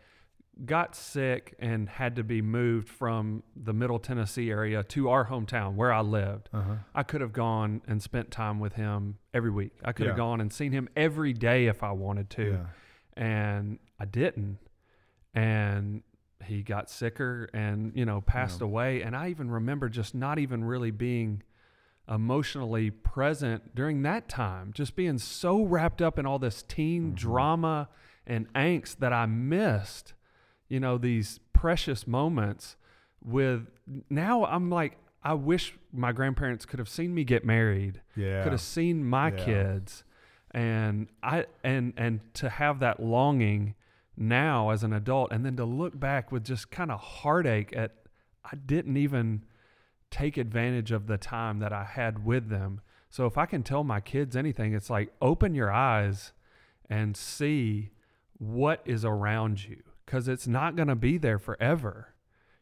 got 0.66 0.96
sick 0.96 1.56
and 1.58 1.90
had 1.90 2.16
to 2.18 2.24
be 2.24 2.40
moved 2.42 2.88
from 2.88 3.42
the 3.56 3.74
Middle 3.74 3.98
Tennessee 3.98 4.52
area 4.52 4.84
to 4.84 5.10
our 5.10 5.26
hometown 5.26 5.74
where 5.74 5.92
I 5.92 6.02
lived, 6.02 6.50
Uh-huh. 6.54 6.76
I 6.94 7.02
could 7.02 7.22
have 7.22 7.34
gone 7.34 7.82
and 7.88 8.00
spent 8.04 8.30
time 8.30 8.60
with 8.60 8.74
him 8.74 9.18
every 9.34 9.50
week. 9.50 9.72
I 9.84 9.94
could 9.94 10.06
have 10.06 10.16
gone 10.18 10.40
and 10.42 10.54
seen 10.54 10.72
him 10.72 10.88
every 10.96 11.34
day 11.34 11.66
if 11.66 11.82
I 11.82 11.92
wanted 11.92 12.30
to 12.32 12.52
Yeah. 12.52 12.66
and 13.24 13.80
I 14.00 14.06
didn't. 14.06 14.60
And 15.34 16.04
he 16.46 16.62
got 16.64 16.90
sicker 16.90 17.50
and, 17.54 17.92
you 17.96 18.06
know, 18.06 18.22
passed 18.22 18.62
Yeah. 18.62 18.66
away. 18.68 19.02
And 19.02 19.16
I 19.16 19.30
even 19.30 19.50
remember 19.52 19.90
just 19.90 20.14
not 20.16 20.40
even 20.40 20.64
really 20.64 20.92
being 20.92 21.44
emotionally 22.10 22.92
present 22.92 23.74
during 23.76 24.02
that 24.04 24.28
time, 24.28 24.72
just 24.74 24.96
being 24.96 25.18
so 25.18 25.64
wrapped 25.64 26.02
up 26.02 26.20
in 26.20 26.26
all 26.26 26.40
this 26.40 26.62
teen 26.64 27.12
Mhm. 27.12 27.16
drama 27.16 27.90
and 28.28 28.52
angst 28.54 28.98
that 28.98 29.14
I 29.14 29.26
missed, 29.26 30.14
you 30.68 30.80
know, 30.80 30.98
these 30.98 31.40
precious 31.54 32.06
moments 32.06 32.76
with 33.24 33.68
now 34.10 34.46
I'm 34.46 34.70
like, 34.70 34.98
I 35.24 35.34
wish 35.34 35.78
my 35.94 36.12
grandparents 36.12 36.66
could 36.66 36.80
have 36.80 36.90
seen 36.90 37.14
me 37.14 37.24
get 37.24 37.46
married 37.46 38.02
Yeah. 38.16 38.44
could 38.44 38.52
have 38.52 38.62
seen 38.62 39.06
my 39.06 39.30
Yeah. 39.32 39.46
kids 39.46 40.04
and 40.52 41.08
i 41.24 41.46
and 41.64 41.94
and 41.98 42.20
to 42.36 42.50
have 42.50 42.80
that 42.80 43.00
longing 43.02 43.74
now 44.16 44.70
as 44.70 44.84
an 44.84 44.94
adult 44.94 45.32
and 45.32 45.46
then 45.46 45.56
to 45.56 45.66
look 45.66 46.00
back 46.00 46.32
with 46.32 46.44
just 46.44 46.70
kind 46.72 46.92
of 46.92 47.00
heartache 47.00 47.74
at 47.76 47.92
i 48.46 48.56
didn't 48.56 48.98
even 48.98 49.44
take 50.12 50.38
advantage 50.38 50.92
of 50.92 51.08
the 51.08 51.18
time 51.18 51.60
that 51.60 51.74
i 51.74 51.84
had 51.84 52.24
with 52.26 52.50
them 52.50 52.80
so 53.10 53.26
if 53.26 53.38
i 53.38 53.46
can 53.46 53.64
tell 53.64 53.84
my 53.84 54.00
kids 54.00 54.36
anything 54.36 54.74
it's 54.74 54.90
like 54.90 55.12
open 55.22 55.56
your 55.56 55.72
eyes 55.72 56.32
and 56.90 57.18
see 57.18 57.90
what 58.38 58.82
is 58.86 59.04
around 59.04 59.64
you 59.66 59.82
because 60.06 60.28
it's 60.28 60.48
not 60.48 60.76
going 60.76 60.88
to 60.88 60.96
be 60.96 61.18
there 61.18 61.40
forever 61.40 62.14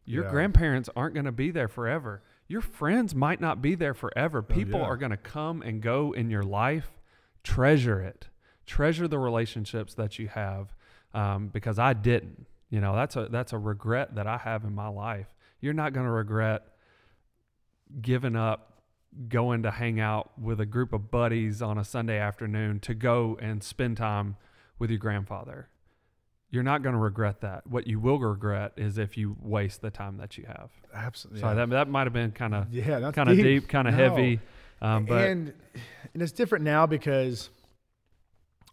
your 0.05 0.23
Yeah. 0.23 0.31
grandparents 0.31 0.89
aren't 0.95 1.13
going 1.15 1.25
to 1.25 1.31
be 1.33 1.51
there 1.51 1.67
forever 1.67 2.21
your 2.47 2.61
friends 2.61 3.15
might 3.15 3.39
not 3.39 3.61
be 3.61 3.75
there 3.75 3.93
forever. 3.93 4.39
Oh, 4.39 4.53
People 4.53 4.81
yeah. 4.81 4.85
are 4.87 4.97
going 4.97 5.11
to 5.11 5.15
come 5.15 5.61
and 5.61 5.81
go 5.81 6.11
in 6.11 6.29
your 6.29 6.43
life. 6.43 6.99
Treasure 7.45 8.01
it. 8.01 8.27
Treasure 8.65 9.07
the 9.07 9.19
relationships 9.19 9.93
that 9.93 10.19
you 10.19 10.27
have, 10.27 10.73
um, 11.13 11.47
because 11.47 11.79
I 11.79 11.93
didn't. 11.93 12.45
You 12.69 12.79
know, 12.79 12.95
that's 12.95 13.15
a 13.15 13.27
that's 13.29 13.53
a 13.53 13.57
regret 13.57 14.15
that 14.15 14.27
I 14.27 14.37
have 14.37 14.63
in 14.63 14.73
my 14.73 14.87
life. 14.87 15.27
You're 15.59 15.73
not 15.73 15.93
going 15.93 16.05
to 16.05 16.11
regret 16.11 16.63
giving 18.01 18.35
up 18.35 18.81
going 19.27 19.63
to 19.63 19.71
hang 19.71 19.99
out 19.99 20.31
with 20.39 20.61
a 20.61 20.65
group 20.65 20.93
of 20.93 21.11
buddies 21.11 21.61
on 21.61 21.77
a 21.77 21.83
Sunday 21.83 22.17
afternoon 22.17 22.79
to 22.79 22.93
go 22.93 23.37
and 23.41 23.61
spend 23.61 23.97
time 23.97 24.37
with 24.79 24.89
your 24.89 24.99
grandfather. 24.99 25.67
You're 26.49 26.63
not 26.63 26.81
going 26.81 26.93
to 26.93 26.99
regret 26.99 27.41
that. 27.41 27.67
What 27.67 27.87
you 27.87 27.99
will 27.99 28.19
regret 28.19 28.73
is 28.77 28.97
if 28.97 29.17
you 29.17 29.35
waste 29.41 29.81
the 29.81 29.89
time 29.89 30.17
that 30.17 30.37
you 30.37 30.45
have. 30.47 30.69
Absolutely. 30.93 31.41
Sorry, 31.41 31.55
that 31.55 31.69
that 31.69 31.89
might 31.89 32.05
have 32.05 32.13
been 32.13 32.31
kind 32.31 32.53
of 32.55 32.73
yeah, 32.73 33.11
kind 33.11 33.29
of 33.29 33.37
deep, 33.37 33.67
kind 33.67 33.87
of 33.87 33.93
No. 33.95 34.09
heavy. 34.09 34.39
Um, 34.81 35.05
but 35.05 35.27
and 35.29 35.53
and 36.13 36.23
it's 36.23 36.31
different 36.31 36.63
now 36.65 36.85
because 36.85 37.49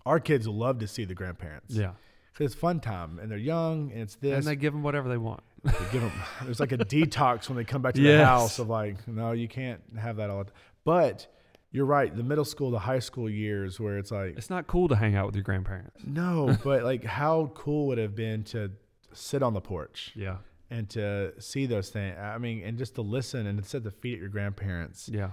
our 0.06 0.18
kids 0.18 0.46
love 0.48 0.78
to 0.78 0.88
see 0.88 1.04
the 1.04 1.14
grandparents. 1.14 1.74
yeah, 1.74 1.92
it's 2.40 2.54
fun 2.54 2.80
time 2.80 3.18
and 3.18 3.30
they're 3.30 3.38
young 3.38 3.90
and 3.92 4.02
it's 4.02 4.14
this. 4.16 4.34
and 4.36 4.44
they 4.46 4.56
give 4.56 4.72
them 4.72 4.82
whatever 4.82 5.08
they 5.08 5.16
want. 5.16 5.40
They 5.64 5.72
give 5.92 6.02
'em- 6.02 6.12
there's 6.44 6.60
like 6.60 6.72
a 6.72 6.78
detox 6.94 7.48
when 7.48 7.56
they 7.56 7.64
come 7.64 7.82
back 7.82 7.94
to 7.94 8.02
the 8.02 8.24
house 8.24 8.58
of 8.58 8.68
like, 8.68 9.06
no, 9.08 9.32
you 9.32 9.48
can't 9.48 9.80
have 9.98 10.16
that 10.16 10.30
all. 10.30 10.44
But 10.84 11.26
you're 11.70 11.84
right. 11.84 12.14
The 12.14 12.22
middle 12.22 12.44
school, 12.44 12.70
the 12.70 12.78
high 12.78 13.00
school 13.00 13.28
years 13.28 13.78
where 13.78 13.98
it's 13.98 14.10
like, 14.10 14.38
It's 14.38 14.50
not 14.50 14.66
cool 14.66 14.88
to 14.88 14.96
hang 14.96 15.16
out 15.16 15.26
with 15.26 15.34
your 15.34 15.44
grandparents. 15.44 16.00
no, 16.06 16.56
but 16.64 16.82
like 16.84 17.04
how 17.04 17.50
cool 17.54 17.88
would 17.88 17.98
it 17.98 18.02
have 18.02 18.14
been 18.14 18.44
to 18.44 18.70
sit 19.12 19.42
on 19.42 19.52
the 19.54 19.60
porch 19.60 20.12
Yeah, 20.14 20.36
and 20.70 20.88
to 20.90 21.32
see 21.40 21.66
those 21.66 21.90
things. 21.90 22.16
I 22.18 22.38
mean, 22.38 22.62
and 22.62 22.78
just 22.78 22.94
to 22.94 23.02
listen 23.02 23.46
and 23.46 23.58
instead 23.58 23.82
to 23.82 23.88
at 23.88 23.94
the 23.94 24.00
feet 24.00 24.14
of 24.14 24.20
your 24.20 24.28
grandparents 24.30 25.08
yeah, 25.12 25.30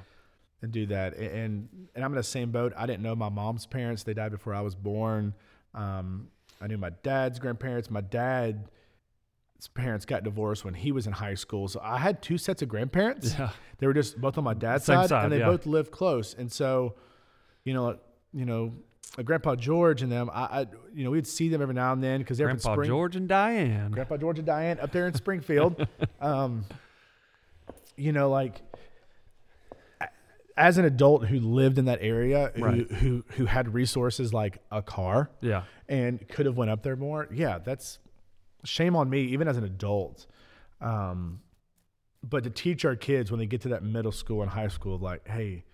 and 0.62 0.72
do 0.72 0.86
that. 0.88 1.16
And 1.18 1.70
and 1.94 2.04
I'm 2.04 2.12
in 2.12 2.18
the 2.18 2.24
same 2.24 2.52
boat. 2.52 2.74
I 2.76 2.86
didn't 2.86 3.04
know 3.04 3.16
my 3.16 3.30
mom's 3.30 3.66
parents; 3.66 4.04
they 4.04 4.14
died 4.14 4.32
before 4.32 4.54
I 4.56 4.62
was 4.62 4.76
born. 4.76 5.34
Um, 5.74 6.30
I 6.62 6.68
knew 6.68 6.78
my 6.78 6.92
dad's 7.04 7.40
grandparents. 7.40 7.90
My 7.92 8.02
dad's 8.02 8.60
parents 9.74 10.06
got 10.06 10.24
divorced 10.24 10.64
when 10.64 10.74
he 10.74 10.92
was 10.92 11.08
in 11.08 11.14
high 11.14 11.36
school, 11.36 11.68
so 11.68 11.80
I 11.84 11.98
had 11.98 12.22
two 12.22 12.38
sets 12.38 12.62
of 12.62 12.70
grandparents. 12.70 13.36
yeah, 13.38 13.50
They 13.80 13.88
were 13.88 13.94
just 13.94 14.20
both 14.20 14.38
on 14.38 14.44
my 14.44 14.54
dad's 14.54 14.86
side, 14.86 15.10
side, 15.10 15.24
and 15.24 15.34
they 15.34 15.40
yeah. 15.40 15.48
both 15.48 15.66
lived 15.66 15.92
close. 15.92 16.34
And 16.34 16.52
so, 16.52 16.96
you 17.64 17.74
know, 17.74 17.98
you 18.34 18.46
know, 18.46 18.74
Grandpa 19.24 19.56
George 19.56 20.02
and 20.02 20.12
them, 20.12 20.30
I, 20.34 20.44
I 20.44 20.66
you 20.94 21.04
know, 21.04 21.12
we'd 21.12 21.28
see 21.28 21.50
them 21.50 21.62
every 21.62 21.74
now 21.74 21.94
and 21.94 22.04
then 22.04 22.20
because 22.20 22.38
they're 22.38 22.48
Grandpa 22.48 22.74
Spring. 22.74 22.90
George 22.90 23.16
and 23.16 23.28
Diane. 23.28 23.92
Grandpa 23.92 24.18
George 24.18 24.40
and 24.40 24.46
Diane 24.46 24.80
up 24.80 24.92
there 24.92 25.08
in 25.08 25.14
Springfield. 25.14 25.88
um, 26.22 26.66
you 27.96 28.12
know, 28.12 28.30
like 28.30 28.62
as 30.58 30.78
an 30.78 30.86
adult 30.86 31.26
who 31.28 31.40
lived 31.40 31.78
in 31.78 31.86
that 31.86 32.00
area, 32.02 32.52
who, 32.56 32.64
Right. 32.64 32.92
who 32.92 33.26
who 33.32 33.46
had 33.46 33.74
resources 33.74 34.34
like 34.34 34.60
a 34.72 34.82
car 34.82 35.30
yeah, 35.42 35.64
and 35.90 36.26
could 36.30 36.46
have 36.46 36.56
went 36.58 36.72
up 36.72 36.82
there 36.84 36.96
more. 36.96 37.28
Yeah, 37.32 37.60
that's 37.60 38.00
shame 38.64 38.96
on 38.96 39.10
me, 39.10 39.22
even 39.26 39.48
as 39.48 39.58
an 39.58 39.64
adult. 39.64 40.26
Um, 40.82 41.42
but 42.24 42.44
to 42.46 42.50
teach 42.50 42.86
our 42.86 42.96
kids 42.96 43.32
when 43.32 43.40
they 43.40 43.46
get 43.46 43.62
to 43.62 43.70
that 43.70 43.84
middle 43.84 44.12
school 44.12 44.42
and 44.42 44.50
high 44.50 44.68
school, 44.70 44.98
like, 44.98 45.28
hey, 45.28 45.66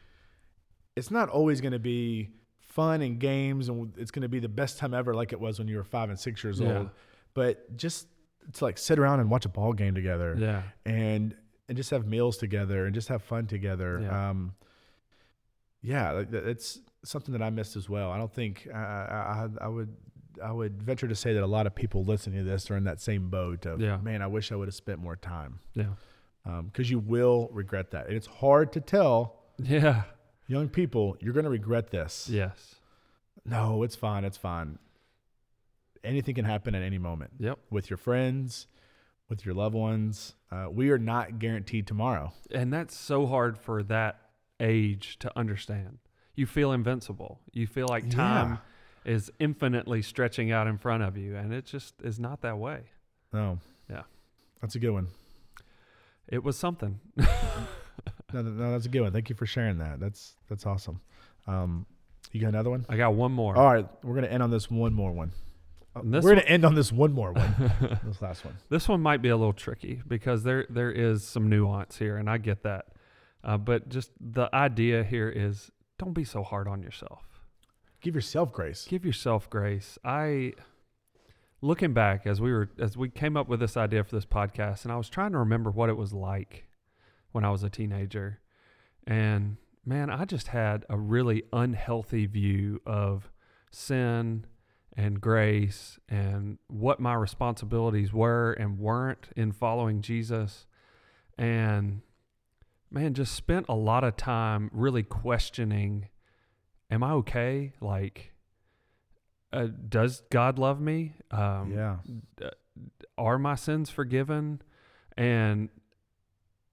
it's 0.96 1.10
not 1.12 1.30
always 1.30 1.62
going 1.62 1.72
to 1.74 1.80
be 1.80 2.30
fun 2.60 3.02
and 3.02 3.20
games, 3.20 3.70
and 3.70 3.94
it's 3.98 4.12
going 4.12 4.22
to 4.24 4.30
be 4.30 4.40
the 4.40 4.50
best 4.50 4.78
time 4.78 4.94
ever, 4.94 5.14
like 5.14 5.32
it 5.32 5.40
was 5.40 5.60
when 5.60 5.68
you 5.68 5.78
were 5.78 5.84
five 5.84 6.10
and 6.10 6.20
six 6.20 6.44
years 6.44 6.60
Yeah. 6.60 6.78
old. 6.80 6.90
But 7.34 7.78
just 7.78 8.08
to 8.54 8.64
like 8.64 8.78
sit 8.78 8.98
around 9.00 9.20
and 9.20 9.30
watch 9.30 9.46
a 9.46 9.50
ball 9.50 9.74
game 9.74 9.94
together, 9.96 10.36
yeah, 10.38 10.64
and 10.86 11.36
and 11.70 11.78
just 11.78 11.92
have 11.92 12.06
meals 12.06 12.38
together 12.38 12.86
and 12.86 12.94
just 12.94 13.08
have 13.08 13.22
fun 13.24 13.48
together. 13.48 14.00
Yeah. 14.02 14.30
Um, 14.32 14.54
yeah, 15.82 16.24
it's 16.32 16.80
something 17.04 17.32
that 17.34 17.42
I 17.42 17.50
missed 17.50 17.76
as 17.76 17.90
well. 17.90 18.12
I 18.12 18.18
don't 18.18 18.34
think 18.34 18.68
uh, 18.74 18.78
I, 18.78 19.48
I, 19.62 19.68
would 19.68 19.96
I 20.44 20.52
would 20.52 20.82
venture 20.82 21.08
to 21.08 21.16
say 21.16 21.34
that 21.34 21.44
a 21.44 21.48
lot 21.48 21.68
of 21.68 21.74
people 21.76 22.04
listening 22.04 22.44
to 22.44 22.50
this 22.50 22.70
are 22.70 22.78
in 22.78 22.84
that 22.84 23.02
same 23.02 23.30
boat 23.30 23.66
of 23.66 23.82
Yeah. 23.82 23.98
man, 23.98 24.22
I 24.22 24.28
wish 24.28 24.52
I 24.52 24.56
would 24.56 24.68
have 24.68 24.76
spent 24.76 25.00
more 25.00 25.16
time 25.16 25.60
yeah, 25.74 25.94
because 26.66 26.90
you 26.92 27.00
will 27.00 27.50
regret 27.52 27.92
that. 27.92 28.08
And 28.08 28.16
it's 28.16 28.28
hard 28.28 28.72
to 28.74 28.82
tell 28.82 29.38
yeah, 29.58 30.04
young 30.48 30.70
people 30.70 31.18
you're 31.20 31.34
going 31.34 31.46
to 31.46 31.50
regret 31.52 31.90
this. 31.92 32.30
yes, 32.30 32.76
No, 33.46 33.84
it's 33.84 33.96
fine. 33.96 34.24
It's 34.24 34.38
fine. 34.38 34.78
Anything 36.04 36.36
can 36.36 36.46
happen 36.46 36.74
at 36.74 36.82
any 36.82 36.98
moment 36.98 37.32
yep. 37.40 37.60
with 37.70 37.90
your 37.90 37.98
friends, 37.98 38.68
with 39.30 39.46
your 39.46 39.54
loved 39.54 39.76
ones. 39.76 40.34
Uh, 40.52 40.68
we 40.72 40.90
are 40.90 40.98
not 40.98 41.38
guaranteed 41.38 41.86
tomorrow. 41.86 42.34
And 42.52 42.74
that's 42.74 42.96
so 42.98 43.28
hard 43.28 43.58
for 43.58 43.84
that 43.84 44.21
age 44.62 45.18
to 45.20 45.38
understand. 45.38 45.98
You 46.36 46.46
feel 46.46 46.72
invincible. 46.72 47.42
You 47.52 47.68
feel 47.68 47.88
like 47.88 48.10
time 48.10 48.60
is 49.04 49.32
infinitely 49.40 50.02
stretching 50.02 50.52
out 50.52 50.68
in 50.68 50.78
front 50.78 51.04
of 51.04 51.18
you, 51.18 51.36
and 51.36 51.54
it 51.54 51.66
just 51.66 51.96
is 52.02 52.20
not 52.20 52.42
that 52.42 52.58
way. 52.58 52.84
No. 53.34 53.60
Yeah. 53.90 54.04
That's 54.62 54.76
a 54.76 54.80
good 54.80 54.92
one. 54.92 55.08
It 56.28 56.44
was 56.44 56.58
something. 56.58 57.00
No, 58.34 58.42
no, 58.42 58.50
no, 58.52 58.72
that's 58.72 58.86
a 58.86 58.90
good 58.90 59.02
one. 59.02 59.12
Thank 59.12 59.30
you 59.30 59.36
for 59.36 59.46
sharing 59.46 59.78
that. 59.80 60.00
That's 60.00 60.36
that's 60.50 60.66
awesome. 60.66 61.02
Um, 61.48 61.86
you 62.32 62.40
got 62.40 62.50
another 62.50 62.70
one? 62.70 62.86
I 62.88 62.96
got 62.96 63.14
one 63.14 63.32
more. 63.32 63.58
All 63.58 63.66
right, 63.66 63.88
we're 64.04 64.16
gonna 64.16 64.28
end 64.28 64.42
on 64.42 64.52
this 64.52 64.72
one 64.72 64.94
more 64.94 65.12
one. 65.12 65.32
Uh, 65.96 66.02
we're 66.04 66.22
gonna 66.22 66.42
end 66.42 66.64
on 66.64 66.76
this 66.76 66.92
one 66.92 67.12
more 67.12 67.34
one. 67.34 68.00
this 68.06 68.22
last 68.22 68.46
one. 68.46 68.56
This 68.70 68.88
one 68.88 69.02
might 69.02 69.22
be 69.22 69.30
a 69.30 69.36
little 69.36 69.54
tricky 69.54 70.02
because 70.08 70.44
there 70.44 70.66
there 70.70 70.92
is 70.92 71.24
some 71.24 71.50
nuance 71.50 71.98
here, 71.98 72.18
and 72.18 72.30
I 72.30 72.38
get 72.38 72.64
that. 72.64 72.86
Uh, 73.44 73.58
but 73.58 73.90
just 73.90 74.12
the 74.20 74.54
idea 74.54 75.04
here 75.04 75.30
is 75.30 75.72
don't 75.98 76.14
be 76.14 76.24
so 76.24 76.44
hard 76.44 76.68
on 76.68 76.82
yourself. 76.82 77.24
Give 78.02 78.16
yourself 78.16 78.52
grace. 78.52 78.88
Give 78.90 79.06
yourself 79.06 79.50
grace. 79.50 79.98
I 80.04 80.54
looking 81.62 81.94
back 81.94 82.26
as 82.26 82.42
we 82.42 82.52
were 82.52 82.70
as 82.80 82.98
we 82.98 83.10
came 83.10 83.38
up 83.38 83.48
with 83.48 83.60
this 83.60 83.78
idea 83.78 84.04
for 84.04 84.16
this 84.16 84.26
podcast, 84.26 84.84
and 84.84 84.92
I 84.92 84.98
was 84.98 85.10
trying 85.10 85.32
to 85.32 85.38
remember 85.38 85.70
what 85.72 85.90
it 85.90 85.98
was 85.98 86.14
like 86.14 86.68
when 87.32 87.46
I 87.46 87.52
was 87.52 87.64
a 87.64 87.70
teenager, 87.70 88.40
and 89.06 89.58
man, 89.86 90.10
I 90.10 90.26
just 90.26 90.48
had 90.48 90.86
a 90.90 90.98
really 90.98 91.44
unhealthy 91.54 92.26
view 92.26 92.82
of 92.86 93.32
sin 93.72 94.46
and 94.96 95.22
grace 95.22 96.00
and 96.10 96.58
what 96.68 97.00
my 97.00 97.14
responsibilities 97.14 98.12
were 98.12 98.54
and 98.54 98.78
weren't 98.78 99.30
in 99.36 99.52
following 99.52 100.02
Jesus. 100.02 100.66
And 101.38 102.02
man, 102.92 103.14
just 103.14 103.34
spent 103.34 103.66
a 103.70 103.76
lot 103.76 104.04
of 104.04 104.18
time 104.18 104.70
really 104.74 105.04
questioning 105.04 106.10
am 106.92 107.04
I 107.04 107.14
okay? 107.14 107.74
Like, 107.80 108.34
uh, 109.54 109.68
does 109.88 110.24
God 110.30 110.60
love 110.60 110.80
me? 110.80 111.14
Um, 111.32 111.72
yeah. 111.74 112.50
Are 113.18 113.40
my 113.40 113.56
sins 113.56 113.90
forgiven? 113.90 114.62
And 115.18 115.70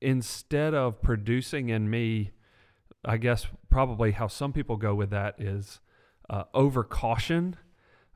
instead 0.00 0.74
of 0.74 1.00
producing 1.00 1.68
in 1.68 1.88
me, 1.88 2.32
I 3.04 3.16
guess 3.16 3.46
probably 3.70 4.12
how 4.12 4.26
some 4.26 4.52
people 4.52 4.76
go 4.76 4.94
with 4.94 5.10
that 5.10 5.40
is 5.40 5.80
uh, 6.28 6.44
over 6.52 6.82
caution. 6.82 7.56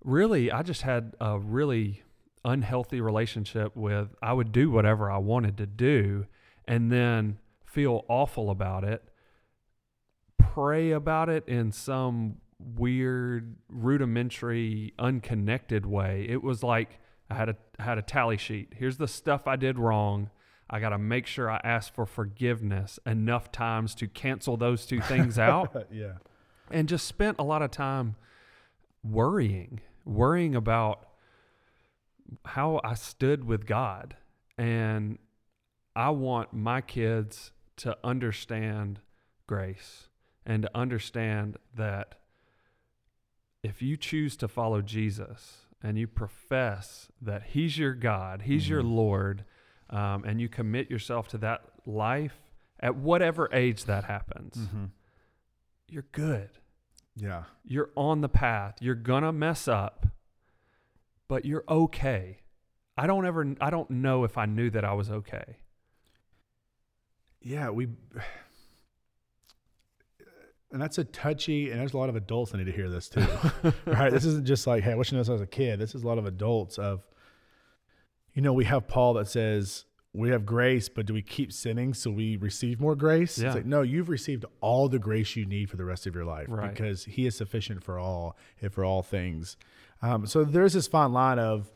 Really, 0.02 0.50
I 0.50 0.62
just 0.62 0.82
had 0.82 1.14
a 1.20 1.38
really 1.38 2.02
unhealthy 2.44 3.00
relationship 3.00 3.76
with 3.76 4.08
I 4.20 4.32
would 4.32 4.50
do 4.50 4.68
whatever 4.68 5.08
I 5.08 5.18
wanted 5.18 5.56
to 5.58 5.66
do 5.66 6.26
and 6.66 6.90
then 6.90 7.38
feel 7.72 8.04
awful 8.08 8.50
about 8.50 8.84
it, 8.84 9.02
pray 10.38 10.90
about 10.90 11.28
it 11.28 11.48
in 11.48 11.72
some 11.72 12.36
weird, 12.58 13.56
rudimentary, 13.68 14.92
unconnected 14.98 15.86
way. 15.86 16.26
It 16.28 16.42
was 16.42 16.62
like 16.62 17.00
I 17.30 17.34
had 17.34 17.48
a 17.48 17.56
had 17.82 17.98
a 17.98 18.02
tally 18.02 18.36
sheet. 18.36 18.74
Here's 18.76 18.98
the 18.98 19.08
stuff 19.08 19.46
I 19.46 19.56
did 19.56 19.78
wrong. 19.78 20.30
I 20.68 20.80
got 20.80 20.90
to 20.90 20.98
make 20.98 21.26
sure 21.26 21.50
I 21.50 21.60
ask 21.64 21.92
for 21.94 22.06
forgiveness 22.06 22.98
enough 23.04 23.50
times 23.52 23.94
to 23.96 24.06
cancel 24.06 24.56
those 24.56 24.86
two 24.86 25.00
things 25.00 25.38
out 25.38 25.86
yeah. 25.92 26.14
and 26.70 26.88
just 26.88 27.06
spent 27.06 27.38
a 27.38 27.42
lot 27.42 27.60
of 27.60 27.70
time 27.70 28.16
worrying, 29.04 29.80
worrying 30.06 30.54
about 30.54 31.08
how 32.46 32.80
I 32.82 32.94
stood 32.94 33.44
with 33.44 33.66
God. 33.66 34.16
And 34.56 35.18
I 35.94 36.08
want 36.10 36.54
my 36.54 36.80
kids 36.80 37.52
to 37.82 37.96
understand 38.02 39.00
grace 39.46 40.08
and 40.46 40.62
to 40.62 40.70
understand 40.76 41.56
that 41.76 42.16
if 43.62 43.80
you 43.82 43.96
choose 43.96 44.36
to 44.38 44.48
follow 44.48 44.82
Jesus 44.82 45.66
and 45.82 45.98
you 45.98 46.06
profess 46.06 47.08
that 47.20 47.42
He's 47.54 47.78
your 47.78 47.94
God, 47.94 48.42
He's 48.42 48.68
your 48.68 48.82
Mhm. 48.82 48.94
Lord, 48.94 49.44
um, 49.90 50.24
and 50.24 50.40
you 50.40 50.48
commit 50.48 50.90
yourself 50.90 51.28
to 51.28 51.38
that 51.38 51.64
life 51.86 52.38
at 52.80 52.96
whatever 52.96 53.48
age 53.52 53.84
that 53.84 54.04
happens, 54.04 54.56
Mm-hmm. 54.56 54.86
you're 55.88 56.06
good 56.12 56.50
Yeah. 57.14 57.44
you're 57.64 57.90
on 57.96 58.20
the 58.20 58.28
path. 58.28 58.80
You're 58.80 58.94
gonna 58.94 59.32
mess 59.32 59.68
up, 59.68 60.06
but 61.28 61.44
you're 61.44 61.64
okay. 61.68 62.38
I 62.96 63.06
don't 63.06 63.26
ever 63.26 63.54
I 63.60 63.70
don't 63.70 63.90
know 63.90 64.24
if 64.24 64.36
I 64.38 64.46
knew 64.46 64.70
that 64.70 64.84
I 64.84 64.92
was 64.94 65.10
okay. 65.10 65.58
Yeah. 67.42 67.70
We, 67.70 67.88
and 70.70 70.80
that's 70.80 70.98
a 70.98 71.04
touchy, 71.04 71.70
and 71.70 71.80
there's 71.80 71.92
a 71.92 71.98
lot 71.98 72.08
of 72.08 72.16
adults 72.16 72.52
that 72.52 72.58
need 72.58 72.64
to 72.66 72.72
hear 72.72 72.88
this 72.88 73.08
too. 73.08 73.26
right? 73.86 74.10
This 74.10 74.24
isn't 74.24 74.46
just 74.46 74.66
like, 74.66 74.82
hey, 74.82 74.92
I 74.92 74.94
wish 74.94 75.12
you 75.12 75.16
knew 75.18 75.22
this 75.24 75.28
as 75.30 75.40
a 75.40 75.46
kid. 75.46 75.78
This 75.78 75.94
is 75.94 76.02
a 76.02 76.06
lot 76.06 76.18
of 76.18 76.24
adults 76.26 76.78
of, 76.78 77.06
you 78.34 78.40
know, 78.42 78.52
we 78.52 78.64
have 78.64 78.88
Paul 78.88 79.14
that 79.14 79.28
says 79.28 79.84
we 80.14 80.30
have 80.30 80.46
grace, 80.46 80.88
but 80.88 81.06
do 81.06 81.14
we 81.14 81.22
keep 81.22 81.52
sinning 81.52 81.92
so 81.94 82.10
we 82.10 82.36
receive 82.36 82.80
more 82.80 82.94
grace? 82.94 83.38
Yeah. 83.38 83.48
It's 83.48 83.56
like, 83.56 83.66
no, 83.66 83.82
you've 83.82 84.08
received 84.08 84.44
all 84.60 84.88
the 84.88 84.98
grace 84.98 85.36
you 85.36 85.44
need 85.46 85.68
for 85.70 85.76
the 85.76 85.84
rest 85.84 86.06
of 86.06 86.14
your 86.14 86.24
life 86.24 86.46
Right. 86.48 86.70
because 86.72 87.04
he 87.04 87.26
is 87.26 87.34
sufficient 87.36 87.82
for 87.82 87.98
all 87.98 88.36
and 88.60 88.72
for 88.72 88.84
all 88.84 89.02
things. 89.02 89.56
Um, 90.00 90.26
so 90.26 90.44
there's 90.44 90.72
this 90.72 90.86
fine 90.86 91.12
line 91.12 91.38
of 91.38 91.70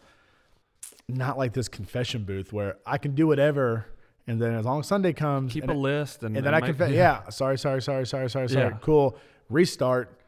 not 1.09 1.39
like 1.39 1.53
this 1.53 1.69
confession 1.69 2.25
booth 2.25 2.53
where 2.53 2.77
I 2.87 2.99
can 2.99 3.15
do 3.15 3.27
whatever. 3.27 3.87
And 4.29 4.41
then 4.41 4.55
as 4.55 4.65
long 4.65 4.81
as 4.81 4.87
Sunday 4.89 5.13
comes, 5.13 5.53
Keep 5.53 5.65
and 5.65 5.73
a 5.73 5.75
list 5.75 6.23
and, 6.25 6.37
and 6.37 6.45
then 6.45 6.53
I 6.53 6.61
can, 6.61 6.93
yeah, 6.93 7.29
sorry, 7.29 7.57
sorry, 7.59 7.81
sorry, 7.81 8.07
sorry, 8.07 8.29
sorry, 8.29 8.49
sorry. 8.49 8.71
Yeah. 8.73 8.79
Cool. 8.81 9.17
Restart. 9.49 10.19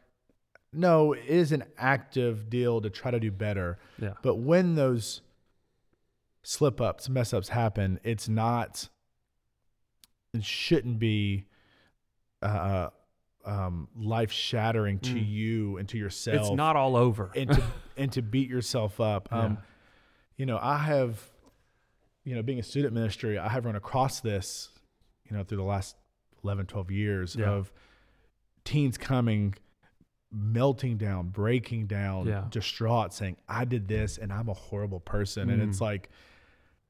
No, 0.71 1.13
it 1.13 1.25
is 1.27 1.51
an 1.51 1.63
active 1.77 2.49
deal 2.49 2.79
to 2.81 2.89
try 2.89 3.11
to 3.11 3.19
do 3.19 3.31
better. 3.31 3.77
yeah, 3.99 4.13
But 4.21 4.35
when 4.35 4.75
those 4.75 5.21
slip 6.43 6.79
ups, 6.79 7.09
mess 7.09 7.33
ups 7.33 7.49
happen, 7.49 7.99
it's 8.03 8.29
not, 8.29 8.87
it 10.33 10.43
shouldn't 10.45 10.99
be 10.99 11.45
uh, 12.41 12.89
um, 13.43 13.87
life 13.97 14.31
shattering 14.31 14.99
to 14.99 15.15
Mm. 15.15 15.27
you 15.29 15.77
and 15.77 15.89
to 15.89 15.97
yourself. 15.97 16.37
it's 16.37 16.51
not 16.51 16.75
all 16.75 16.95
over. 16.95 17.31
and 17.35 17.49
to, 17.49 17.63
and 17.97 18.11
to 18.13 18.21
beat 18.21 18.49
yourself 18.49 19.01
up. 19.01 19.27
Um, 19.33 19.53
Yeah. 19.53 19.57
You 20.37 20.45
know, 20.45 20.57
I 20.61 20.77
have, 20.77 21.19
you 22.23 22.35
know, 22.35 22.41
being 22.41 22.59
a 22.59 22.63
student 22.63 22.93
ministry, 22.93 23.37
I 23.37 23.49
have 23.49 23.65
run 23.65 23.75
across 23.75 24.19
this, 24.19 24.69
you 25.29 25.35
know, 25.35 25.43
through 25.43 25.57
the 25.57 25.63
last 25.63 25.95
11, 26.43 26.65
12 26.67 26.91
years 26.91 27.35
Yeah. 27.35 27.49
of 27.49 27.71
teens 28.65 28.97
coming, 28.97 29.55
melting 30.31 30.97
down, 30.97 31.29
breaking 31.29 31.87
down, 31.87 32.27
Yeah. 32.27 32.45
distraught, 32.49 33.13
saying, 33.13 33.37
I 33.47 33.65
did 33.65 33.87
this 33.87 34.17
and 34.17 34.31
I'm 34.31 34.47
a 34.49 34.53
horrible 34.53 34.99
person. 34.99 35.49
And 35.49 35.61
it's 35.61 35.79
Mm. 35.79 35.81
like, 35.81 36.09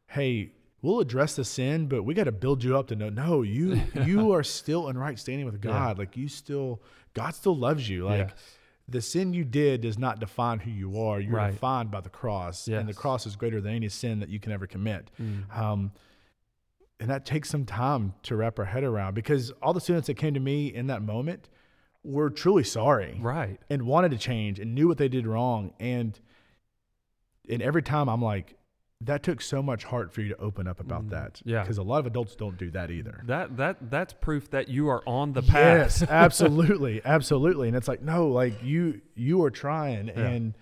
hey, 0.07 0.51
we'll 0.82 0.99
address 0.99 1.36
the 1.36 1.45
sin, 1.45 1.88
but 1.88 2.03
we 2.03 2.13
got 2.13 2.25
to 2.25 2.32
build 2.32 2.63
you 2.63 2.77
up 2.77 2.88
to 2.88 2.95
know, 2.95 3.09
no, 3.09 3.41
you, 3.41 3.82
you 4.05 4.32
are 4.34 4.43
still 4.43 4.89
in 4.89 4.97
right 4.97 5.17
standing 5.17 5.45
with 5.45 5.55
Yeah. 5.55 5.71
God. 5.71 5.97
Like 5.97 6.17
you 6.17 6.27
still, 6.27 6.82
God 7.13 7.32
still 7.36 7.55
loves 7.55 7.88
you. 7.88 8.05
Like, 8.05 8.30
Yes. 8.30 8.55
The 8.91 9.01
sin 9.01 9.33
you 9.33 9.43
did 9.45 9.81
does 9.81 9.97
not 9.97 10.19
define 10.19 10.59
who 10.59 10.71
you 10.71 10.99
are. 11.01 11.19
You're 11.19 11.33
Right. 11.35 11.51
defined 11.51 11.91
by 11.91 12.01
the 12.01 12.09
cross, 12.09 12.67
and 12.67 12.87
the 12.87 12.93
cross 12.93 13.25
is 13.25 13.35
greater 13.35 13.61
than 13.61 13.73
any 13.73 13.89
sin 13.89 14.19
that 14.19 14.29
you 14.29 14.39
can 14.39 14.51
ever 14.51 14.67
commit. 14.67 15.11
Mm. 15.21 15.57
Um, 15.57 15.91
and 16.99 17.09
that 17.09 17.25
takes 17.25 17.49
some 17.49 17.65
time 17.65 18.13
to 18.23 18.35
wrap 18.35 18.59
our 18.59 18.65
head 18.65 18.83
around 18.83 19.13
because 19.13 19.51
all 19.61 19.73
the 19.73 19.79
students 19.79 20.07
that 20.07 20.15
came 20.15 20.33
to 20.33 20.39
me 20.39 20.67
in 20.67 20.87
that 20.87 21.01
moment 21.01 21.47
were 22.03 22.29
truly 22.29 22.63
sorry 22.63 23.17
right. 23.21 23.59
and 23.69 23.83
wanted 23.83 24.11
to 24.11 24.17
change 24.17 24.59
and 24.59 24.75
knew 24.75 24.87
what 24.87 24.97
they 24.97 25.07
did 25.07 25.25
wrong. 25.25 25.73
And 25.79 26.19
and 27.49 27.61
every 27.61 27.81
time 27.81 28.07
I'm 28.09 28.21
like, 28.21 28.55
that 29.01 29.23
took 29.23 29.41
so 29.41 29.63
much 29.63 29.85
heart 29.85 30.11
for 30.13 30.21
you 30.21 30.29
to 30.29 30.37
open 30.39 30.67
up 30.67 30.79
about 30.81 31.05
Mm, 31.05 31.09
that. 31.11 31.41
yeah. 31.45 31.61
because 31.61 31.77
a 31.77 31.83
lot 31.83 31.99
of 31.99 32.05
adults 32.05 32.35
don't 32.35 32.57
do 32.57 32.69
that 32.71 32.91
either. 32.91 33.21
That 33.25 33.55
that 33.57 33.89
that's 33.89 34.13
proof 34.13 34.49
that 34.51 34.67
you 34.67 34.89
are 34.89 35.01
on 35.07 35.31
the 35.33 35.41
path. 35.41 36.01
Yes, 36.01 36.03
absolutely, 36.09 37.01
absolutely. 37.05 37.69
And 37.69 37.77
it's 37.77 37.87
like, 37.87 38.01
no, 38.01 38.27
like 38.27 38.61
you 38.61 38.99
you 39.15 39.41
are 39.43 39.51
trying, 39.51 40.07
Yeah. 40.07 40.19
and 40.27 40.57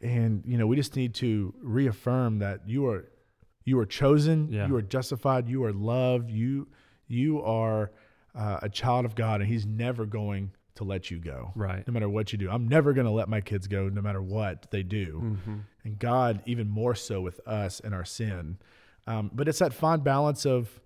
and 0.00 0.42
you 0.46 0.56
know 0.56 0.66
we 0.66 0.76
just 0.76 0.96
need 0.96 1.14
to 1.16 1.52
reaffirm 1.60 2.38
that 2.38 2.66
you 2.66 2.86
are 2.86 3.04
you 3.64 3.78
are 3.78 3.86
chosen, 3.86 4.48
Yeah. 4.50 4.68
you 4.68 4.76
are 4.76 4.82
justified, 4.82 5.46
you 5.48 5.62
are 5.64 5.72
loved, 5.72 6.30
you 6.30 6.68
you 7.08 7.42
are 7.42 7.90
uh, 8.34 8.58
a 8.62 8.68
child 8.70 9.04
of 9.04 9.14
God, 9.14 9.40
and 9.42 9.50
He's 9.50 9.66
never 9.66 10.06
going 10.06 10.50
to 10.76 10.84
let 10.84 11.10
you 11.10 11.18
go, 11.18 11.52
Right. 11.54 11.86
no 11.86 11.92
matter 11.92 12.08
what 12.08 12.32
you 12.32 12.38
do. 12.38 12.50
I'm 12.50 12.66
never 12.68 12.92
going 12.92 13.06
to 13.06 13.10
let 13.12 13.28
my 13.28 13.40
kids 13.40 13.66
go, 13.66 13.88
no 13.88 14.00
matter 14.02 14.22
what 14.22 14.70
they 14.70 14.82
do, 14.82 15.38
hmm 15.44 15.58
and 15.84 15.98
God 16.00 16.42
even 16.46 16.68
more 16.68 16.94
so 16.96 17.20
with 17.20 17.38
us 17.46 17.78
and 17.80 17.94
our 17.94 18.04
sin. 18.04 18.58
Um, 19.06 19.30
but 19.32 19.46
it's 19.46 19.60
that 19.60 19.72
fine 19.72 20.00
balance 20.00 20.44
of 20.44 20.80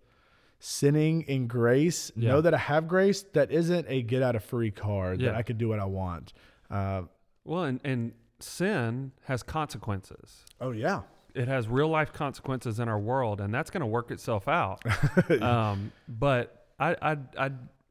sinning 0.58 1.22
in 1.22 1.46
grace. 1.46 2.12
Yeah. 2.16 2.32
Know 2.32 2.40
that 2.42 2.52
I 2.52 2.58
have 2.58 2.86
grace. 2.86 3.22
That 3.32 3.50
isn't 3.50 3.86
a 3.88 4.02
get 4.02 4.22
out 4.22 4.36
of 4.36 4.44
free 4.44 4.70
card 4.70 5.20
Yeah. 5.20 5.30
that 5.30 5.36
I 5.38 5.42
can 5.42 5.56
do 5.56 5.68
what 5.68 5.78
I 5.80 5.86
want. 5.86 6.32
Uh, 6.70 7.02
Well, 7.44 7.64
and 7.64 7.80
and 7.84 8.12
sin 8.40 9.12
has 9.24 9.42
consequences. 9.42 10.44
oh 10.60 10.70
yeah, 10.72 11.02
It 11.34 11.48
has 11.48 11.66
real 11.68 11.88
life 11.88 12.12
consequences 12.12 12.78
in 12.78 12.88
our 12.88 12.98
world, 12.98 13.40
and 13.40 13.52
that's 13.54 13.70
going 13.70 13.80
to 13.82 13.86
work 13.86 14.10
itself 14.10 14.48
out. 14.48 14.82
um, 15.42 15.92
but 16.08 16.66
I, 16.78 16.96
I, 17.00 17.16
I, 17.38 17.50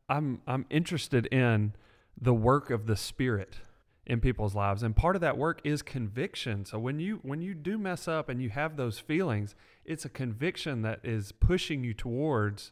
I'm, 0.10 0.42
I'm 0.48 0.66
interested 0.70 1.26
in 1.28 1.74
the 2.22 2.34
work 2.34 2.70
of 2.70 2.86
the 2.86 2.96
Spirit 2.96 3.58
in 4.06 4.20
people's 4.20 4.56
lives, 4.56 4.82
and 4.82 4.96
part 4.96 5.16
of 5.16 5.22
that 5.22 5.38
work 5.38 5.62
is 5.64 5.82
conviction. 5.82 6.66
So 6.66 6.80
when 6.80 7.00
you 7.00 7.20
when 7.22 7.42
you 7.42 7.54
do 7.54 7.78
mess 7.78 8.08
up 8.08 8.28
and 8.28 8.42
you 8.42 8.50
have 8.50 8.76
those 8.76 9.00
feelings, 9.00 9.56
it's 9.86 10.04
a 10.04 10.10
conviction 10.10 10.82
that 10.82 11.00
is 11.04 11.32
pushing 11.32 11.84
you 11.84 11.94
towards 11.94 12.72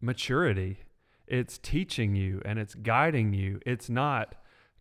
maturity. 0.00 0.78
It's 1.26 1.58
teaching 1.58 2.14
you 2.14 2.42
and 2.44 2.58
it's 2.58 2.74
guiding 2.74 3.32
you. 3.32 3.60
It's 3.64 3.88
not 3.88 4.34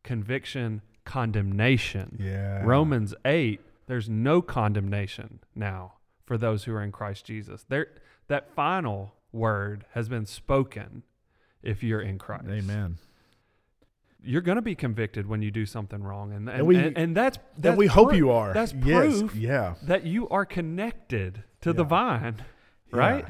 conviction, 0.04 0.82
condemnation. 1.06 2.18
yeah. 2.20 2.62
Romans 2.64 3.14
8, 3.24 3.62
there's 3.88 4.10
no 4.10 4.42
condemnation 4.42 5.40
now 5.56 5.94
for 6.26 6.38
those 6.38 6.66
who 6.66 6.74
are 6.74 6.82
in 6.82 6.92
Christ 6.92 7.26
Jesus. 7.26 7.66
There 7.68 7.88
that 8.28 8.54
final 8.54 9.16
word 9.32 9.86
has 9.92 10.08
been 10.08 10.26
spoken 10.26 11.04
if 11.62 11.84
you're 11.84 12.02
in 12.02 12.18
Christ. 12.18 12.46
Amen. 12.50 12.98
You're 14.26 14.42
going 14.42 14.56
to 14.56 14.62
be 14.62 14.76
convicted 14.76 15.28
when 15.28 15.42
you 15.42 15.52
do 15.52 15.66
something 15.66 16.02
wrong 16.02 16.32
and 16.34 16.48
and, 16.48 16.60
And 16.60 16.68
we- 16.68 16.78
and, 16.78 16.98
and 16.98 17.18
that's 17.18 17.38
That 17.38 17.62
that's 17.62 17.78
we 17.78 17.88
hope 17.88 18.14
you 18.16 18.32
are. 18.32 18.54
That's 18.54 18.74
yes. 18.74 19.20
proof 19.20 19.36
Yeah. 19.36 19.76
that 19.84 20.06
you 20.06 20.30
are 20.30 20.46
connected 20.46 21.44
to 21.62 21.74
the 21.74 21.84
vine, 21.84 22.36
right? 22.92 23.26
Yeah. 23.26 23.30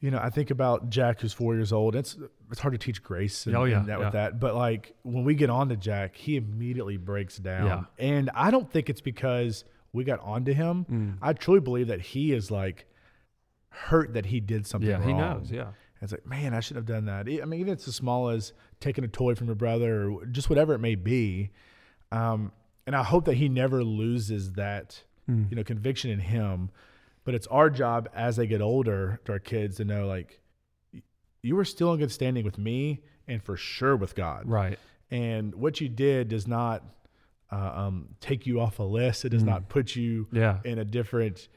You 0.00 0.10
know, 0.10 0.18
I 0.18 0.30
think 0.30 0.50
about 0.50 0.90
Jack, 0.90 1.20
who's 1.20 1.32
four 1.32 1.54
years 1.54 1.72
old. 1.72 1.94
It's 1.94 2.16
it's 2.50 2.60
hard 2.60 2.72
to 2.74 2.78
teach 2.78 3.02
grace 3.02 3.46
and, 3.46 3.56
Oh, 3.56 3.64
yeah, 3.64 3.78
and 3.78 3.86
that 3.88 3.98
yeah. 3.98 4.04
with 4.04 4.12
that, 4.14 4.40
but 4.40 4.54
like 4.56 4.94
when 5.02 5.24
we 5.24 5.34
get 5.34 5.48
on 5.48 5.68
to 5.68 5.76
Jack, 5.76 6.16
he 6.16 6.36
immediately 6.36 6.96
breaks 6.96 7.38
down, 7.38 7.66
Yeah. 7.66 7.84
and 7.98 8.28
I 8.34 8.50
don't 8.50 8.70
think 8.70 8.90
it's 8.90 9.00
because 9.00 9.64
we 9.92 10.04
got 10.04 10.18
onto 10.20 10.52
him. 10.54 10.86
Mm. 10.90 11.18
I 11.22 11.32
truly 11.34 11.60
believe 11.60 11.86
that 11.88 12.00
he 12.00 12.32
is 12.32 12.50
like 12.50 12.86
hurt 13.68 14.14
that 14.14 14.26
he 14.26 14.40
did 14.40 14.66
something 14.66 14.88
Yeah, 14.90 14.98
wrong. 14.98 15.06
he 15.08 15.14
knows, 15.14 15.50
yeah. 15.52 15.62
And 15.62 16.02
it's 16.02 16.12
like, 16.12 16.26
man, 16.26 16.52
I 16.52 16.60
should 16.60 16.76
have 16.76 16.84
done 16.86 17.04
that. 17.06 17.28
I 17.28 17.44
mean, 17.44 17.60
even 17.60 17.72
it's 17.72 17.86
as 17.88 17.94
small 17.94 18.28
as 18.28 18.52
taking 18.82 19.04
a 19.04 19.08
toy 19.08 19.34
from 19.34 19.46
your 19.46 19.56
brother 19.56 20.10
or 20.10 20.26
just 20.26 20.50
whatever 20.50 20.74
it 20.74 20.78
may 20.80 20.94
be. 20.94 21.50
Um, 22.10 22.52
and 22.86 22.94
I 22.94 23.02
hope 23.02 23.24
that 23.24 23.34
he 23.34 23.48
never 23.48 23.82
loses 23.82 24.52
that, 24.52 25.02
Mm. 25.30 25.48
you 25.50 25.56
know, 25.56 25.62
conviction 25.64 26.10
in 26.10 26.18
him. 26.18 26.70
But 27.24 27.34
it's 27.34 27.46
our 27.46 27.70
job 27.70 28.08
as 28.14 28.36
they 28.36 28.46
get 28.46 28.60
older 28.60 29.20
to 29.24 29.32
our 29.32 29.38
kids 29.38 29.76
to 29.76 29.84
know, 29.84 30.06
like, 30.06 30.40
you 31.42 31.54
were 31.56 31.64
still 31.64 31.92
in 31.92 32.00
good 32.00 32.10
standing 32.10 32.44
with 32.44 32.58
me 32.58 33.02
and 33.28 33.42
for 33.42 33.56
sure 33.56 33.96
with 33.96 34.14
God. 34.16 34.48
Right. 34.48 34.78
And 35.10 35.54
what 35.54 35.80
you 35.80 35.88
did 35.88 36.28
does 36.28 36.46
not 36.46 36.82
uh, 37.52 37.72
um, 37.74 38.08
take 38.20 38.46
you 38.46 38.58
off 38.60 38.78
a 38.78 38.82
list. 38.82 39.24
It 39.26 39.28
does 39.28 39.42
Mm. 39.42 39.46
not 39.46 39.68
put 39.68 39.94
you 39.94 40.26
Yeah. 40.32 40.60
in 40.64 40.78
a 40.78 40.84
different 40.86 41.48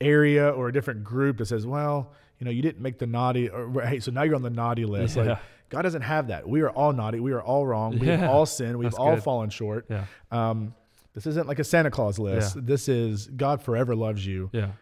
area 0.00 0.50
or 0.50 0.68
a 0.68 0.72
different 0.72 1.04
group 1.04 1.38
that 1.38 1.46
says, 1.46 1.64
well, 1.66 2.12
you 2.38 2.44
know, 2.44 2.50
you 2.50 2.60
didn't 2.60 2.82
make 2.82 2.98
the 2.98 3.06
naughty, 3.06 3.48
or 3.48 3.70
hey, 3.82 4.00
so 4.00 4.10
now 4.10 4.22
you're 4.24 4.34
on 4.34 4.42
the 4.42 4.50
naughty 4.50 4.84
list. 4.84 5.16
Yeah. 5.16 5.22
Like 5.22 5.38
God 5.68 5.82
doesn't 5.82 6.02
have 6.02 6.28
that. 6.28 6.48
We 6.48 6.60
are 6.62 6.70
all 6.70 6.92
naughty. 6.92 7.20
We 7.20 7.32
are 7.32 7.42
all 7.42 7.66
wrong. 7.66 7.98
We 7.98 8.06
have 8.08 8.20
Yeah. 8.20 8.30
all 8.30 8.46
sinned. 8.46 8.78
We've 8.78 8.94
all 8.94 9.14
good. 9.16 9.24
fallen 9.24 9.50
short. 9.50 9.86
Yeah. 9.90 10.04
Um, 10.30 10.74
this 11.14 11.26
isn't 11.26 11.48
like 11.48 11.58
a 11.58 11.64
Santa 11.64 11.90
Claus 11.90 12.18
list. 12.18 12.56
Yeah. 12.56 12.62
This 12.64 12.88
is 12.88 13.26
God 13.28 13.62
forever 13.62 13.94
loves 13.96 14.24
you, 14.26 14.50
Yeah. 14.52 14.72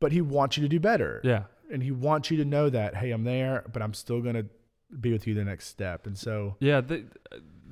but 0.00 0.12
He 0.12 0.20
wants 0.20 0.56
you 0.56 0.62
to 0.62 0.68
do 0.68 0.80
better. 0.80 1.20
Yeah. 1.22 1.44
And 1.70 1.82
He 1.82 1.90
wants 1.90 2.30
you 2.30 2.36
to 2.38 2.44
know 2.44 2.70
that, 2.70 2.96
hey, 2.96 3.10
I'm 3.10 3.24
there, 3.24 3.64
but 3.72 3.82
I'm 3.82 3.92
still 3.94 4.20
going 4.22 4.34
to 4.34 4.46
be 5.00 5.12
with 5.12 5.26
you 5.26 5.34
the 5.34 5.44
next 5.44 5.66
step. 5.66 6.06
And 6.06 6.16
so, 6.16 6.56
Yeah. 6.60 6.80
The, 6.80 7.04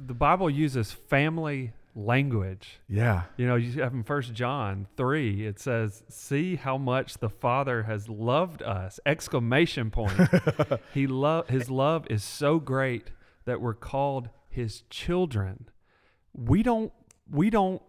the 0.07 0.14
Bible 0.14 0.51
uses 0.51 0.92
family 0.92 1.72
language. 1.97 2.78
yeah. 2.88 3.22
You 3.36 3.47
know, 3.47 3.57
you 3.57 3.82
have 3.82 3.94
in 3.94 4.05
First 4.05 4.34
John 4.34 4.86
three, 4.97 5.47
it 5.47 5.59
says, 5.59 6.05
"See 6.09 6.57
how 6.57 6.76
much 6.78 7.18
the 7.18 7.30
Father 7.30 7.84
has 7.84 8.09
loved 8.09 8.62
us!" 8.62 9.01
Exclamation 9.07 9.90
point. 9.90 10.20
he 10.94 11.07
love 11.07 11.49
His 11.49 11.70
love 11.70 12.07
is 12.11 12.22
so 12.22 12.61
great 12.61 13.11
that 13.47 13.61
we're 13.61 13.74
called 13.74 14.28
His 14.49 14.82
children. 14.90 15.68
We 16.34 16.62
don't 16.62 16.92
we 17.30 17.51
don't 17.51 17.82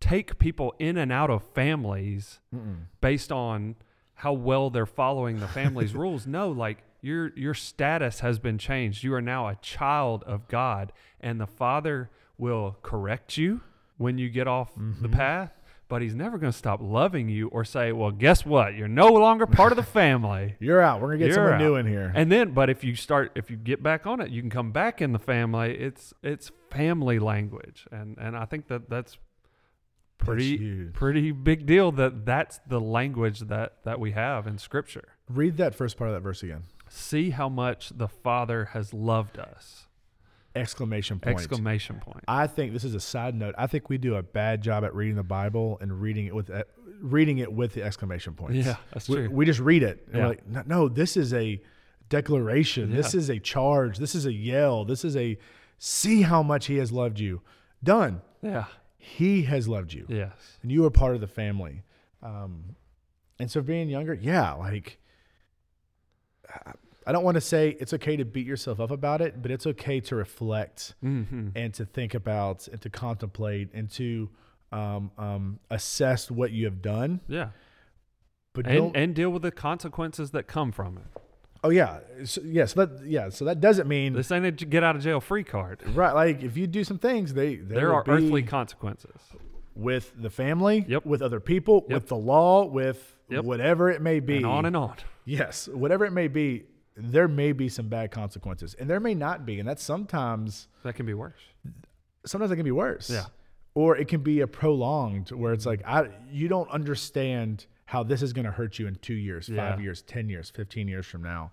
take 0.00 0.38
people 0.38 0.72
in 0.78 0.96
and 0.96 1.10
out 1.12 1.28
of 1.28 1.42
families 1.42 2.38
Mm-mm. 2.54 2.84
based 3.00 3.32
on 3.32 3.74
how 4.14 4.32
well 4.32 4.70
they're 4.70 4.86
following 4.86 5.40
the 5.40 5.48
family's 5.48 5.94
rules. 5.96 6.26
No, 6.26 6.50
like 6.50 6.78
your 7.00 7.32
your 7.36 7.54
status 7.54 8.20
has 8.20 8.38
been 8.38 8.58
changed. 8.58 9.02
You 9.02 9.14
are 9.14 9.22
now 9.22 9.48
a 9.48 9.56
child 9.56 10.22
of 10.24 10.46
God, 10.48 10.92
and 11.20 11.40
the 11.40 11.46
Father 11.46 12.10
will 12.38 12.76
correct 12.82 13.36
you 13.36 13.60
when 13.96 14.16
you 14.18 14.28
get 14.30 14.46
off 14.46 14.74
the 14.74 15.08
Mhm. 15.08 15.12
path. 15.12 15.52
But 15.88 16.02
he's 16.02 16.14
never 16.14 16.36
going 16.36 16.52
to 16.52 16.58
stop 16.58 16.80
loving 16.82 17.30
you 17.30 17.48
or 17.48 17.64
say, 17.64 17.92
"Well, 17.92 18.10
guess 18.10 18.44
what? 18.44 18.74
You're 18.74 18.88
no 18.88 19.08
longer 19.08 19.46
part 19.46 19.72
of 19.72 19.76
the 19.76 19.82
family." 20.00 20.54
You're 20.60 20.82
out. 20.82 21.00
We're 21.00 21.08
going 21.08 21.20
to 21.20 21.24
get 21.24 21.26
You're 21.28 21.34
someone 21.36 21.54
out. 21.54 21.60
new 21.60 21.76
in 21.76 21.86
here. 21.86 22.12
And 22.14 22.30
then, 22.30 22.52
but 22.52 22.68
if 22.68 22.84
you 22.84 22.94
start, 22.94 23.32
if 23.34 23.50
you 23.50 23.56
get 23.56 23.82
back 23.82 24.06
on 24.06 24.20
it, 24.20 24.30
you 24.30 24.42
can 24.42 24.50
come 24.50 24.70
back 24.70 25.00
in 25.00 25.12
the 25.12 25.18
family. 25.18 25.78
It's 25.78 26.12
it's 26.22 26.52
family 26.70 27.18
language, 27.18 27.86
and 27.90 28.18
and 28.18 28.36
I 28.36 28.44
think 28.44 28.68
that 28.68 28.90
that's 28.90 29.16
That's 30.18 30.26
pretty 30.26 30.58
huge. 30.58 30.92
pretty 30.92 31.32
big 31.32 31.64
deal 31.64 31.90
that 31.92 32.26
that's 32.26 32.58
the 32.68 32.80
language 32.80 33.40
that 33.40 33.82
that 33.84 33.98
we 33.98 34.10
have 34.12 34.46
in 34.46 34.58
scripture 34.58 35.14
Read 35.30 35.56
that 35.56 35.74
first 35.74 35.96
part 35.96 36.10
of 36.10 36.14
that 36.16 36.20
verse 36.22 36.42
again. 36.42 36.64
see 36.90 37.30
how 37.30 37.48
much 37.48 37.90
the 37.96 38.08
father 38.08 38.66
has 38.66 38.92
loved 38.92 39.38
us 39.38 39.86
Exclamation 40.58 41.18
point. 41.20 41.36
exclamation 41.36 42.00
point 42.00 42.24
I 42.28 42.46
think 42.46 42.72
this 42.72 42.84
is 42.84 42.94
a 42.94 43.00
side 43.00 43.34
note. 43.34 43.54
I 43.58 43.66
think 43.66 43.88
we 43.88 43.98
do 43.98 44.16
a 44.16 44.22
bad 44.22 44.60
job 44.62 44.84
at 44.84 44.94
reading 44.94 45.16
the 45.16 45.22
Bible 45.22 45.78
and 45.80 46.00
reading 46.00 46.26
it 46.26 46.34
with 46.34 46.50
uh, 46.50 46.64
reading 47.00 47.38
it 47.38 47.52
with 47.52 47.74
the 47.74 47.82
exclamation 47.82 48.34
points. 48.34 48.66
yeah 48.66 48.76
that's 48.92 49.08
we, 49.08 49.16
true 49.16 49.30
we 49.30 49.46
just 49.46 49.60
read 49.60 49.82
it. 49.82 50.04
And 50.08 50.16
Yeah. 50.16 50.22
we're 50.22 50.28
like, 50.28 50.46
no, 50.46 50.62
no, 50.66 50.88
this 50.88 51.16
is 51.16 51.32
a 51.32 51.60
declaration. 52.08 52.90
This 52.94 53.14
is 53.14 53.28
a 53.28 53.38
charge. 53.38 53.98
This 53.98 54.14
is 54.14 54.26
a 54.26 54.32
yell. 54.32 54.84
This 54.84 55.04
is 55.04 55.16
a 55.16 55.38
see 55.78 56.22
how 56.22 56.42
much 56.42 56.66
he 56.66 56.76
has 56.78 56.90
loved 56.90 57.20
you. 57.20 57.40
Done. 57.84 58.22
yeah 58.42 58.64
He 58.96 59.42
has 59.42 59.68
loved 59.68 59.92
you, 59.92 60.06
yes 60.08 60.32
and 60.62 60.72
you 60.72 60.84
are 60.84 60.90
part 60.90 61.14
of 61.14 61.20
the 61.20 61.28
family. 61.28 61.82
Um, 62.22 62.74
and 63.38 63.48
so 63.48 63.60
being 63.62 63.88
younger, 63.88 64.14
yeah, 64.14 64.52
like 64.54 64.98
I- 67.08 67.12
don't 67.12 67.24
want 67.24 67.36
to 67.36 67.40
say 67.40 67.76
it's 67.80 67.92
okay 67.94 68.16
to 68.16 68.24
beat 68.24 68.46
yourself 68.46 68.80
up 68.80 68.90
about 68.90 69.20
it, 69.20 69.40
but 69.42 69.50
it's 69.50 69.66
okay 69.66 70.00
to 70.00 70.16
reflect 70.16 70.94
mm-hmm. 71.04 71.48
and 71.54 71.74
to 71.74 71.84
think 71.84 72.14
about 72.14 72.68
and 72.68 72.80
to 72.82 72.90
contemplate 72.90 73.70
and 73.72 73.90
to 73.92 74.28
um, 74.70 75.10
um, 75.16 75.58
assess 75.70 76.30
what 76.30 76.52
you 76.52 76.66
have 76.66 76.82
done. 76.82 77.20
yeah 77.26 77.48
But 78.52 78.66
and 78.66 78.94
and 78.94 79.14
deal 79.14 79.30
with 79.30 79.42
the 79.42 79.50
consequences 79.50 80.30
that 80.32 80.46
come 80.46 80.72
from 80.72 80.98
it 80.98 81.22
oh 81.64 81.70
yeah, 81.70 82.00
so, 82.24 82.40
yeah. 82.44 82.66
So 82.66 82.86
that 82.86 83.06
yeah, 83.06 83.28
so 83.30 83.44
that 83.44 83.60
doesn't 83.60 83.88
mean 83.88 84.12
this 84.12 84.30
ain't 84.30 84.46
a 84.46 84.50
get 84.50 84.84
out 84.84 84.96
of 84.96 85.02
jail 85.02 85.20
free 85.20 85.44
card 85.44 85.82
right. 85.94 86.14
Like 86.14 86.42
if 86.42 86.56
you 86.56 86.66
do 86.66 86.84
some 86.84 86.98
things, 86.98 87.34
they 87.34 87.56
there, 87.56 87.80
there 87.80 87.94
are 87.94 88.04
earthly 88.06 88.42
consequences 88.42 89.20
with 89.74 90.12
the 90.20 90.30
family, 90.30 90.84
Yep. 90.88 91.06
with 91.06 91.22
other 91.22 91.40
people, 91.40 91.86
Yep. 91.88 91.94
with 91.94 92.08
the 92.08 92.16
law, 92.16 92.64
with 92.64 93.16
Yep. 93.28 93.44
whatever 93.44 93.90
it 93.90 94.02
may 94.02 94.20
be. 94.20 94.36
and 94.38 94.46
on 94.46 94.66
and 94.66 94.76
on 94.76 94.96
yes, 95.24 95.68
whatever 95.68 96.04
it 96.04 96.12
may 96.12 96.28
be, 96.28 96.64
there 96.98 97.28
may 97.28 97.52
be 97.52 97.68
some 97.68 97.88
bad 97.88 98.10
consequences, 98.10 98.74
and 98.74 98.90
there 98.90 99.00
may 99.00 99.14
not 99.14 99.46
be, 99.46 99.58
and 99.58 99.68
that's 99.68 99.82
sometimes 99.82 100.68
that 100.82 100.94
can 100.94 101.06
be 101.06 101.14
worse 101.14 101.40
sometimes 102.28 102.50
it 102.50 102.56
can 102.56 102.64
be 102.64 102.70
worse. 102.70 103.10
Yeah. 103.10 103.26
Or 103.74 103.96
it 103.96 104.08
can 104.08 104.22
be 104.22 104.40
a 104.40 104.46
prolonged 104.46 105.30
where 105.30 105.52
it's 105.52 105.66
like 105.66 105.82
I 105.86 106.08
you 106.30 106.48
don't 106.48 106.68
understand 106.70 107.66
how 107.84 108.02
this 108.02 108.22
is 108.22 108.32
going 108.32 108.44
to 108.44 108.50
hurt 108.50 108.78
you 108.78 108.86
in 108.86 108.96
2 108.96 109.14
years, 109.14 109.48
5 109.48 109.80
years, 109.80 110.02
10 110.02 110.28
years, 110.28 110.50
15 110.50 110.88
years 110.88 111.06
from 111.06 111.22
now. 111.22 111.52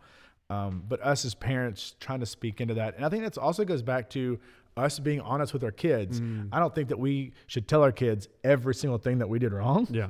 Um, 0.50 0.84
but 0.88 1.02
us 1.02 1.24
as 1.24 1.34
parents 1.34 1.96
trying 2.00 2.20
to 2.20 2.26
speak 2.26 2.60
into 2.60 2.74
that. 2.74 2.96
And 2.98 3.06
I 3.06 3.10
think 3.10 3.24
that 3.24 3.38
also 3.38 3.64
goes 3.64 3.82
back 3.82 4.10
to 4.12 4.39
us 4.76 5.00
being 5.00 5.22
honest 5.22 5.54
with 5.54 5.64
our 5.64 5.72
kids. 5.72 6.20
Mm. 6.20 6.50
I 6.52 6.60
don't 6.60 6.76
think 6.76 6.89
that 6.89 7.00
we 7.00 7.32
should 7.48 7.68
tell 7.68 7.82
our 7.84 7.91
kids 7.91 8.28
every 8.43 8.76
single 8.76 8.98
thing 8.98 9.20
that 9.20 9.30
we 9.30 9.39
did 9.39 9.54
wrong. 9.54 9.88
yeah 9.89 10.10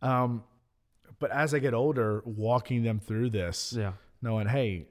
Um, 0.00 0.44
but 1.18 1.30
as 1.30 1.52
I 1.52 1.58
get 1.58 1.74
older, 1.74 2.22
walking 2.24 2.82
them 2.82 2.98
through 2.98 3.30
this, 3.30 3.74
yeah 3.76 3.92
knowing, 4.26 4.46
hey, 4.46 4.86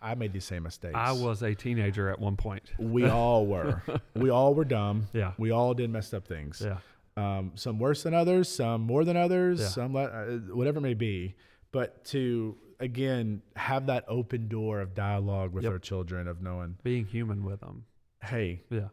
I 0.00 0.14
made 0.14 0.32
these 0.32 0.44
same 0.44 0.62
mistakes. 0.62 0.94
i 0.94 1.12
was 1.12 1.42
a 1.42 1.54
teenager 1.54 2.08
at 2.10 2.18
one 2.20 2.36
point 2.36 2.70
We 2.78 3.04
all 3.20 3.46
were. 3.46 3.82
we 4.14 4.30
all 4.30 4.54
were 4.54 4.64
dumb. 4.64 5.08
yeah 5.12 5.32
We 5.38 5.50
all 5.50 5.74
did 5.74 5.90
messed 5.90 6.14
up 6.14 6.26
things. 6.26 6.62
yeah 6.64 6.78
Um, 7.16 7.52
some 7.54 7.78
worse 7.78 8.02
than 8.02 8.12
others, 8.14 8.48
some 8.48 8.82
more 8.82 9.04
than 9.04 9.16
others, 9.16 9.60
Yeah. 9.60 9.68
some 9.68 9.94
le- 9.94 10.04
uh, 10.04 10.38
whatever 10.54 10.78
it 10.78 10.82
may 10.82 10.94
be. 10.94 11.34
But 11.72 12.04
to 12.06 12.56
again 12.78 13.40
have 13.56 13.86
that 13.86 14.04
open 14.06 14.48
door 14.48 14.80
of 14.80 14.94
dialogue 14.94 15.52
with 15.54 15.64
Yep. 15.64 15.72
our 15.72 15.78
children, 15.78 16.28
of 16.28 16.42
knowing, 16.42 16.76
being 16.82 17.04
human 17.06 17.44
with 17.44 17.60
them 17.60 17.84
hey, 18.22 18.62
yeah 18.70 18.88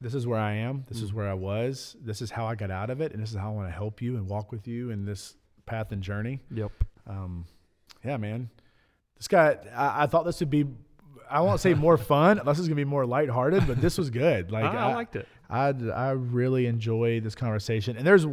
this 0.00 0.14
is 0.14 0.26
where 0.26 0.38
I 0.38 0.52
am. 0.54 0.84
This 0.88 1.00
is 1.00 1.10
Mm. 1.10 1.14
where 1.14 1.28
I 1.30 1.34
was. 1.34 1.96
This 2.02 2.20
is 2.20 2.30
how 2.30 2.44
I 2.44 2.54
got 2.54 2.70
out 2.70 2.90
of 2.90 3.00
it, 3.00 3.12
and 3.12 3.22
this 3.22 3.30
is 3.30 3.36
how 3.36 3.50
I 3.52 3.54
want 3.54 3.68
to 3.68 3.72
help 3.72 4.02
you 4.02 4.16
and 4.16 4.28
walk 4.28 4.52
with 4.52 4.68
you 4.68 4.90
in 4.90 5.06
this 5.06 5.36
path 5.64 5.90
and 5.90 6.02
journey. 6.02 6.40
yep 6.50 6.70
Um, 7.06 7.46
yeah, 8.04 8.18
man. 8.18 8.50
This 9.18 9.28
guy, 9.28 9.56
I, 9.74 10.04
I 10.04 10.06
thought 10.06 10.24
this 10.24 10.40
would 10.40 10.50
be. 10.50 10.66
I 11.30 11.40
won't 11.40 11.60
say 11.60 11.74
more 11.74 11.96
fun. 12.14 12.40
This 12.44 12.58
is 12.58 12.68
gonna 12.68 12.76
be 12.76 12.84
more 12.84 13.06
lighthearted, 13.06 13.66
but 13.66 13.80
this 13.80 13.98
was 13.98 14.10
good. 14.10 14.50
Like 14.56 14.64
I, 14.64 14.90
I 14.90 14.94
liked 14.94 15.16
it 15.16 15.26
I 15.50 15.68
I 15.94 16.10
really 16.10 16.66
enjoy 16.66 17.20
this 17.20 17.34
conversation. 17.34 17.96
And 17.96 18.06
there's 18.06 18.26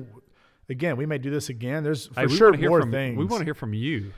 again, 0.69 0.97
we 0.97 1.05
may 1.05 1.17
do 1.17 1.29
this 1.29 1.49
again. 1.49 1.83
There's 1.83 2.07
for 2.07 2.21
Hey, 2.21 2.27
sure 2.27 2.53
more 2.57 2.81
from, 2.81 2.91
things. 2.91 3.17
We 3.17 3.25
want 3.25 3.41
to 3.41 3.45
hear 3.45 3.53
from 3.53 3.73
you. 3.73 4.13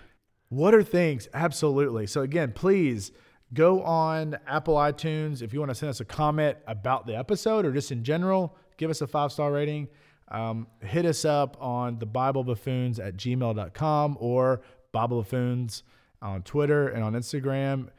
what 0.49 0.74
are 0.74 0.84
things? 0.84 1.28
Absolutely. 1.34 2.07
So 2.07 2.22
again, 2.22 2.51
please 2.53 3.11
go 3.53 3.82
on 3.84 4.38
Apple 4.47 4.76
iTunes 4.76 5.41
if 5.41 5.53
you 5.53 5.59
want 5.59 5.70
to 5.70 5.76
send 5.76 5.89
us 5.89 5.99
a 5.99 6.05
comment 6.05 6.57
about 6.68 7.05
the 7.05 7.16
episode 7.16 7.66
or 7.66 7.72
just 7.72 7.91
in 7.91 8.03
general, 8.03 8.55
give 8.78 8.89
us 8.89 9.01
a 9.01 9.07
five 9.07 9.32
star 9.32 9.51
rating. 9.51 9.88
Um, 10.30 10.66
hit 10.82 11.05
us 11.05 11.24
up 11.24 11.55
on 11.61 11.99
the 11.99 12.07
Bible 12.07 12.43
Buffoons 12.43 12.99
at 12.99 13.16
gmail.com 13.16 14.18
or 14.20 14.61
Bible 14.91 15.22
Buffoons 15.22 15.84
on 16.26 16.41
Twitter 16.43 16.88
and 16.89 17.03
on 17.03 17.13
Instagram. 17.13 17.73
And 17.73 17.89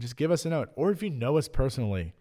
just 0.00 0.16
give 0.16 0.30
us 0.30 0.44
a 0.44 0.50
note. 0.50 0.70
Or 0.76 0.90
if 0.90 1.02
you 1.02 1.10
know 1.10 1.36
us 1.38 1.48
personally, 1.48 2.12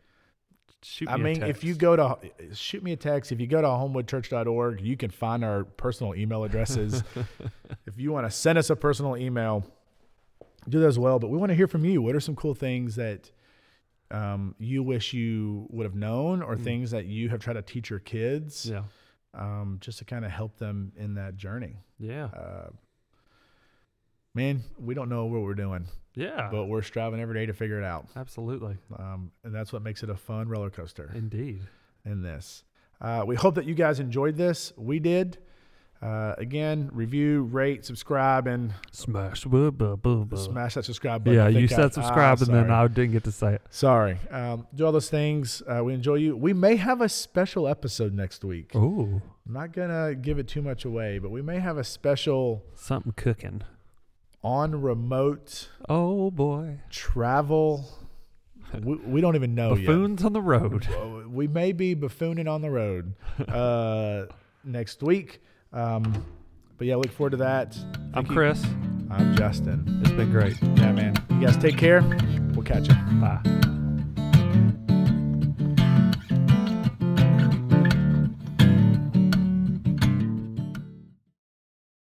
Shoot 0.83 1.09
I 1.09 1.15
me 1.17 1.21
a 1.21 1.23
mean, 1.25 1.43
if 1.43 1.63
you 1.63 1.73
go 1.73 1.95
to 1.95 2.17
shoot 2.53 2.83
me 2.83 2.91
a 2.91 2.95
text, 2.95 3.31
if 3.31 3.39
you 3.41 3.47
go 3.47 3.59
to 3.59 3.67
homewoodchurch.org, 3.67 4.81
you 4.81 4.95
can 4.95 5.09
find 5.09 5.43
our 5.43 5.63
personal 5.63 6.13
email 6.13 6.43
addresses. 6.43 7.03
if 7.87 7.97
you 7.97 8.11
want 8.11 8.27
to 8.27 8.31
send 8.31 8.59
us 8.59 8.69
a 8.69 8.75
personal 8.75 9.17
email, 9.17 9.65
do 10.69 10.79
that 10.79 10.85
as 10.87 10.99
well. 10.99 11.17
But 11.17 11.29
we 11.31 11.37
want 11.39 11.49
to 11.49 11.55
hear 11.55 11.67
from 11.67 11.85
you. 11.85 12.03
What 12.03 12.13
are 12.15 12.19
some 12.19 12.35
cool 12.35 12.53
things 12.53 12.95
that 12.97 13.31
um, 14.11 14.53
you 14.59 14.83
wish 14.83 15.11
you 15.13 15.65
would 15.71 15.85
have 15.85 15.95
known, 15.95 16.43
or 16.43 16.55
Mm. 16.55 16.63
things 16.63 16.91
that 16.91 17.05
you 17.07 17.29
have 17.29 17.39
tried 17.39 17.53
to 17.53 17.63
teach 17.63 17.89
your 17.89 17.97
kids, 17.99 18.69
yeah, 18.69 18.83
um, 19.33 19.77
just 19.81 19.97
to 19.97 20.05
kind 20.05 20.23
of 20.23 20.29
help 20.29 20.57
them 20.57 20.91
in 20.95 21.15
that 21.15 21.35
journey? 21.35 21.77
yeah, 21.97 22.25
Uh, 22.25 22.69
man, 24.35 24.63
we 24.77 24.93
don't 24.93 25.09
know 25.09 25.25
what 25.25 25.41
we're 25.41 25.55
doing, 25.55 25.87
yeah, 26.13 26.49
but 26.51 26.65
we're 26.65 26.83
striving 26.83 27.19
every 27.19 27.33
day 27.33 27.45
to 27.47 27.53
figure 27.53 27.79
it 27.79 27.85
out, 27.85 28.07
absolutely, 28.15 28.77
um, 28.99 29.31
and 29.43 29.53
that's 29.55 29.73
what 29.73 29.81
makes 29.81 30.03
it 30.03 30.09
a 30.11 30.15
fun 30.15 30.47
roller 30.47 30.69
coaster. 30.69 31.11
indeed. 31.15 31.61
in 32.05 32.21
this. 32.21 32.63
Uh, 33.01 33.23
we 33.25 33.35
hope 33.35 33.55
that 33.55 33.65
you 33.65 33.73
guys 33.73 33.99
enjoyed 33.99 34.37
this. 34.37 34.71
We 34.77 34.99
did. 34.99 35.37
Uh, 36.01 36.35
again, 36.37 36.89
review, 36.93 37.43
rate, 37.43 37.83
subscribe, 37.83 38.45
and 38.47 38.73
Smash, 38.91 39.45
boo, 39.45 39.71
boo, 39.71 39.95
boo. 39.97 40.37
smash 40.37 40.75
that 40.75 40.85
subscribe 40.85 41.23
button. 41.23 41.39
Yeah, 41.39 41.47
you 41.47 41.67
think 41.67 41.79
I- 41.79 41.83
said 41.83 41.93
subscribe, 41.93 42.37
ah, 42.39 42.45
and 42.45 42.53
then. 42.53 42.69
I 42.69 42.85
didn't 42.87 43.13
get 43.13 43.23
to 43.23 43.31
say 43.31 43.55
it. 43.55 43.61
Sorry. 43.71 44.19
Um, 44.29 44.67
do 44.75 44.85
all 44.85 44.91
those 44.91 45.09
things. 45.09 45.63
Uh, 45.67 45.83
we 45.83 45.93
enjoy 45.93 46.15
you. 46.15 46.37
We 46.37 46.53
may 46.53 46.75
have 46.75 47.01
a 47.01 47.09
special 47.09 47.67
episode 47.67 48.13
next 48.13 48.43
week. 48.43 48.71
Oh, 48.75 49.21
I'm 49.47 49.53
not 49.53 49.71
gonna 49.73 50.13
give 50.15 50.37
it 50.37 50.47
too 50.47 50.61
much 50.61 50.85
away, 50.85 51.17
but 51.17 51.31
we 51.31 51.41
may 51.41 51.59
have 51.59 51.77
a 51.77 51.83
special 51.83 52.63
something 52.75 53.13
cooking. 53.15 53.63
On 54.45 54.79
remote 54.79 55.69
Oh 55.89 56.29
boy. 56.29 56.79
travel 56.91 57.83
we, 58.83 58.95
we 58.97 59.21
don't 59.21 59.35
even 59.35 59.55
know 59.55 59.69
yet. 59.75 59.85
Buffoons 59.87 60.23
on 60.23 60.33
the 60.33 60.41
road. 60.41 60.87
We 61.27 61.47
may 61.47 61.73
be 61.73 61.95
buffooning 61.97 62.49
on 62.49 62.61
the 62.61 62.69
road 62.69 63.13
uh, 63.49 64.27
next 64.63 65.03
week. 65.03 65.41
Um, 65.73 66.23
but 66.77 66.87
yeah, 66.87 66.95
look 66.95 67.11
forward 67.11 67.31
to 67.31 67.37
that. 67.37 67.77
I'm 68.13 68.25
you. 68.25 68.31
Chris. 68.31 68.63
I'm 69.09 69.35
Justin. 69.35 69.99
It's 70.01 70.11
been 70.11 70.31
great. 70.31 70.55
Yeah, 70.61 70.93
man. 70.93 71.15
You 71.31 71.41
guys 71.45 71.57
take 71.57 71.77
care. 71.77 72.01
We'll 72.53 72.63
catch 72.63 72.87
you. 72.87 72.95
Bye. 73.19 73.41